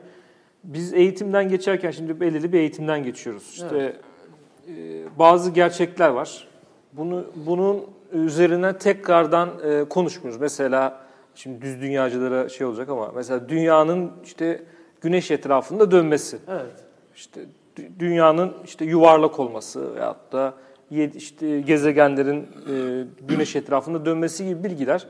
biz 0.63 0.93
eğitimden 0.93 1.49
geçerken 1.49 1.91
şimdi 1.91 2.19
belirli 2.19 2.53
bir 2.53 2.59
eğitimden 2.59 3.03
geçiyoruz. 3.03 3.49
İşte 3.51 3.95
e, 4.67 5.03
bazı 5.19 5.51
gerçekler 5.51 6.09
var. 6.09 6.47
Bunu 6.93 7.25
bunun 7.35 7.85
üzerine 8.11 8.77
tekrardan 8.77 9.49
e, 9.63 9.83
konuşmuyoruz. 9.83 10.41
Mesela 10.41 10.99
şimdi 11.35 11.61
düz 11.61 11.81
dünyacılara 11.81 12.49
şey 12.49 12.67
olacak 12.67 12.89
ama 12.89 13.11
mesela 13.15 13.49
dünyanın 13.49 14.11
işte 14.23 14.63
güneş 15.01 15.31
etrafında 15.31 15.91
dönmesi. 15.91 16.37
Evet. 16.47 16.85
İşte 17.15 17.41
dü- 17.77 17.99
dünyanın 17.99 18.53
işte 18.65 18.85
yuvarlak 18.85 19.39
olması 19.39 19.95
veyahut 19.95 20.31
da 20.31 20.53
işte 21.15 21.61
gezegenlerin 21.61 22.41
e, 22.41 23.05
güneş 23.27 23.55
etrafında 23.55 24.05
dönmesi 24.05 24.45
gibi 24.45 24.63
bilgiler 24.63 25.07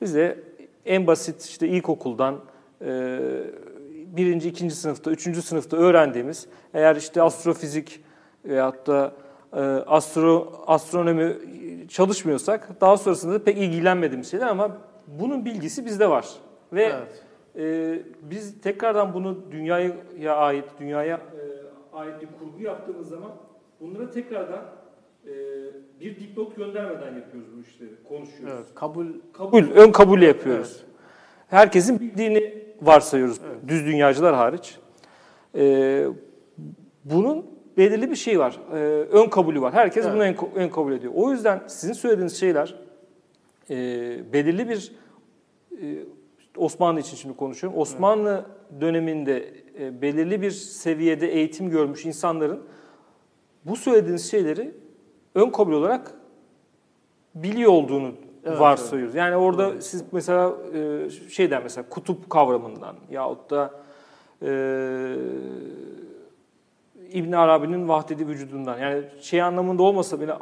bize 0.00 0.38
en 0.86 1.06
basit 1.06 1.42
işte 1.42 1.68
ilkokuldan 1.68 2.40
e, 2.84 3.18
birinci, 4.16 4.48
ikinci 4.48 4.74
sınıfta, 4.74 5.10
üçüncü 5.10 5.42
sınıfta 5.42 5.76
öğrendiğimiz 5.76 6.46
eğer 6.74 6.96
işte 6.96 7.22
astrofizik 7.22 8.04
veyahut 8.44 8.86
da 8.86 9.12
astro 9.86 10.52
astronomi 10.66 11.36
çalışmıyorsak 11.88 12.80
daha 12.80 12.96
sonrasında 12.96 13.34
da 13.34 13.44
pek 13.44 13.58
ilgilenmediğimiz 13.58 14.30
şeyler 14.30 14.46
ama 14.46 14.76
bunun 15.06 15.44
bilgisi 15.44 15.86
bizde 15.86 16.10
var 16.10 16.28
ve 16.72 16.82
Evet. 16.82 17.22
ee, 17.56 18.02
biz 18.22 18.60
tekrardan 18.60 19.14
bunu 19.14 19.52
dünyaya 19.52 19.92
ait, 20.36 20.64
dünyaya 20.80 21.16
e, 21.16 21.96
ait 21.96 22.14
bir 22.22 22.28
kurgu 22.38 22.62
yaptığımız 22.62 23.08
zaman 23.08 23.30
bunlara 23.80 24.10
tekrardan 24.10 24.62
e, 25.26 25.32
bir 26.00 26.20
dipnot 26.20 26.56
göndermeden 26.56 27.14
yapıyoruz 27.14 27.48
bu 27.56 27.60
işleri, 27.60 27.90
konuşuyoruz. 28.08 28.54
Evet. 28.56 28.74
Kabul 28.74 29.06
Kabul, 29.32 29.62
ön 29.74 29.92
kabul 29.92 30.22
yapıyoruz. 30.22 30.84
Herkesin 31.48 32.00
bildiğini 32.00 32.64
varsayıyoruz, 32.82 33.40
düz 33.68 33.86
dünyacılar 33.86 34.34
hariç. 34.34 34.78
Ee, 35.54 36.06
bunun 37.04 37.46
belirli 37.76 38.10
bir 38.10 38.16
şey 38.16 38.38
var, 38.38 38.60
ee, 38.72 38.76
ön 39.12 39.28
kabulü 39.28 39.60
var. 39.60 39.74
Herkes 39.74 40.04
Evet. 40.04 40.14
bunu 40.14 40.22
ön, 40.22 40.36
ön 40.54 40.68
kabul 40.68 40.92
ediyor. 40.92 41.12
O 41.16 41.30
yüzden 41.30 41.62
sizin 41.66 41.92
söylediğiniz 41.92 42.40
şeyler 42.40 42.74
e, 43.70 43.76
belirli 44.32 44.68
bir 44.68 44.92
e, 45.72 45.84
Osmanlı 46.56 47.00
için 47.00 47.16
şimdi 47.16 47.36
konuşuyorum. 47.36 47.78
Osmanlı 47.78 48.44
döneminde 48.80 49.54
e, 49.80 50.02
belirli 50.02 50.42
bir 50.42 50.50
seviyede 50.50 51.32
eğitim 51.32 51.70
görmüş 51.70 52.04
insanların 52.06 52.60
bu 53.64 53.76
söylediğiniz 53.76 54.30
şeyleri 54.30 54.74
ön 55.34 55.50
kabul 55.50 55.72
olarak 55.72 56.14
biliyor 57.34 57.72
olduğunu 57.72 58.12
Evet, 58.46 58.60
varsayıyoruz. 58.60 59.14
Yani 59.14 59.36
orada 59.36 59.80
siz 59.80 60.04
mesela 60.12 60.54
e, 60.74 61.10
şeyden 61.10 61.62
mesela 61.62 61.88
kutup 61.88 62.30
kavramından 62.30 62.96
yahut 63.10 63.50
da 63.50 63.70
e, 64.42 64.48
İbn 67.14 67.32
Arabi'nin 67.32 67.88
vahdedi 67.88 68.28
vücudundan 68.28 68.78
yani 68.78 69.02
şey 69.20 69.42
anlamında 69.42 69.82
olmasa 69.82 70.20
bile 70.20 70.32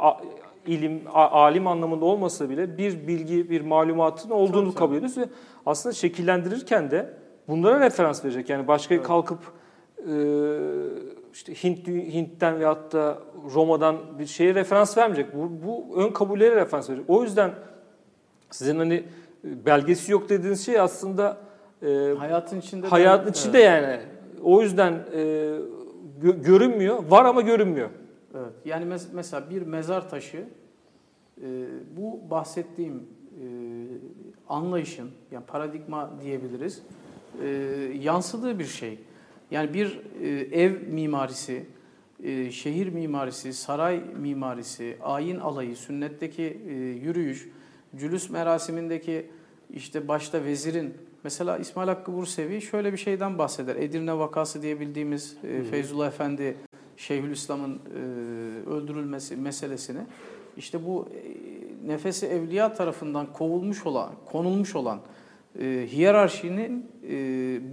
ilim, 0.67 1.03
alim 1.15 1.67
anlamında 1.67 2.05
olmasa 2.05 2.51
bile 2.51 2.79
bir 2.79 3.07
bilgi, 3.07 3.51
bir 3.51 3.61
malumatın 3.61 4.31
olduğunu 4.31 4.69
Tabii, 4.69 4.79
kabul 4.79 4.95
ediyoruz 4.97 5.19
ve 5.19 5.25
aslında 5.67 5.93
şekillendirirken 5.93 6.91
de 6.91 7.15
bunlara 7.49 7.81
referans 7.81 8.25
verecek. 8.25 8.51
Yani 8.51 8.69
başka 8.69 8.95
Evet. 8.95 9.07
kalkıp 9.07 9.39
e, 9.99 10.15
işte 11.33 11.55
Hint 11.55 11.89
Hint'ten 11.89 12.59
veyahut 12.61 12.93
da 12.93 13.19
Roma'dan 13.55 13.97
bir 14.19 14.27
şeye 14.27 14.55
referans 14.55 14.99
vermeyecek. 14.99 15.35
Bu, 15.35 15.51
bu 15.67 16.03
ön 16.03 16.13
kabullere 16.13 16.57
referans 16.57 16.91
verecek. 16.91 17.11
O 17.11 17.23
yüzden 17.23 17.51
sizin 18.51 18.79
hani 18.79 18.95
e, 19.45 19.67
belgesi 19.67 20.13
yok 20.13 20.29
dediğiniz 20.29 20.67
şey 20.67 20.81
aslında 20.81 21.37
e, 21.83 22.15
hayatın 22.19 22.61
içinde 22.61 22.83
de- 22.83 22.91
hayatın 22.91 23.31
içinde 23.31 23.59
yani. 23.59 24.01
O 24.43 24.63
yüzden 24.63 24.93
e, 24.93 25.53
gö- 26.23 26.43
görünmüyor. 26.45 27.05
Var 27.09 27.25
ama 27.25 27.41
görünmüyor. 27.41 27.91
Evet. 28.35 28.53
Yani 28.65 28.85
mes- 28.85 29.09
mesela 29.13 29.51
bir 29.51 29.63
mezar 29.63 30.11
taşı 30.11 30.45
e, 31.43 31.67
bu 31.97 32.21
bahsettiğim 32.31 32.95
e, 32.97 33.45
anlayışın 34.49 35.11
yani 35.31 35.45
paradigma 35.47 36.11
diyebiliriz 36.23 36.83
e, 37.43 37.49
yansıdığı 38.01 38.59
bir 38.59 38.65
şey. 38.65 38.99
Yani 39.51 39.75
bir 39.75 40.01
e, 40.23 40.29
ev 40.63 40.89
mimarisi, 40.89 41.67
e, 42.23 42.51
şehir 42.51 42.89
mimarisi, 42.89 43.53
saray 43.53 44.03
mimarisi, 44.21 44.97
ayin 45.03 45.39
alayı, 45.39 45.77
sünnetteki 45.77 46.61
e, 46.69 46.73
yürüyüş, 46.75 47.49
cülüs 47.97 48.31
merasimindeki 48.31 49.27
işte 49.71 50.09
başta 50.09 50.45
vezirin 50.45 50.95
mesela 51.25 51.59
İsmail 51.59 51.89
Hakkı 51.89 52.13
Bursevi 52.13 52.61
şöyle 52.61 52.93
bir 52.93 52.99
şeyden 52.99 53.39
bahseder. 53.39 53.77
Edirne 53.77 54.19
vakası 54.19 54.63
diye 54.63 54.81
bildiğimiz 54.81 55.37
e, 55.45 55.63
Feyzullah 55.63 56.07
Efendi 56.07 56.57
Şeyhülislam'ın 56.97 57.75
e, 57.75 57.99
öldürülmesi 58.71 59.37
meselesini 59.37 60.01
işte 60.57 60.87
bu 60.87 61.09
e, 61.15 61.89
nefesi 61.89 62.27
evliya 62.27 62.73
tarafından 62.73 63.33
kovulmuş 63.33 63.87
olan, 63.87 64.13
konulmuş 64.25 64.77
olan 64.77 65.01
e, 65.61 65.87
hiyerarşinin 65.93 66.87
e, 67.09 67.15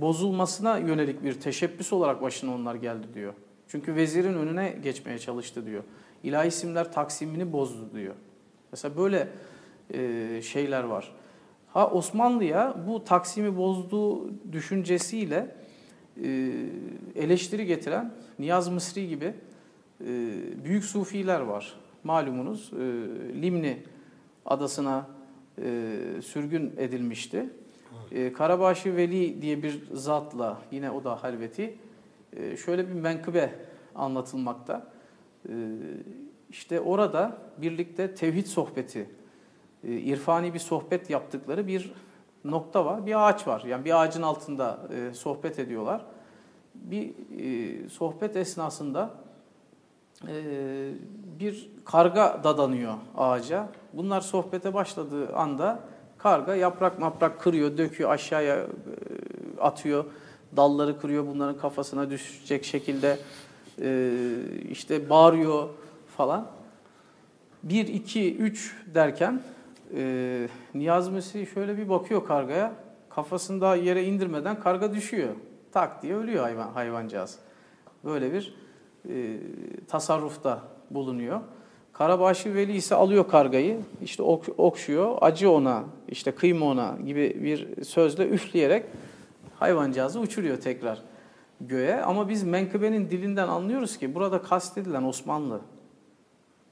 bozulmasına 0.02 0.78
yönelik 0.78 1.24
bir 1.24 1.34
teşebbüs 1.34 1.94
olarak 1.94 2.22
başına 2.22 2.56
onlar 2.56 2.76
geldi 2.76 3.08
diyor. 3.14 3.34
Çünkü 3.68 3.96
vezirin 3.96 4.34
önüne 4.34 4.80
geçmeye 4.84 5.20
çalıştı 5.20 5.66
diyor. 5.66 5.84
İlahi 6.24 6.48
isimler 6.48 6.92
taksimini 6.92 7.54
bozdu 7.54 7.90
diyor. 7.96 8.16
Mesela 8.72 8.98
böyle 8.98 9.28
e, 9.94 10.42
şeyler 10.42 10.84
var. 10.84 11.12
Ha 11.74 11.88
Osmanlı'ya 11.92 12.76
bu 12.88 13.04
Taksim'i 13.04 13.58
bozduğu 13.58 14.30
düşüncesiyle 14.52 15.56
e, 16.24 16.52
eleştiri 17.16 17.66
getiren 17.66 18.14
Niyaz 18.40 18.70
Mısri 18.70 19.08
gibi 19.08 19.26
e, 19.26 20.06
büyük 20.64 20.84
sufiler 20.84 21.40
var. 21.40 21.74
Malumunuz 22.04 22.72
e, 22.74 22.78
Limni 23.42 23.84
adasına 24.46 25.08
e, 25.62 25.92
sürgün 26.24 26.74
edilmişti. 26.78 27.50
E, 28.12 28.34
Karabaşı 28.34 28.96
Veli 28.96 29.42
diye 29.42 29.64
bir 29.64 29.84
zatla 29.94 30.62
yine 30.72 30.92
o 30.92 31.04
da 31.04 31.24
halveti 31.24 31.78
e, 32.34 32.58
şöyle 32.58 32.88
bir 32.88 32.94
menkıbe 32.94 33.56
anlatılmakta. 33.96 34.92
E, 35.50 35.54
işte 36.50 36.80
orada 36.80 37.38
birlikte 37.58 38.16
tevhid 38.16 38.46
sohbeti, 38.46 39.10
e, 39.84 39.92
irfani 39.92 40.54
bir 40.54 40.60
sohbet 40.60 41.10
yaptıkları 41.10 41.68
bir 41.68 41.94
nokta 42.46 42.86
var. 42.86 43.06
Bir 43.06 43.30
ağaç 43.30 43.48
var. 43.48 43.64
Yani 43.68 43.86
bir 43.86 44.02
ağacın 44.02 44.22
altında 44.22 44.80
e, 44.96 45.14
sohbet 45.14 45.60
ediyorlar. 45.60 46.06
Bir 46.76 47.10
e, 47.40 47.90
sohbet 47.90 48.36
esnasında 48.36 49.12
e, 50.28 50.34
bir 51.40 51.70
karga 51.86 52.42
dadanıyor 52.44 52.94
ağaca. 53.18 53.70
Bunlar 53.94 54.22
sohbete 54.22 54.74
başladığı 54.74 55.36
anda 55.36 55.80
karga 56.18 56.56
yaprak 56.56 57.00
maprak 57.00 57.42
kırıyor, 57.42 57.78
döküyor, 57.78 58.10
aşağıya 58.10 58.68
atıyor. 59.62 60.06
Dalları 60.58 61.00
kırıyor, 61.00 61.28
bunların 61.28 61.58
kafasına 61.58 62.10
düşecek 62.10 62.66
şekilde 62.66 63.18
işte 64.70 65.10
bağırıyor 65.10 65.70
falan. 66.18 66.48
1, 67.64 67.88
2, 67.88 68.36
3 68.38 68.76
derken 68.96 69.42
e, 69.96 70.48
Niyaz 70.76 71.10
Mesih 71.10 71.54
şöyle 71.54 71.78
bir 71.78 71.90
bakıyor 71.90 72.26
kargaya. 72.28 72.74
Kafasını 73.10 73.62
daha 73.62 73.76
yere 73.76 74.04
indirmeden 74.04 74.60
karga 74.60 74.94
düşüyor. 74.94 75.30
Tak 75.72 76.02
diye 76.04 76.16
ölüyor 76.16 76.44
hayvan, 76.44 76.68
hayvancağız. 76.68 77.40
Böyle 78.04 78.34
bir 78.34 78.56
e, 79.10 79.38
tasarrufta 79.88 80.62
bulunuyor. 80.92 81.40
Karabaşı 81.94 82.56
Veli 82.56 82.76
ise 82.76 82.96
alıyor 82.96 83.28
kargayı, 83.28 83.80
işte 84.04 84.24
ok- 84.24 84.60
okşuyor, 84.60 85.18
acı 85.22 85.52
ona, 85.52 85.84
işte 86.08 86.32
kıyma 86.32 86.66
ona 86.66 86.98
gibi 87.06 87.38
bir 87.44 87.84
sözle 87.84 88.30
üfleyerek 88.30 88.86
hayvancağızı 89.56 90.20
uçuruyor 90.20 90.58
tekrar 90.58 91.02
göğe. 91.62 92.02
Ama 92.02 92.30
biz 92.30 92.44
menkıbenin 92.44 93.10
dilinden 93.10 93.48
anlıyoruz 93.48 93.98
ki 93.98 94.16
burada 94.16 94.42
kastedilen 94.42 95.04
Osmanlı. 95.04 95.62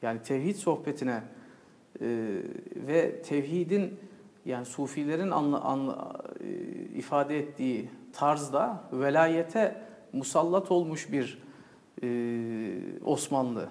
Yani 0.02 0.22
tevhid 0.22 0.56
sohbetine 0.56 1.22
ve 2.88 3.22
tevhidin 3.22 4.00
yani 4.48 4.66
sufilerin 4.66 5.32
anla, 5.32 5.62
anla, 5.62 6.14
e, 6.40 6.48
ifade 6.98 7.40
ettiği 7.40 7.90
tarzda 8.14 8.84
velayete 8.94 9.82
musallat 10.14 10.72
olmuş 10.72 11.12
bir 11.12 11.44
e, 12.04 12.08
Osmanlı. 13.06 13.70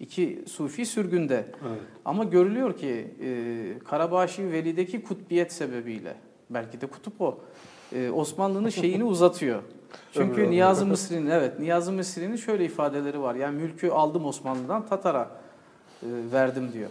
İki 0.00 0.44
sufi 0.46 0.86
sürgünde. 0.86 1.34
Evet. 1.68 1.80
Ama 2.04 2.24
görülüyor 2.24 2.76
ki 2.76 3.14
e, 3.22 3.78
Karabaşi 3.84 4.52
Veli'deki 4.52 5.02
kutbiyet 5.02 5.52
sebebiyle, 5.52 6.14
belki 6.50 6.80
de 6.80 6.86
kutup 6.86 7.20
o, 7.20 7.38
e, 7.92 8.10
Osmanlı'nın 8.10 8.68
şeyini 8.68 9.04
uzatıyor. 9.14 9.62
Çünkü 10.12 10.50
Niyazi 10.50 10.84
Mısri'nin, 10.84 11.30
evet 11.30 11.60
Niyazi 11.60 11.92
Mısri'nin 11.92 12.36
şöyle 12.36 12.64
ifadeleri 12.64 13.20
var. 13.20 13.34
Yani 13.34 13.62
mülkü 13.62 13.90
aldım 13.90 14.24
Osmanlı'dan 14.24 14.86
Tatar'a 14.86 15.30
verdim 16.02 16.72
diyor. 16.72 16.90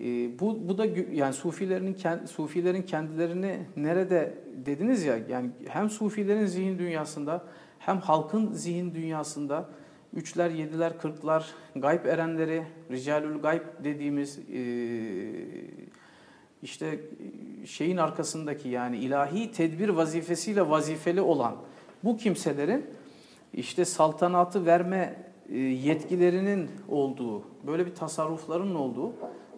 E, 0.00 0.38
bu, 0.40 0.68
bu 0.68 0.78
da 0.78 0.86
yani 1.12 1.32
sufilerin 1.32 1.96
sufilerin 2.26 2.82
kendilerini 2.82 3.60
nerede 3.76 4.34
dediniz 4.66 5.04
ya 5.04 5.18
yani 5.28 5.50
hem 5.68 5.90
sufilerin 5.90 6.46
zihin 6.46 6.78
dünyasında 6.78 7.44
hem 7.78 7.98
halkın 7.98 8.52
zihin 8.52 8.94
dünyasında 8.94 9.68
üçler, 10.14 10.50
yediler, 10.50 10.98
kırklar, 10.98 11.46
gayb 11.76 12.04
erenleri, 12.04 12.64
ricalül 12.90 13.38
gayb 13.38 13.62
dediğimiz 13.84 14.38
e, 14.38 14.62
işte 16.62 17.00
şeyin 17.66 17.96
arkasındaki 17.96 18.68
yani 18.68 18.96
ilahi 18.96 19.52
tedbir 19.52 19.88
vazifesiyle 19.88 20.70
vazifeli 20.70 21.20
olan 21.20 21.56
bu 22.04 22.16
kimselerin 22.16 22.86
işte 23.54 23.84
saltanatı 23.84 24.66
verme 24.66 24.96
e, 24.96 25.27
yetkilerinin 25.56 26.70
olduğu, 26.88 27.42
böyle 27.66 27.86
bir 27.86 27.94
tasarrufların 27.94 28.74
olduğu 28.74 29.12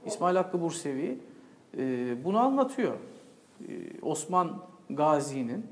İsmail 0.07 0.37
Hakkı 0.37 0.61
Bursevi 0.61 1.19
e, 1.79 2.15
bunu 2.25 2.39
anlatıyor. 2.39 2.95
E, 3.69 3.73
Osman 4.03 4.63
Gazi'nin 4.91 5.67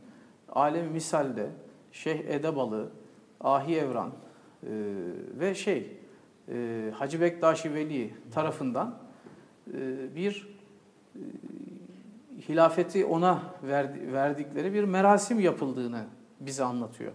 Alem 0.52 0.90
Misal'de 0.90 1.50
Şeyh 1.92 2.20
Edebalı, 2.20 2.88
Ahi 3.40 3.76
Evran 3.76 4.08
e, 4.08 4.70
ve 5.40 5.54
şey 5.54 5.96
e, 6.48 6.90
Hacı 6.94 7.20
Bektaşi 7.20 7.74
Veli 7.74 8.14
tarafından 8.34 8.98
e, 9.74 10.16
bir 10.16 10.48
e, 11.14 11.20
hilafeti 12.48 13.04
ona 13.04 13.42
verdi- 13.62 14.12
verdikleri 14.12 14.74
bir 14.74 14.84
merasim 14.84 15.40
yapıldığını 15.40 16.04
bize 16.40 16.64
anlatıyor. 16.64 17.12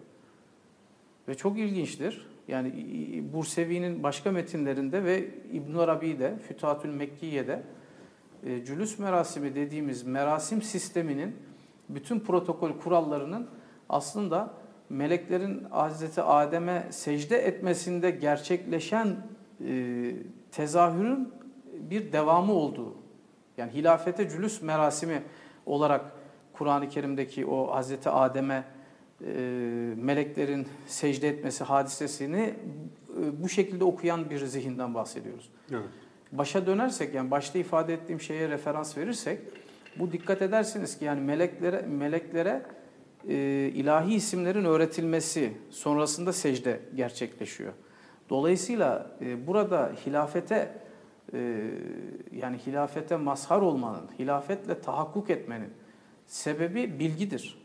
Ve 1.27 1.35
çok 1.35 1.59
ilginçtir. 1.59 2.32
Yani 2.47 3.23
Bursevi'nin 3.33 4.03
başka 4.03 4.31
metinlerinde 4.31 5.03
ve 5.03 5.27
İbn 5.51 5.75
Arabi'de, 5.75 6.37
Fütuhatül 6.47 6.89
Mekkiye'de 6.89 7.63
e, 8.43 8.65
cülüs 8.65 8.99
merasimi 8.99 9.55
dediğimiz 9.55 10.03
merasim 10.03 10.61
sisteminin 10.61 11.35
bütün 11.89 12.19
protokol 12.19 12.71
kurallarının 12.71 13.49
aslında 13.89 14.53
meleklerin 14.89 15.63
Hazreti 15.63 16.21
Adem'e 16.21 16.87
secde 16.89 17.37
etmesinde 17.37 18.11
gerçekleşen 18.11 19.17
e, 19.67 20.15
tezahürün 20.51 21.33
bir 21.73 22.11
devamı 22.11 22.53
olduğu. 22.53 22.95
Yani 23.57 23.73
hilafete 23.73 24.29
cülüs 24.29 24.61
merasimi 24.61 25.23
olarak 25.65 26.11
Kur'an-ı 26.53 26.89
Kerim'deki 26.89 27.45
o 27.45 27.75
Hazreti 27.75 28.09
Adem'e 28.09 28.63
meleklerin 29.95 30.67
secde 30.85 31.29
etmesi 31.29 31.63
hadisesini 31.63 32.53
e, 33.21 33.43
bu 33.43 33.49
şekilde 33.49 33.83
okuyan 33.83 34.29
bir 34.29 34.45
zihinden 34.45 34.93
bahsediyoruz. 34.93 35.49
Evet. 35.71 35.89
Başa 36.31 36.65
dönersek 36.65 37.13
yani 37.15 37.31
başta 37.31 37.59
ifade 37.59 37.93
ettiğim 37.93 38.21
şeye 38.21 38.49
referans 38.49 38.97
verirsek 38.97 39.39
bu 39.99 40.11
dikkat 40.11 40.41
edersiniz 40.41 40.99
ki 40.99 41.05
yani 41.05 41.21
meleklere 41.21 41.81
meleklere 41.81 42.65
e, 43.27 43.35
ilahi 43.73 44.13
isimlerin 44.13 44.65
öğretilmesi 44.65 45.53
sonrasında 45.69 46.33
secde 46.33 46.79
gerçekleşiyor. 46.95 47.73
Dolayısıyla 48.29 49.11
e, 49.21 49.47
burada 49.47 49.91
hilafete 50.05 50.77
e, 51.33 51.69
yani 52.31 52.57
hilafete 52.57 53.15
mazhar 53.15 53.61
olmanın, 53.61 54.09
hilafetle 54.19 54.81
tahakkuk 54.81 55.29
etmenin 55.29 55.69
sebebi 56.25 56.99
bilgidir. 56.99 57.62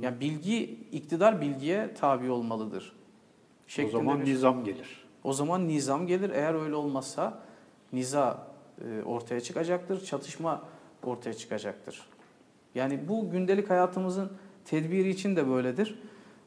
Yani 0.00 0.20
bilgi, 0.20 0.78
iktidar 0.92 1.40
bilgiye 1.40 1.94
tabi 1.94 2.30
olmalıdır. 2.30 2.92
O 2.92 3.70
Şeklinde 3.70 3.92
zaman 3.92 4.20
bir- 4.20 4.26
nizam 4.26 4.64
gelir. 4.64 5.04
o 5.24 5.32
zaman 5.32 5.68
nizam 5.68 6.06
gelir. 6.06 6.30
Eğer 6.30 6.54
öyle 6.64 6.74
olmazsa 6.74 7.38
niza 7.92 8.46
e, 8.84 9.02
ortaya 9.02 9.40
çıkacaktır, 9.40 10.04
çatışma 10.04 10.62
ortaya 11.04 11.34
çıkacaktır. 11.34 12.00
Yani 12.74 13.00
bu 13.08 13.30
gündelik 13.30 13.70
hayatımızın 13.70 14.32
tedbiri 14.64 15.08
için 15.08 15.36
de 15.36 15.48
böyledir. 15.48 15.98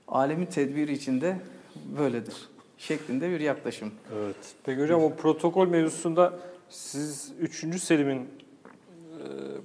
Alemin 0.08 0.46
tedbiri 0.46 0.92
için 0.94 1.22
de 1.22 1.38
böyledir. 1.98 2.36
Şeklinde 2.78 3.30
bir 3.30 3.40
yaklaşım. 3.40 3.92
Evet. 4.16 4.36
Peki 4.64 4.82
hocam 4.82 5.04
o 5.04 5.14
protokol 5.16 5.68
mevzusunda 5.68 6.40
siz 6.70 7.32
3. 7.40 7.80
Selim'in 7.84 8.30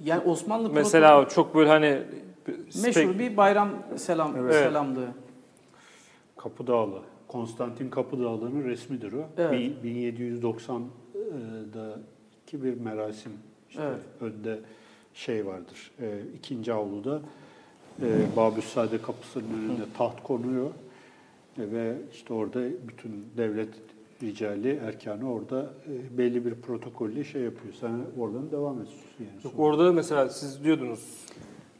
Yani 0.05 0.23
Osmanlı 0.23 0.69
mesela 0.69 1.27
çok 1.29 1.55
böyle 1.55 1.69
hani 1.69 1.85
protokol- 1.87 2.26
meşhur 2.83 3.19
bir 3.19 3.37
bayram 3.37 3.69
selam 3.95 4.35
Evet. 4.37 4.53
selamlığı. 4.55 5.07
Kapıdağlı. 6.37 6.99
Konstantin 7.27 7.89
Kapıdağlı'nın 7.89 8.63
resmidir 8.63 9.13
o. 9.13 9.25
Evet. 9.37 9.51
Bin- 9.83 9.83
1790'daki 9.83 12.63
bir 12.63 12.81
merasim. 12.81 13.31
İşte 13.69 13.81
Evet. 13.83 13.99
önde 14.21 14.59
şey 15.13 15.45
vardır. 15.45 15.91
E, 16.01 16.19
ikinci 16.37 16.73
avluda 16.73 17.21
e, 18.01 18.05
Babüssade 18.35 19.01
kapısının 19.01 19.53
önünde 19.53 19.81
taht 19.97 20.23
konuyor. 20.23 20.69
E, 21.57 21.71
ve 21.71 21.95
işte 22.13 22.33
orada 22.33 22.59
bütün 22.87 23.25
devlet 23.37 23.69
ricali, 24.23 24.79
erkanı 24.85 25.33
orada 25.33 25.73
e, 25.87 26.17
belli 26.17 26.45
bir 26.45 26.55
protokolle 26.55 27.23
şey 27.23 27.41
yapıyor. 27.41 27.73
Sen 27.79 27.99
oradan 28.19 28.51
devam 28.51 28.73
ediyorsun 28.75 29.01
yani. 29.19 29.29
Yok, 29.43 29.53
sonra. 29.53 29.63
orada 29.67 29.91
mesela 29.91 30.29
siz 30.29 30.63
diyordunuz 30.63 31.25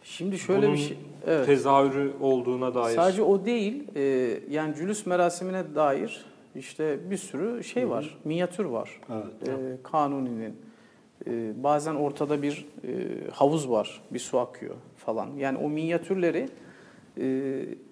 Şimdi 0.07 0.39
şöyle 0.39 0.61
bunun 0.61 0.73
bir 0.73 0.79
şey. 0.79 0.97
Evet. 1.27 1.45
tezahürü 1.45 2.13
olduğuna 2.21 2.75
dair. 2.75 2.95
Sadece 2.95 3.21
o 3.21 3.45
değil, 3.45 3.83
e, 3.95 4.01
yani 4.49 4.75
cülüs 4.75 5.05
merasimine 5.05 5.75
dair 5.75 6.25
işte 6.55 7.11
bir 7.11 7.17
sürü 7.17 7.63
şey 7.63 7.89
var, 7.89 8.17
minyatür 8.23 8.65
var. 8.65 9.01
Evet. 9.11 9.49
E, 9.49 9.83
Kanuni'nin. 9.83 10.55
E, 11.27 11.63
bazen 11.63 11.95
ortada 11.95 12.41
bir 12.41 12.65
e, 12.83 12.89
havuz 13.31 13.69
var, 13.69 14.01
bir 14.11 14.19
su 14.19 14.39
akıyor 14.39 14.75
falan. 14.97 15.29
Yani 15.37 15.57
o 15.57 15.69
minyatürleri 15.69 16.49
e, 17.17 17.25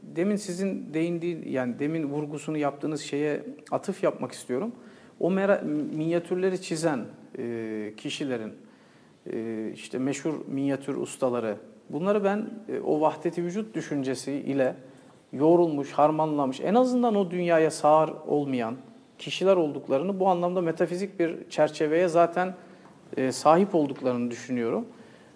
demin 0.03 0.35
sizin 0.35 0.93
değindiği, 0.93 1.51
yani 1.51 1.79
demin 1.79 2.09
vurgusunu 2.09 2.57
yaptığınız 2.57 3.01
şeye 3.01 3.43
atıf 3.71 4.03
yapmak 4.03 4.31
istiyorum. 4.31 4.71
O 5.19 5.31
mera, 5.31 5.61
minyatürleri 5.95 6.61
çizen 6.61 7.05
e, 7.37 7.93
kişilerin, 7.97 8.53
e, 9.33 9.71
işte 9.73 9.97
meşhur 9.97 10.33
minyatür 10.47 10.95
ustaları, 10.95 11.57
bunları 11.89 12.23
ben 12.23 12.49
e, 12.69 12.79
o 12.79 13.01
vahdeti 13.01 13.43
vücut 13.43 13.75
düşüncesi 13.75 14.31
ile 14.31 14.75
yoğrulmuş, 15.33 15.91
harmanlamış, 15.91 16.61
en 16.61 16.75
azından 16.75 17.15
o 17.15 17.31
dünyaya 17.31 17.71
sağır 17.71 18.13
olmayan 18.27 18.75
kişiler 19.17 19.55
olduklarını 19.55 20.19
bu 20.19 20.27
anlamda 20.27 20.61
metafizik 20.61 21.19
bir 21.19 21.49
çerçeveye 21.49 22.07
zaten 22.07 22.55
e, 23.17 23.31
sahip 23.31 23.75
olduklarını 23.75 24.31
düşünüyorum. 24.31 24.85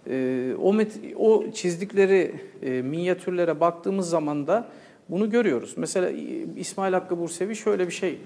E, 0.09 0.53
o, 0.61 0.75
o 1.17 1.51
çizdikleri 1.51 2.35
minyatürlere 2.83 3.59
baktığımız 3.59 4.09
zaman 4.09 4.47
da 4.47 4.67
bunu 5.09 5.29
görüyoruz. 5.29 5.73
Mesela 5.77 6.09
İsmail 6.55 6.93
Hakkı 6.93 7.19
Bursevi 7.19 7.55
şöyle 7.55 7.87
bir 7.87 7.93
şey 7.93 8.19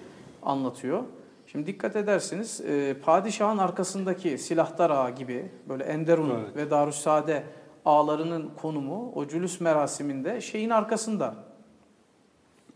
anlatıyor. 0.43 1.03
Şimdi 1.47 1.67
dikkat 1.67 1.95
edersiniz 1.95 2.61
padişahın 3.05 3.57
arkasındaki 3.57 4.37
silahtar 4.37 4.89
ağa 4.89 5.09
gibi 5.09 5.45
böyle 5.69 5.83
Enderun 5.83 6.29
Evet. 6.29 6.55
ve 6.55 6.69
Darüssade 6.71 7.43
ağlarının 7.85 8.51
konumu 8.61 9.11
o 9.15 9.27
cülüs 9.27 9.61
merasiminde 9.61 10.41
şeyin 10.41 10.69
arkasında. 10.69 11.35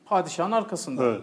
Padişahın 0.06 0.52
arkasında. 0.52 1.06
Evet. 1.06 1.22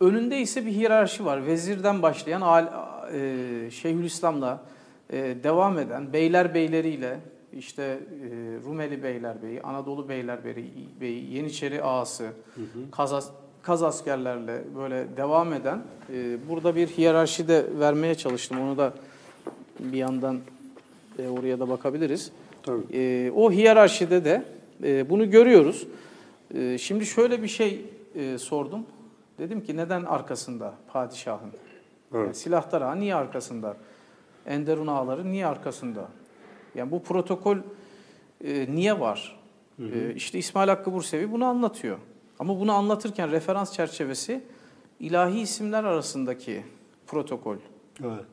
Önünde 0.00 0.40
ise 0.40 0.66
bir 0.66 0.72
hiyerarşi 0.72 1.24
var. 1.24 1.46
Vezirden 1.46 2.02
başlayan 2.02 2.70
e, 3.12 3.70
Şeyhülislam'la 3.70 4.60
e, 5.10 5.16
devam 5.42 5.78
eden 5.78 6.12
beyler 6.12 6.54
beyleriyle 6.54 7.20
işte 7.52 7.82
e, 7.82 7.98
Rumeli 8.64 9.02
Beylerbeyi, 9.02 9.62
Anadolu 9.62 10.08
Beylerbeyi, 10.08 11.34
Yeniçeri 11.34 11.82
Ağası, 11.82 12.28
Kaz, 12.92 13.30
Kaz 13.62 13.82
askerlerle 13.82 14.62
böyle 14.76 15.16
devam 15.16 15.52
eden 15.52 15.82
e, 16.12 16.48
burada 16.48 16.76
bir 16.76 16.88
hiyerarşi 16.88 17.48
de 17.48 17.66
vermeye 17.78 18.14
çalıştım. 18.14 18.60
Onu 18.60 18.78
da 18.78 18.92
bir 19.78 19.98
yandan 19.98 20.40
e, 21.18 21.28
oraya 21.28 21.60
da 21.60 21.68
bakabiliriz. 21.68 22.32
Tabii. 22.66 22.82
E, 22.92 23.30
o 23.30 23.52
hiyerarşide 23.52 24.24
de 24.24 24.44
e, 24.84 25.10
bunu 25.10 25.30
görüyoruz. 25.30 25.86
E, 26.54 26.78
şimdi 26.78 27.06
şöyle 27.06 27.42
bir 27.42 27.48
şey 27.48 27.84
e, 28.14 28.38
sordum. 28.38 28.86
Dedim 29.38 29.60
ki 29.64 29.76
neden 29.76 30.04
arkasında 30.04 30.74
padişahın? 30.92 31.50
Evet. 32.14 32.24
Yani 32.24 32.34
silahtar 32.34 32.82
ağa 32.82 32.94
niye 32.94 33.14
arkasında? 33.14 33.76
Enderun 34.46 34.86
ağaları 34.86 35.32
niye 35.32 35.46
arkasında? 35.46 36.08
Yani 36.74 36.90
bu 36.90 37.02
protokol 37.02 37.56
e, 38.44 38.66
niye 38.74 39.00
var? 39.00 39.40
E, 39.78 40.14
işte 40.14 40.38
İsmail 40.38 40.68
Hakkı 40.68 40.92
Bursevi 40.92 41.32
bunu 41.32 41.44
anlatıyor. 41.44 41.98
Ama 42.38 42.60
bunu 42.60 42.72
anlatırken 42.72 43.30
referans 43.30 43.72
çerçevesi 43.72 44.40
ilahi 45.00 45.40
isimler 45.40 45.84
arasındaki 45.84 46.62
protokol. 47.06 47.56
Evet. 48.04 48.24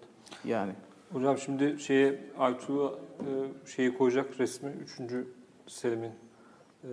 Yani 0.46 0.72
Hocam 1.14 1.38
şimdi 1.38 1.76
şeye 1.80 2.20
Aytuğ'a 2.40 2.88
e, 3.20 3.28
şeyi 3.76 3.98
koyacak 3.98 4.40
resmi 4.40 4.70
3. 5.10 5.14
Selim'in 5.68 6.12
e, 6.84 6.90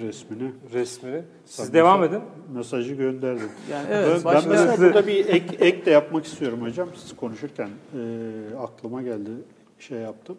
Resmini. 0.00 0.52
resmini. 0.72 1.22
Siz 1.44 1.66
Tabii. 1.66 1.76
devam 1.76 2.04
edin. 2.04 2.20
Mesajı 2.54 2.94
gönderdim. 2.94 3.48
yani 3.72 3.86
Ben- 3.90 3.96
evet 3.96 4.16
ben 4.16 4.24
başka 4.24 4.50
mesela 4.50 4.78
burada 4.78 5.06
bir 5.06 5.26
ek, 5.28 5.56
ek 5.60 5.86
de 5.86 5.90
yapmak 5.90 6.24
istiyorum 6.24 6.62
hocam. 6.62 6.88
Siz 6.96 7.16
konuşurken 7.16 7.68
e, 7.68 8.00
aklıma 8.58 9.02
geldi, 9.02 9.30
şey 9.78 9.98
yaptım. 9.98 10.36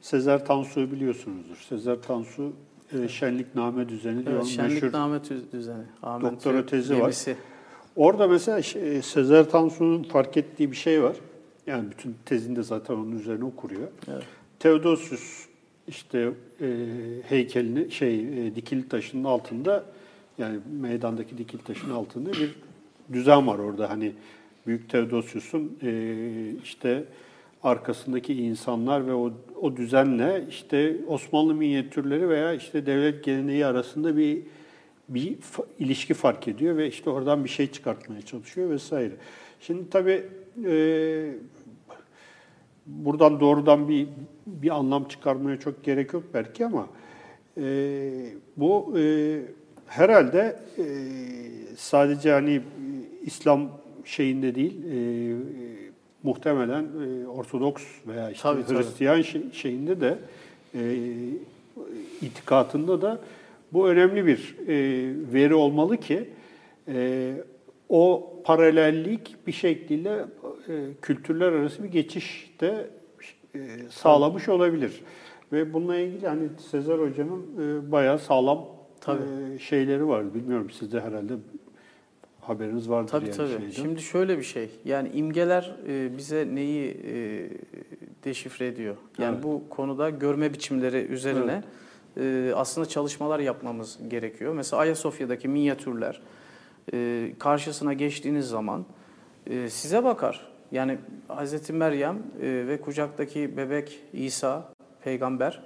Sezer 0.00 0.46
Tansu'yu 0.46 0.92
biliyorsunuzdur. 0.92 1.56
Sezer 1.56 2.02
Tansu 2.02 2.52
e, 3.04 3.08
Şenlikname 3.08 3.88
düzeni 3.88 4.26
diyor. 4.26 4.36
evet, 4.36 4.42
meşhur. 4.58 4.62
şenlikname 4.78 5.18
düzeni. 5.52 5.82
Amentü 6.02 6.34
Doktora 6.34 6.66
tezi 6.66 7.00
var. 7.00 7.14
Orada 7.96 8.28
mesela 8.28 8.62
şey, 8.62 9.02
Sezer 9.02 9.50
Tansu'nun 9.50 10.02
fark 10.02 10.36
ettiği 10.36 10.70
bir 10.70 10.76
şey 10.76 11.02
var. 11.02 11.16
Yani 11.66 11.90
bütün 11.90 12.16
tezinde 12.26 12.62
zaten 12.62 12.94
onun 12.94 13.18
üzerine 13.18 13.50
kuruyor. 13.56 13.88
Evet. 14.08 14.24
Theodosius 14.58 15.46
işte 15.88 16.30
e, 16.60 16.66
heykelini 17.28 17.90
şey 17.90 18.46
e, 18.46 18.54
dikili 18.54 18.88
taşının 18.88 19.24
altında 19.24 19.84
yani 20.38 20.58
meydandaki 20.80 21.38
dikili 21.38 21.62
taşın 21.62 21.90
altında 21.90 22.32
bir 22.32 22.54
düzen 23.12 23.46
var 23.46 23.58
orada 23.58 23.90
hani 23.90 24.12
Büyük 24.66 24.90
Theodosius'un 24.90 25.78
e, 25.82 26.52
işte 26.64 27.04
arkasındaki 27.62 28.34
insanlar 28.34 29.06
ve 29.06 29.14
o, 29.14 29.32
o 29.60 29.76
düzenle 29.76 30.44
işte 30.50 30.96
Osmanlı 31.08 31.54
minyatürleri 31.54 32.28
veya 32.28 32.52
işte 32.52 32.86
devlet 32.86 33.24
geleneği 33.24 33.66
arasında 33.66 34.16
bir 34.16 34.42
bir 35.08 35.36
fa- 35.36 35.66
ilişki 35.78 36.14
fark 36.14 36.48
ediyor 36.48 36.76
ve 36.76 36.88
işte 36.88 37.10
oradan 37.10 37.44
bir 37.44 37.48
şey 37.48 37.72
çıkartmaya 37.72 38.22
çalışıyor 38.22 38.70
vesaire. 38.70 39.12
Şimdi 39.60 39.90
tabii 39.90 40.26
e, 40.64 41.34
buradan 42.86 43.40
doğrudan 43.40 43.88
bir 43.88 44.08
bir 44.46 44.70
anlam 44.70 45.04
çıkarmaya 45.04 45.60
çok 45.60 45.84
gerek 45.84 46.12
yok 46.12 46.24
belki 46.34 46.66
ama 46.66 46.86
e, 47.56 47.64
bu 48.56 48.98
e, 48.98 49.02
herhalde 49.86 50.56
e, 50.78 50.84
sadece 51.76 52.32
hani 52.32 52.54
e, 52.54 52.60
İslam 53.22 53.68
şeyinde 54.04 54.54
değil 54.54 54.84
e, 54.84 54.96
muhtemelen 56.22 56.84
e, 56.84 57.28
Ortodoks 57.28 57.82
veya 58.06 58.30
işte 58.30 58.42
Tabii, 58.42 58.66
tabii. 58.66 58.78
Hristiyan 58.78 59.22
şey- 59.22 59.52
şeyinde 59.52 60.00
de 60.00 60.18
e, 60.74 60.80
itikatında 62.22 63.02
da 63.02 63.20
bu 63.72 63.88
önemli 63.88 64.26
bir 64.26 64.56
e, 64.68 64.74
veri 65.32 65.54
olmalı 65.54 65.96
ki 65.96 66.28
e, 66.88 67.32
o 67.88 68.33
paralellik 68.44 69.36
bir 69.46 69.52
şekilde 69.52 70.24
e, 70.68 70.72
kültürler 71.02 71.52
arası 71.52 71.82
bir 71.84 71.88
geçişte 71.88 72.90
e, 73.54 73.58
sağlamış 73.90 74.48
olabilir. 74.48 75.00
Ve 75.52 75.72
bununla 75.72 75.96
ilgili 75.96 76.28
hani 76.28 76.48
Sezer 76.70 76.98
Hoca'nın 76.98 77.42
e, 77.60 77.92
bayağı 77.92 78.18
sağlam 78.18 78.66
Tabii. 79.00 79.22
e, 79.54 79.58
şeyleri 79.58 80.08
var. 80.08 80.34
Bilmiyorum 80.34 80.70
sizde 80.70 81.00
herhalde 81.00 81.32
haberiniz 82.40 82.90
vardır 82.90 83.10
Tabii 83.10 83.26
yani 83.26 83.36
tabii. 83.36 83.48
şeyden. 83.48 83.70
Şimdi 83.70 84.02
şöyle 84.02 84.38
bir 84.38 84.42
şey. 84.42 84.70
Yani 84.84 85.10
imgeler 85.14 85.76
e, 85.88 86.16
bize 86.16 86.48
neyi 86.54 86.96
e, 87.06 87.48
deşifre 88.24 88.66
ediyor? 88.66 88.96
Yani 89.18 89.34
Evet. 89.34 89.44
bu 89.44 89.62
konuda 89.70 90.10
görme 90.10 90.52
biçimleri 90.52 90.96
üzerine 90.96 91.62
e, 92.20 92.52
aslında 92.54 92.88
çalışmalar 92.88 93.38
yapmamız 93.38 93.98
gerekiyor. 94.08 94.54
Mesela 94.54 94.80
Ayasofya'daki 94.80 95.48
minyatürler 95.48 96.20
e, 96.92 97.30
karşısına 97.38 97.92
geçtiğiniz 97.92 98.48
zaman 98.48 98.84
e, 99.46 99.70
size 99.70 100.04
bakar. 100.04 100.46
Yani 100.72 100.98
Hazreti 101.28 101.72
Meryem 101.72 102.16
e, 102.42 102.66
ve 102.66 102.80
kucaktaki 102.80 103.56
bebek 103.56 104.00
İsa 104.12 104.72
peygamber 105.04 105.62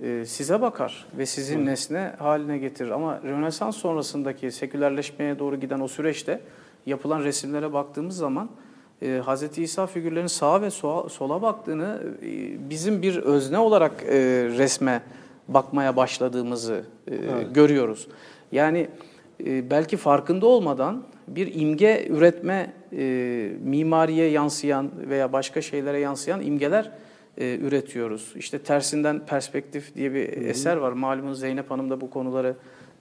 e, 0.00 0.24
size 0.26 0.60
bakar 0.60 1.06
ve 1.18 1.26
sizin 1.26 1.66
nesne 1.66 2.12
haline 2.18 2.58
getirir. 2.58 2.90
Ama 2.90 3.20
Rönesans 3.22 3.76
sonrasındaki 3.76 4.50
sekülerleşmeye 4.50 5.38
doğru 5.38 5.60
giden 5.60 5.80
o 5.80 5.88
süreçte 5.88 6.40
yapılan 6.86 7.24
resimlere 7.24 7.72
baktığımız 7.72 8.16
zaman 8.16 8.50
e, 9.02 9.22
Hz. 9.26 9.58
İsa 9.58 9.86
figürlerinin 9.86 10.26
sağa 10.26 10.62
ve 10.62 10.70
sola, 10.70 11.08
sola 11.08 11.42
baktığını 11.42 12.02
e, 12.22 12.70
bizim 12.70 13.02
bir 13.02 13.16
özne 13.16 13.58
olarak 13.58 13.92
e, 14.02 14.18
resme 14.58 15.02
bakmaya 15.48 15.96
başladığımızı 15.96 16.84
e, 17.06 17.16
görüyoruz. 17.54 18.08
Yani 18.52 18.88
belki 19.40 19.96
farkında 19.96 20.46
olmadan 20.46 21.02
bir 21.28 21.54
imge 21.60 22.06
üretme, 22.10 22.72
e, 22.92 23.52
mimariye 23.64 24.30
yansıyan 24.30 24.90
veya 25.08 25.32
başka 25.32 25.62
şeylere 25.62 25.98
yansıyan 25.98 26.42
imgeler 26.42 26.90
e, 27.38 27.58
üretiyoruz. 27.58 28.32
İşte 28.36 28.58
tersinden 28.58 29.26
perspektif 29.26 29.94
diye 29.94 30.14
bir 30.14 30.28
eser 30.46 30.76
var. 30.76 30.92
Malumunuz 30.92 31.40
Zeynep 31.40 31.70
Hanım 31.70 31.90
da 31.90 32.00
bu 32.00 32.10
konuları 32.10 32.56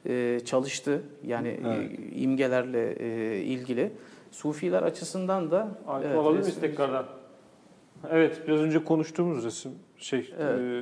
e, 0.05 0.39
çalıştı. 0.45 1.01
Yani 1.27 1.59
Evet. 1.67 1.91
e, 1.91 2.15
imgelerle 2.15 2.95
e, 2.99 3.37
ilgili. 3.41 3.91
Sufiler 4.31 4.83
açısından 4.83 5.51
da 5.51 5.67
Aytuğ 5.87 6.07
evet, 6.07 6.17
alabilir 6.17 6.39
miyiz 6.41 6.47
resim- 6.57 6.61
tekrardan? 6.61 7.05
Evet, 8.11 8.41
biraz 8.47 8.59
önce 8.59 8.83
konuştuğumuz 8.83 9.43
resim 9.45 9.71
şey 9.97 10.33
Evet. 10.39 10.59
e, 10.59 10.81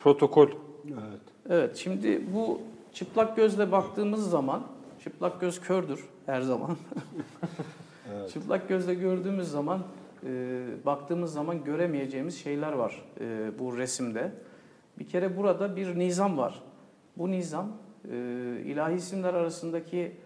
protokol. 0.00 0.48
Evet. 0.86 1.20
Evet, 1.50 1.76
şimdi 1.76 2.20
bu 2.34 2.60
çıplak 2.92 3.36
gözle 3.36 3.72
baktığımız 3.72 4.30
zaman 4.30 4.62
Çıplak 5.04 5.40
göz 5.40 5.60
kördür 5.60 6.04
her 6.26 6.40
zaman. 6.40 6.76
Çıplak 8.32 8.68
gözle 8.68 8.94
gördüğümüz 8.94 9.48
zaman, 9.48 9.78
e, 10.26 10.64
baktığımız 10.84 11.32
zaman 11.32 11.64
göremeyeceğimiz 11.64 12.38
şeyler 12.38 12.72
var 12.72 13.04
e, 13.20 13.58
bu 13.58 13.78
resimde. 13.78 14.32
Bir 14.98 15.08
kere 15.08 15.36
burada 15.36 15.76
bir 15.76 15.98
nizam 15.98 16.38
var. 16.38 16.62
Bu 17.16 17.30
nizam 17.30 17.68
e, 18.04 18.16
ilahi 18.64 18.94
isimler 18.94 19.34
arasındaki 19.34 20.16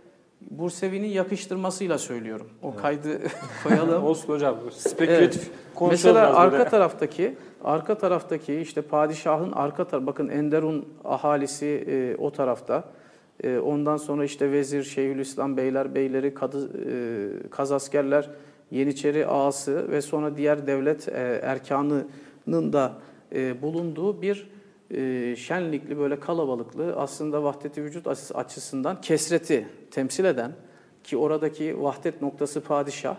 Bursevi'nin 0.51 1.09
yakıştırmasıyla 1.09 1.99
söylüyorum. 1.99 2.49
O 2.63 2.75
kaydı 2.75 3.21
koyalım. 3.63 4.05
Olsun 4.05 4.29
hocam. 4.29 4.57
Spekülatif 4.71 5.51
konuşalım 5.75 6.15
Mesela 6.17 6.37
arka 6.37 6.69
taraftaki 6.69 7.37
arka 7.67 7.99
taraftaki 7.99 8.55
işte 8.55 8.83
padişahın 8.83 9.53
arka 9.53 9.85
tarafı 9.85 10.07
bakın 10.07 10.29
Enderun 10.29 10.89
ahalisi 11.05 11.67
e, 11.67 12.17
o 12.17 12.31
tarafta. 12.31 12.85
E, 13.45 13.59
ondan 13.59 13.97
sonra 13.97 14.25
işte 14.25 14.53
vezir, 14.53 14.83
Şeyhülislam 14.83 15.57
beyler, 15.57 15.95
beyleri, 15.95 16.35
kadı, 16.35 16.71
e, 16.91 17.49
kazaskerler, 17.51 18.31
Yeniçeri 18.71 19.27
ağası 19.27 19.91
ve 19.91 20.03
sonra 20.03 20.37
diğer 20.37 20.67
devlet 20.67 21.09
e, 21.09 21.41
erkanının 21.43 22.73
da 22.73 22.93
e, 23.35 23.63
bulunduğu 23.63 24.23
bir 24.23 24.51
e, 24.91 25.37
şenlikli 25.37 25.99
böyle 25.99 26.21
kalabalıklı 26.21 26.95
aslında 26.97 27.43
vahdeti 27.43 27.85
vücut 27.85 28.07
açıs- 28.07 28.35
açısından 28.35 29.01
kesreti 29.01 29.67
temsil 29.91 30.25
eden 30.25 30.53
ki 31.05 31.17
oradaki 31.17 31.83
vahdet 31.83 32.23
noktası 32.23 32.61
padişah. 32.61 33.17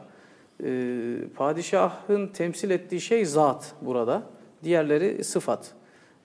Ee, 0.64 1.16
padişahın 1.36 2.28
temsil 2.28 2.70
ettiği 2.70 3.02
şey 3.02 3.26
zat 3.26 3.76
burada. 3.82 4.24
Diğerleri 4.64 5.24
sıfat. 5.24 5.72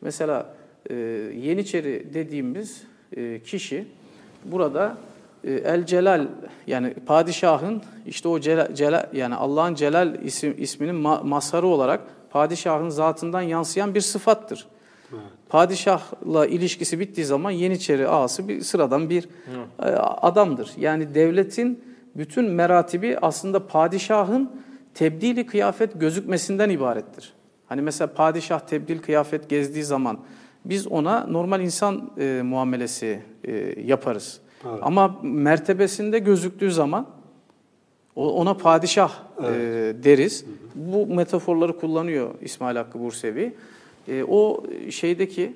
Mesela 0.01 0.55
e, 0.91 0.95
Yeniçeri 1.35 2.15
dediğimiz 2.15 2.83
e, 3.17 3.41
kişi 3.41 3.85
burada 4.45 4.97
e, 5.45 5.53
El 5.53 5.87
Celal 5.87 6.27
yani 6.67 6.95
padişahın 6.95 7.83
işte 8.07 8.29
o 8.29 8.41
celal, 8.41 8.75
celal 8.75 9.07
yani 9.13 9.35
Allah'ın 9.35 9.75
Celal 9.75 10.23
isim, 10.23 10.55
isminin 10.59 10.95
ma, 10.95 11.23
mazharı 11.25 11.67
olarak 11.67 12.01
padişahın 12.31 12.89
zatından 12.89 13.43
yansıyan 13.43 13.95
bir 13.95 14.01
sıfattır. 14.01 14.67
Padişahla 15.49 16.47
ilişkisi 16.47 17.01
bittiği 17.01 17.27
zaman 17.27 17.51
Yeniçeri 17.51 18.09
ağası 18.09 18.49
bir 18.49 18.61
sıradan 18.61 19.11
bir 19.11 19.29
e, 19.79 19.83
adamdır. 20.01 20.71
Yani 20.77 21.15
devletin 21.15 21.85
bütün 22.17 22.45
meratibi 22.45 23.19
aslında 23.23 23.67
padişahın 23.67 24.51
tebdili 24.95 25.47
kıyafet 25.47 26.01
gözükmesinden 26.01 26.71
ibarettir. 26.71 27.33
Hani 27.73 27.83
mesela 27.83 28.15
padişah 28.15 28.61
tebdil 28.61 28.99
kıyafet 28.99 29.49
gezdiği 29.49 29.85
zaman 29.85 30.19
biz 30.65 30.87
ona 30.87 31.27
normal 31.27 31.61
insan 31.61 32.11
e, 32.19 32.43
muamelesi 32.45 33.23
e, 33.45 33.75
yaparız. 33.87 34.41
Evet. 34.65 34.79
Ama 34.83 35.21
mertebesinde 35.23 36.19
gözüktüğü 36.19 36.73
zaman 36.73 37.07
ona 38.17 38.55
padişah 38.55 39.13
e, 39.39 39.51
deriz. 40.05 40.45
Bu 40.75 41.07
metaforları 41.07 41.79
kullanıyor 41.79 42.31
İsmail 42.41 42.77
Hakkı 42.77 43.01
Bursevi. 43.01 43.55
E, 44.09 44.25
o 44.25 44.65
şeydeki 44.91 45.53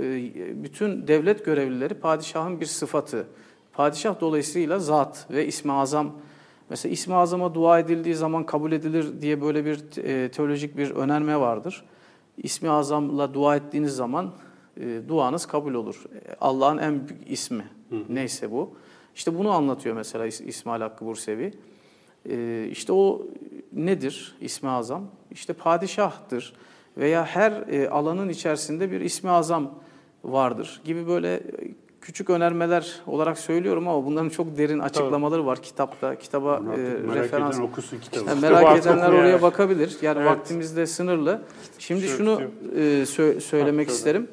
e, 0.00 0.62
bütün 0.62 1.08
devlet 1.08 1.44
görevlileri 1.44 1.94
padişahın 1.94 2.60
bir 2.60 2.66
sıfatı. 2.66 3.26
Padişah 3.72 4.20
dolayısıyla 4.20 4.78
zat 4.78 5.26
ve 5.30 5.46
ismi 5.46 5.72
azam. 5.72 6.12
Mesela 6.70 6.92
ismi 6.92 7.14
azama 7.14 7.54
dua 7.54 7.78
edildiği 7.78 8.14
zaman 8.14 8.46
kabul 8.46 8.72
edilir 8.72 9.22
diye 9.22 9.42
böyle 9.42 9.64
bir 9.64 10.04
e, 10.04 10.30
teolojik 10.30 10.76
bir 10.76 10.90
önerme 10.90 11.40
vardır. 11.40 11.84
İsmi 12.36 12.70
azamla 12.70 13.34
dua 13.34 13.56
ettiğiniz 13.56 13.96
zaman 13.96 14.32
e, 14.80 15.00
duanız 15.08 15.46
kabul 15.46 15.74
olur. 15.74 16.04
E, 16.14 16.34
Allah'ın 16.40 16.78
en 16.78 17.08
büyük 17.08 17.30
ismi 17.30 17.64
neyse 18.08 18.50
bu. 18.50 18.70
İşte 19.14 19.38
bunu 19.38 19.50
anlatıyor 19.50 19.96
mesela 19.96 20.26
İs- 20.26 20.44
İsmail 20.44 20.80
Hakkı 20.80 21.06
Bursevi. 21.06 21.52
Ee, 22.28 22.68
işte 22.70 22.92
o 22.92 23.26
nedir 23.72 24.36
ismi 24.40 24.68
azam? 24.68 25.02
İşte 25.30 25.52
padişahtır 25.52 26.52
veya 26.96 27.24
her 27.24 27.52
e, 27.52 27.88
alanın 27.88 28.28
içerisinde 28.28 28.90
bir 28.90 29.00
ismi 29.00 29.30
azam 29.30 29.70
vardır 30.24 30.80
gibi 30.84 31.06
böyle 31.06 31.34
e, 31.34 31.40
küçük 32.00 32.30
önermeler 32.30 33.00
olarak 33.06 33.38
söylüyorum 33.38 33.88
ama 33.88 34.04
bunların 34.06 34.28
çok 34.28 34.58
derin 34.58 34.78
açıklamaları 34.78 35.46
var 35.46 35.62
kitapta. 35.62 36.16
Kitaba 36.18 36.56
e, 36.56 36.60
merak 37.06 37.16
referans. 37.24 37.56
eden 37.58 37.64
okusun 37.64 37.98
kitabı. 37.98 38.24
Yani 38.28 38.36
Kitabı 38.36 38.52
merak 38.54 38.66
artık 38.66 38.86
edenler 38.86 39.06
okuyor 39.06 39.20
oraya 39.22 39.28
yani. 39.30 39.42
bakabilir. 39.42 39.96
Yani 40.02 40.18
Evet. 40.18 40.30
vaktimiz 40.30 40.76
de 40.76 40.86
sınırlı. 40.86 41.40
Şimdi 41.78 42.02
Şu- 42.02 42.16
şunu 42.16 42.40
e, 42.76 42.80
sö- 43.02 43.40
söylemek 43.40 43.86
Şöyle. 43.86 43.96
isterim. 43.98 44.28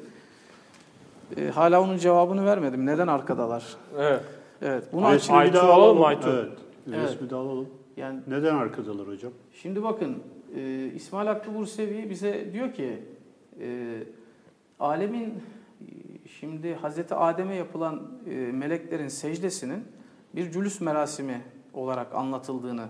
E, 1.36 1.48
hala 1.48 1.82
onun 1.82 1.98
cevabını 1.98 2.44
vermedim. 2.46 2.86
Neden 2.86 3.06
arkadalar? 3.06 3.64
Evet. 3.98 4.20
Evet. 4.62 4.84
Bunu 4.92 5.02
Resmi 5.12 5.16
açayım. 5.16 5.40
bir 5.40 5.46
Aytu 5.46 5.56
daha 5.56 5.72
alalım 5.72 5.82
alalım. 5.82 5.98
mı 5.98 6.06
Aytu? 6.06 6.28
Evet. 6.34 6.58
Evet. 6.98 7.10
Resmi 7.12 7.30
de 7.30 7.34
alalım. 7.34 7.68
Yani 7.96 8.20
Neden 8.26 8.54
arkadalar 8.54 9.08
hocam? 9.08 9.32
Şimdi 9.62 9.82
bakın 9.82 10.16
e, 10.56 10.90
İsmail 10.94 11.26
Hakkı 11.26 11.54
Bursevi 11.54 12.10
bize 12.10 12.48
diyor 12.52 12.72
ki 12.72 12.98
e, 13.60 13.66
alemin 14.80 15.34
şimdi 16.28 16.74
Hazreti 16.74 17.14
Adem'e 17.14 17.54
yapılan 17.54 18.20
e, 18.30 18.34
meleklerin 18.34 19.08
secdesinin 19.08 19.84
bir 20.34 20.50
cülüs 20.50 20.80
merasimi 20.80 21.42
olarak 21.72 22.14
anlatıldığını 22.14 22.88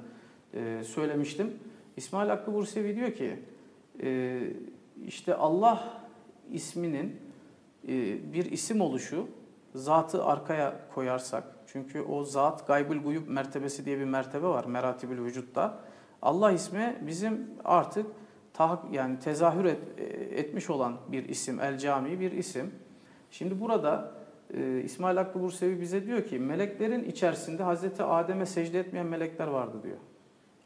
e, 0.55 0.85
söylemiştim. 0.85 1.59
İsmail 1.97 2.29
Hakkı 2.29 2.55
Bursevi 2.55 2.97
diyor 2.97 3.13
ki 3.13 3.43
e, 4.03 4.41
işte 5.07 5.35
Allah 5.35 6.03
isminin 6.53 7.21
e, 7.89 7.93
bir 8.33 8.51
isim 8.51 8.81
oluşu 8.81 9.29
zatı 9.75 10.25
arkaya 10.25 10.81
koyarsak 10.95 11.45
çünkü 11.67 12.01
o 12.01 12.25
zat 12.25 12.67
gaybül 12.67 13.03
guyub 13.03 13.29
mertebesi 13.29 13.85
diye 13.85 13.99
bir 13.99 14.05
mertebe 14.05 14.47
var 14.47 14.65
meratibül 14.65 15.25
vücutta. 15.25 15.79
Allah 16.23 16.53
ismi 16.53 16.97
bizim 17.07 17.51
artık 17.65 18.07
yani 18.93 19.19
tezahür 19.19 19.65
et- 19.65 19.99
etmiş 20.33 20.71
olan 20.71 20.97
bir 21.09 21.29
isim, 21.29 21.61
el 21.61 21.79
cami 21.79 22.21
bir 22.21 22.33
isim. 22.33 22.75
Şimdi 23.31 23.61
burada 23.61 24.11
e, 24.55 24.81
İsmail 24.85 25.17
Hakkı 25.17 25.41
Bursevi 25.41 25.81
bize 25.81 26.07
diyor 26.07 26.25
ki 26.25 26.39
meleklerin 26.39 27.05
içerisinde 27.05 27.63
Hazreti 27.63 28.03
Adem'e 28.03 28.47
secde 28.47 28.81
etmeyen 28.81 29.07
melekler 29.07 29.47
vardı 29.47 29.77
diyor. 29.83 29.97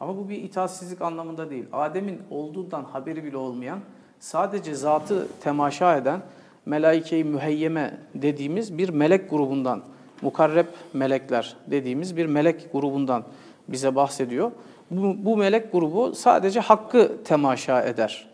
Ama 0.00 0.16
bu 0.16 0.28
bir 0.28 0.36
itaatsizlik 0.36 1.02
anlamında 1.02 1.50
değil. 1.50 1.64
Adem'in 1.72 2.20
olduğundan 2.30 2.84
haberi 2.84 3.24
bile 3.24 3.36
olmayan, 3.36 3.78
sadece 4.20 4.74
zatı 4.74 5.28
temaşa 5.40 5.96
eden 5.96 6.22
melaike-i 6.66 7.24
müheyyeme 7.24 7.98
dediğimiz 8.14 8.78
bir 8.78 8.88
melek 8.88 9.30
grubundan, 9.30 9.82
mukarreb 10.22 10.66
melekler 10.92 11.56
dediğimiz 11.66 12.16
bir 12.16 12.26
melek 12.26 12.72
grubundan 12.72 13.24
bize 13.68 13.94
bahsediyor. 13.94 14.50
Bu, 14.90 15.24
bu 15.24 15.36
melek 15.36 15.72
grubu 15.72 16.14
sadece 16.14 16.60
hakkı 16.60 17.24
temaşa 17.24 17.82
eder. 17.82 18.28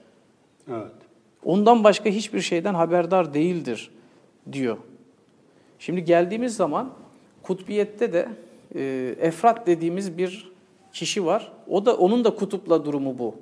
Evet. 0.70 0.92
Ondan 1.44 1.84
başka 1.84 2.10
hiçbir 2.10 2.40
şeyden 2.40 2.74
haberdar 2.74 3.34
değildir 3.34 3.90
diyor. 4.52 4.76
Şimdi 5.78 6.04
geldiğimiz 6.04 6.56
zaman 6.56 6.90
kutbiyette 7.42 8.12
de 8.12 8.28
e, 8.74 9.14
efrat 9.20 9.66
dediğimiz 9.66 10.18
bir 10.18 10.52
kişi 10.92 11.26
var. 11.26 11.52
O 11.68 11.86
da 11.86 11.96
onun 11.96 12.24
da 12.24 12.34
kutupla 12.34 12.84
durumu 12.84 13.18
bu. 13.18 13.34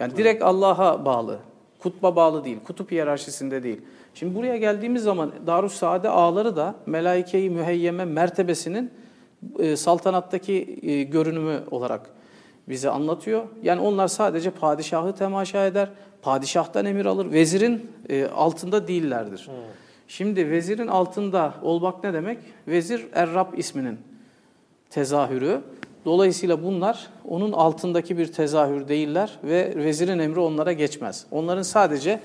Yani 0.00 0.16
direkt 0.16 0.42
Allah'a 0.42 1.04
bağlı. 1.04 1.38
Kutba 1.78 2.16
bağlı 2.16 2.44
değil. 2.44 2.58
Kutup 2.64 2.90
hiyerarşisinde 2.90 3.62
değil. 3.62 3.80
Şimdi 4.14 4.34
buraya 4.34 4.56
geldiğimiz 4.56 5.02
zaman 5.02 5.32
Darus 5.46 5.72
Saade 5.72 6.08
ağları 6.08 6.56
da 6.56 6.74
melaike-i 6.86 7.50
müheyyeme 7.50 8.04
mertebesinin 8.04 8.90
e, 9.58 9.76
saltanattaki 9.76 10.78
e, 10.82 11.02
görünümü 11.02 11.60
olarak 11.70 12.10
bize 12.68 12.90
anlatıyor. 12.90 13.42
Yani 13.62 13.80
onlar 13.80 14.08
sadece 14.08 14.50
padişahı 14.50 15.14
temaşa 15.14 15.66
eder, 15.66 15.88
padişahtan 16.22 16.86
emir 16.86 17.06
alır, 17.06 17.32
vezirin 17.32 17.90
e, 18.08 18.26
altında 18.26 18.88
değillerdir. 18.88 19.48
Şimdi 20.10 20.50
vezirin 20.50 20.86
altında 20.86 21.54
olmak 21.62 22.04
ne 22.04 22.12
demek? 22.12 22.38
Vezir 22.68 23.06
Errab 23.12 23.58
isminin 23.58 23.98
tezahürü. 24.90 25.60
Dolayısıyla 26.04 26.62
bunlar 26.62 27.08
onun 27.28 27.52
altındaki 27.52 28.18
bir 28.18 28.32
tezahür 28.32 28.88
değiller 28.88 29.38
ve 29.44 29.72
vezirin 29.76 30.18
emri 30.18 30.40
onlara 30.40 30.72
geçmez. 30.72 31.26
Onların 31.30 31.62
sadece 31.62 32.20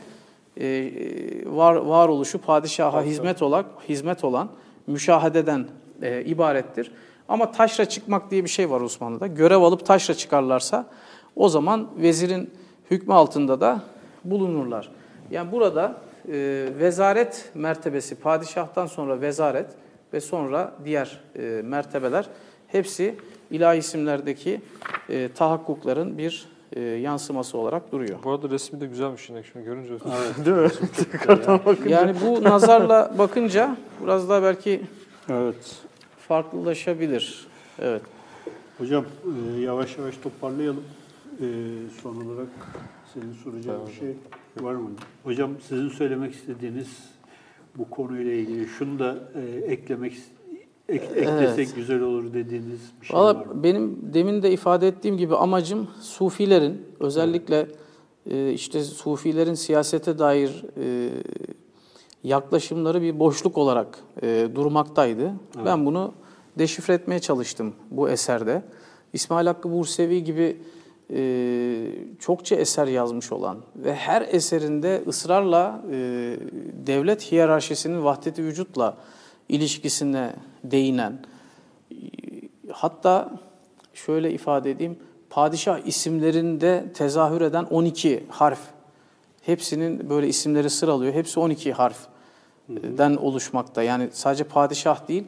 e, 0.57 0.91
var 1.45 1.75
varoluşu 1.75 2.41
padişaha 2.41 3.01
hizmet 3.01 3.41
olan 3.41 3.65
hizmet 3.89 4.23
olan 4.23 4.49
müşahededen 4.87 5.67
e, 6.01 6.23
ibarettir. 6.23 6.91
Ama 7.27 7.51
taşra 7.51 7.85
çıkmak 7.85 8.31
diye 8.31 8.43
bir 8.43 8.49
şey 8.49 8.69
var 8.69 8.81
Osmanlı'da. 8.81 9.27
Görev 9.27 9.61
alıp 9.61 9.85
taşra 9.85 10.13
çıkarlarsa 10.13 10.85
o 11.35 11.49
zaman 11.49 11.87
vezirin 11.97 12.49
hükmü 12.91 13.13
altında 13.13 13.61
da 13.61 13.81
bulunurlar. 14.23 14.91
Yani 15.31 15.51
burada 15.51 15.95
e, 16.31 16.67
vezaret 16.79 17.51
mertebesi, 17.53 18.15
padişahtan 18.15 18.85
sonra 18.85 19.21
vezaret 19.21 19.67
ve 20.13 20.21
sonra 20.21 20.73
diğer 20.85 21.19
e, 21.35 21.61
mertebeler 21.63 22.29
hepsi 22.67 23.15
ilahi 23.51 23.77
isimlerdeki 23.77 24.61
e, 25.09 25.29
tahakkukların 25.35 26.17
bir 26.17 26.49
e, 26.73 26.81
yansıması 26.81 27.57
olarak 27.57 27.91
duruyor. 27.91 28.19
Bu 28.23 28.31
arada 28.31 28.49
resmi 28.49 28.81
de 28.81 28.85
güzelmiş 28.85 29.29
yine 29.29 29.43
şimdi 29.43 29.65
görünce. 29.65 29.93
Evet. 29.93 30.45
Değil 30.45 30.57
mi? 30.57 30.69
Tekrardan 31.11 31.59
bakın. 31.65 31.89
Yani 31.89 32.15
bu 32.25 32.43
nazarla 32.43 33.15
bakınca 33.17 33.77
biraz 34.03 34.29
daha 34.29 34.43
belki 34.43 34.81
Evet. 35.29 35.75
farklılaşabilir. 36.27 37.47
Evet. 37.79 38.01
Hocam 38.77 39.05
e, 39.57 39.61
yavaş 39.61 39.97
yavaş 39.97 40.17
toparlayalım. 40.17 40.83
E, 41.39 41.45
son 42.01 42.15
olarak 42.15 42.47
senin 43.13 43.33
soracağın 43.43 43.87
bir 43.87 43.93
şey 43.93 44.15
var 44.61 44.73
mı? 44.73 44.89
Hocam 45.23 45.51
sizin 45.67 45.89
söylemek 45.89 46.33
istediğiniz 46.33 46.87
bu 47.77 47.89
konuyla 47.89 48.31
ilgili 48.33 48.67
şunu 48.67 48.99
da 48.99 49.15
e, 49.35 49.71
eklemek 49.71 50.13
ek, 50.89 51.05
eklesek 51.15 51.75
güzel 51.75 52.01
olur 52.01 52.33
dediğiniz 52.33 52.79
bir 53.01 53.05
şey 53.05 53.17
Valla 53.17 53.35
var 53.39 53.45
mı? 53.45 53.63
benim 53.63 54.13
demin 54.13 54.43
de 54.43 54.51
ifade 54.51 54.87
ettiğim 54.87 55.17
gibi 55.17 55.35
amacım 55.35 55.87
Sufilerin 56.01 56.81
özellikle 56.99 57.67
e, 58.31 58.51
işte 58.51 58.83
Sufilerin 58.83 59.53
siyasete 59.53 60.19
dair 60.19 60.65
e, 60.77 61.09
yaklaşımları 62.23 63.01
bir 63.01 63.19
boşluk 63.19 63.57
olarak 63.57 63.99
e, 64.21 64.49
durmaktaydı. 64.55 65.33
Ben 65.65 65.85
bunu 65.85 66.13
deşifre 66.59 66.93
etmeye 66.93 67.19
çalıştım 67.19 67.73
bu 67.91 68.09
eserde. 68.09 68.61
İsmail 69.13 69.47
Hakkı 69.47 69.71
Bursevi 69.71 70.23
gibi 70.23 70.57
e, 71.13 71.91
çokça 72.19 72.55
eser 72.55 72.87
yazmış 72.87 73.31
olan 73.31 73.57
ve 73.75 73.95
her 73.95 74.21
eserinde 74.21 75.03
ısrarla 75.07 75.81
e, 75.91 75.95
devlet 76.87 77.31
hiyerarşisinin 77.31 78.03
vahdeti 78.03 78.43
vücutla 78.43 78.97
ilişkisine 79.49 80.33
değinen, 80.63 81.19
hatta 82.71 83.31
şöyle 83.93 84.31
ifade 84.31 84.71
edeyim, 84.71 84.99
padişah 85.29 85.79
isimlerinde 85.85 86.85
tezahür 86.93 87.41
eden 87.41 87.63
12 87.63 88.23
harf, 88.29 88.59
hepsinin 89.41 90.09
böyle 90.09 90.27
isimleri 90.27 90.69
sıralıyor, 90.69 91.13
hepsi 91.13 91.39
12 91.39 91.73
harfden 91.73 93.15
oluşmakta. 93.15 93.83
Yani 93.83 94.09
sadece 94.11 94.43
padişah 94.43 95.07
değil, 95.07 95.23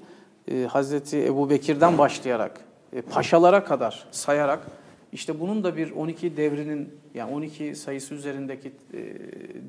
e, 0.51 0.63
Hazreti 0.63 1.25
Ebu 1.25 1.49
Bekir'den 1.49 1.97
başlayarak, 1.97 2.61
e, 2.93 3.01
paşalara 3.01 3.63
kadar 3.63 4.07
sayarak, 4.11 4.67
işte 5.13 5.39
bunun 5.39 5.63
da 5.63 5.77
bir 5.77 5.91
12 5.91 6.37
devrinin, 6.37 6.89
yani 7.13 7.33
12 7.33 7.75
sayısı 7.75 8.15
üzerindeki 8.15 8.67
e, 8.67 8.97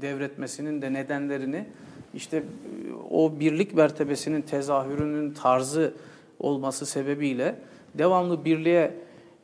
devretmesinin 0.03 0.83
de 0.83 0.93
nedenlerini, 0.93 1.65
işte 2.15 2.37
e, 2.37 2.43
o 3.11 3.41
birlik 3.41 3.75
mertebesinin 3.75 4.43
tezahürünün 4.43 5.35
tarzı 5.35 5.95
olması 6.39 6.87
sebebiyle 6.87 7.55
devamlı 7.95 8.45
birliğe 8.45 8.95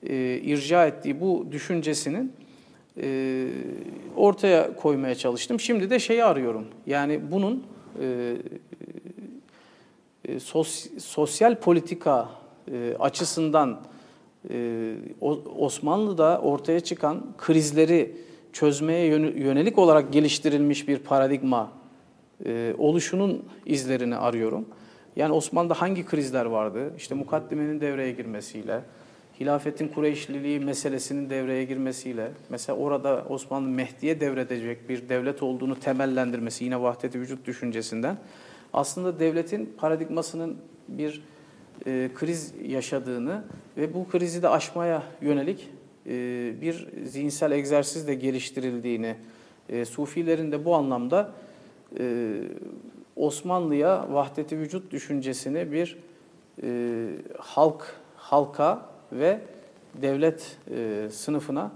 e, 0.02 0.40
irca 0.42 0.86
ettiği 0.86 1.20
bu 1.20 1.46
düşüncesinin 1.52 2.32
e, 3.02 3.46
ortaya 4.16 4.76
koymaya 4.76 5.14
çalıştım. 5.14 5.60
Şimdi 5.60 5.90
de 5.90 5.98
şeyi 5.98 6.24
arıyorum. 6.24 6.66
Yani 6.86 7.20
bunun 7.30 7.66
e, 8.00 8.36
e, 10.24 10.40
sos, 10.40 10.86
sosyal 10.98 11.60
politika 11.60 12.28
e, 12.72 12.94
açısından 12.98 13.80
Osmanlı'da 15.58 16.40
ortaya 16.40 16.80
çıkan 16.80 17.26
krizleri 17.38 18.16
çözmeye 18.52 19.06
yönelik 19.36 19.78
olarak 19.78 20.12
geliştirilmiş 20.12 20.88
bir 20.88 20.98
paradigma 20.98 21.72
e, 22.46 22.74
oluşunun 22.78 23.44
izlerini 23.66 24.16
arıyorum. 24.16 24.64
Yani 25.16 25.32
Osmanlı'da 25.32 25.74
hangi 25.74 26.06
krizler 26.06 26.44
vardı? 26.44 26.92
İşte 26.96 27.14
mukaddimenin 27.14 27.80
devreye 27.80 28.12
girmesiyle, 28.12 28.80
hilafetin 29.40 29.88
Kureyşliliği 29.88 30.60
meselesinin 30.60 31.30
devreye 31.30 31.64
girmesiyle, 31.64 32.30
mesela 32.48 32.78
orada 32.78 33.24
Osmanlı 33.28 33.68
Mehdi'ye 33.68 34.20
devredecek 34.20 34.88
bir 34.88 35.08
devlet 35.08 35.42
olduğunu 35.42 35.80
temellendirmesi 35.80 36.64
yine 36.64 36.82
vahdet-i 36.82 37.20
vücut 37.20 37.46
düşüncesinden 37.46 38.16
aslında 38.72 39.20
devletin 39.20 39.74
paradigmasının 39.78 40.56
bir 40.88 41.22
e, 41.86 42.10
kriz 42.14 42.54
yaşadığını 42.66 43.44
ve 43.76 43.94
bu 43.94 44.08
krizi 44.08 44.42
de 44.42 44.48
aşmaya 44.48 45.02
yönelik 45.22 45.70
e, 46.06 46.10
bir 46.60 46.88
zihinsel 47.04 47.52
egzersiz 47.52 48.08
de 48.08 48.14
geliştirildiğini, 48.14 49.16
e, 49.68 49.84
Sufilerin 49.84 50.52
de 50.52 50.64
bu 50.64 50.74
anlamda 50.74 51.32
e, 51.98 52.34
Osmanlı'ya 53.16 54.06
vahdeti 54.10 54.58
vücut 54.58 54.92
düşüncesini 54.92 55.72
bir 55.72 55.98
e, 56.62 57.08
halk, 57.38 57.96
halka 58.16 58.86
ve 59.12 59.40
devlet 60.02 60.56
e, 60.70 61.08
sınıfına 61.10 61.72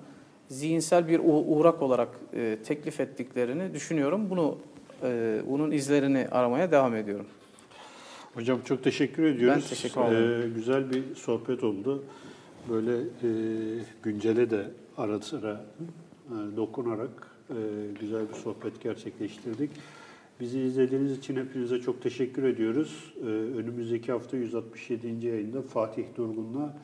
zihinsel 0.48 1.08
bir 1.08 1.20
uğrak 1.24 1.82
olarak 1.82 2.08
e, 2.34 2.58
teklif 2.64 3.00
ettiklerini 3.00 3.74
düşünüyorum. 3.74 4.30
Bunu 4.30 4.58
e, 5.02 5.40
bunun 5.46 5.70
izlerini 5.70 6.28
aramaya 6.30 6.70
devam 6.70 6.96
ediyorum. 6.96 7.26
Hocam 8.38 8.60
çok 8.64 8.84
teşekkür 8.84 9.22
ediyoruz. 9.22 9.62
Ben 9.62 9.68
teşekkür 9.68 10.00
ederim. 10.00 10.50
Ee, 10.50 10.54
güzel 10.54 10.90
bir 10.90 11.14
sohbet 11.14 11.64
oldu. 11.64 12.04
Böyle 12.70 12.96
e, 12.96 13.30
güncele 14.02 14.50
de 14.50 14.70
ara 14.96 15.20
sıra 15.20 15.64
e, 16.26 16.56
dokunarak 16.56 17.30
e, 17.50 17.56
güzel 18.00 18.28
bir 18.28 18.34
sohbet 18.34 18.82
gerçekleştirdik. 18.82 19.70
Bizi 20.40 20.60
izlediğiniz 20.60 21.18
için 21.18 21.36
hepinize 21.36 21.80
çok 21.80 22.02
teşekkür 22.02 22.42
ediyoruz. 22.42 23.14
Ee, 23.20 23.26
önümüzdeki 23.26 24.12
hafta 24.12 24.36
167. 24.36 25.26
yayında 25.26 25.62
Fatih 25.62 26.04
Durgun'la 26.16 26.76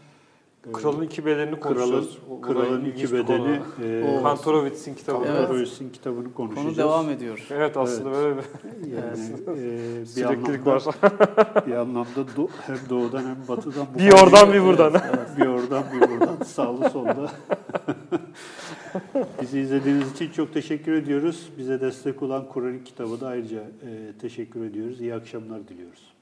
Kralın 0.73 1.03
iki 1.03 1.27
bedenini 1.27 1.61
Kralın, 1.61 2.03
da 2.03 2.07
Kralın 2.43 2.85
iki 2.85 3.13
bedeni 3.13 3.61
e, 3.85 4.21
Kantorowicz'in 4.23 4.95
kitabı. 4.95 5.25
Evet. 5.27 5.69
Kitabını 5.93 6.35
konuşacağız. 6.35 6.67
Konu 6.67 6.77
devam 6.77 7.11
ediyor. 7.11 7.47
Evet 7.51 7.77
aslında 7.77 8.11
Evet. 8.11 8.19
böyle 8.19 8.37
bir 8.37 8.45
Yani, 8.97 9.59
e, 9.61 10.01
bir 10.01 10.07
süreklilik 10.07 10.67
anlamda, 10.67 10.87
var. 10.87 11.65
bir 11.67 11.73
anlamda 11.73 12.21
do- 12.37 12.49
hem 12.67 12.77
doğudan 12.91 13.23
hem 13.23 13.37
batıdan 13.49 13.87
bu 13.95 13.99
bir 13.99 14.13
oradan 14.13 14.53
bir 14.53 14.63
buradan. 14.63 14.93
bir 15.39 15.47
oradan 15.47 15.85
bir 15.95 16.01
buradan 16.01 16.37
sağlı 16.45 16.91
solda. 16.91 17.31
Bizi 19.43 19.61
izlediğiniz 19.61 20.13
için 20.13 20.31
çok 20.31 20.55
teşekkür 20.55 20.93
ediyoruz. 20.93 21.49
Bize 21.59 21.81
destek 21.81 22.23
olan 22.23 22.49
Kur'an 22.49 22.85
kitabı 22.85 23.21
da 23.21 23.27
ayrıca 23.29 23.61
e, 23.61 24.19
teşekkür 24.21 24.65
ediyoruz. 24.65 25.01
İyi 25.01 25.15
akşamlar 25.15 25.69
diliyoruz. 25.69 26.14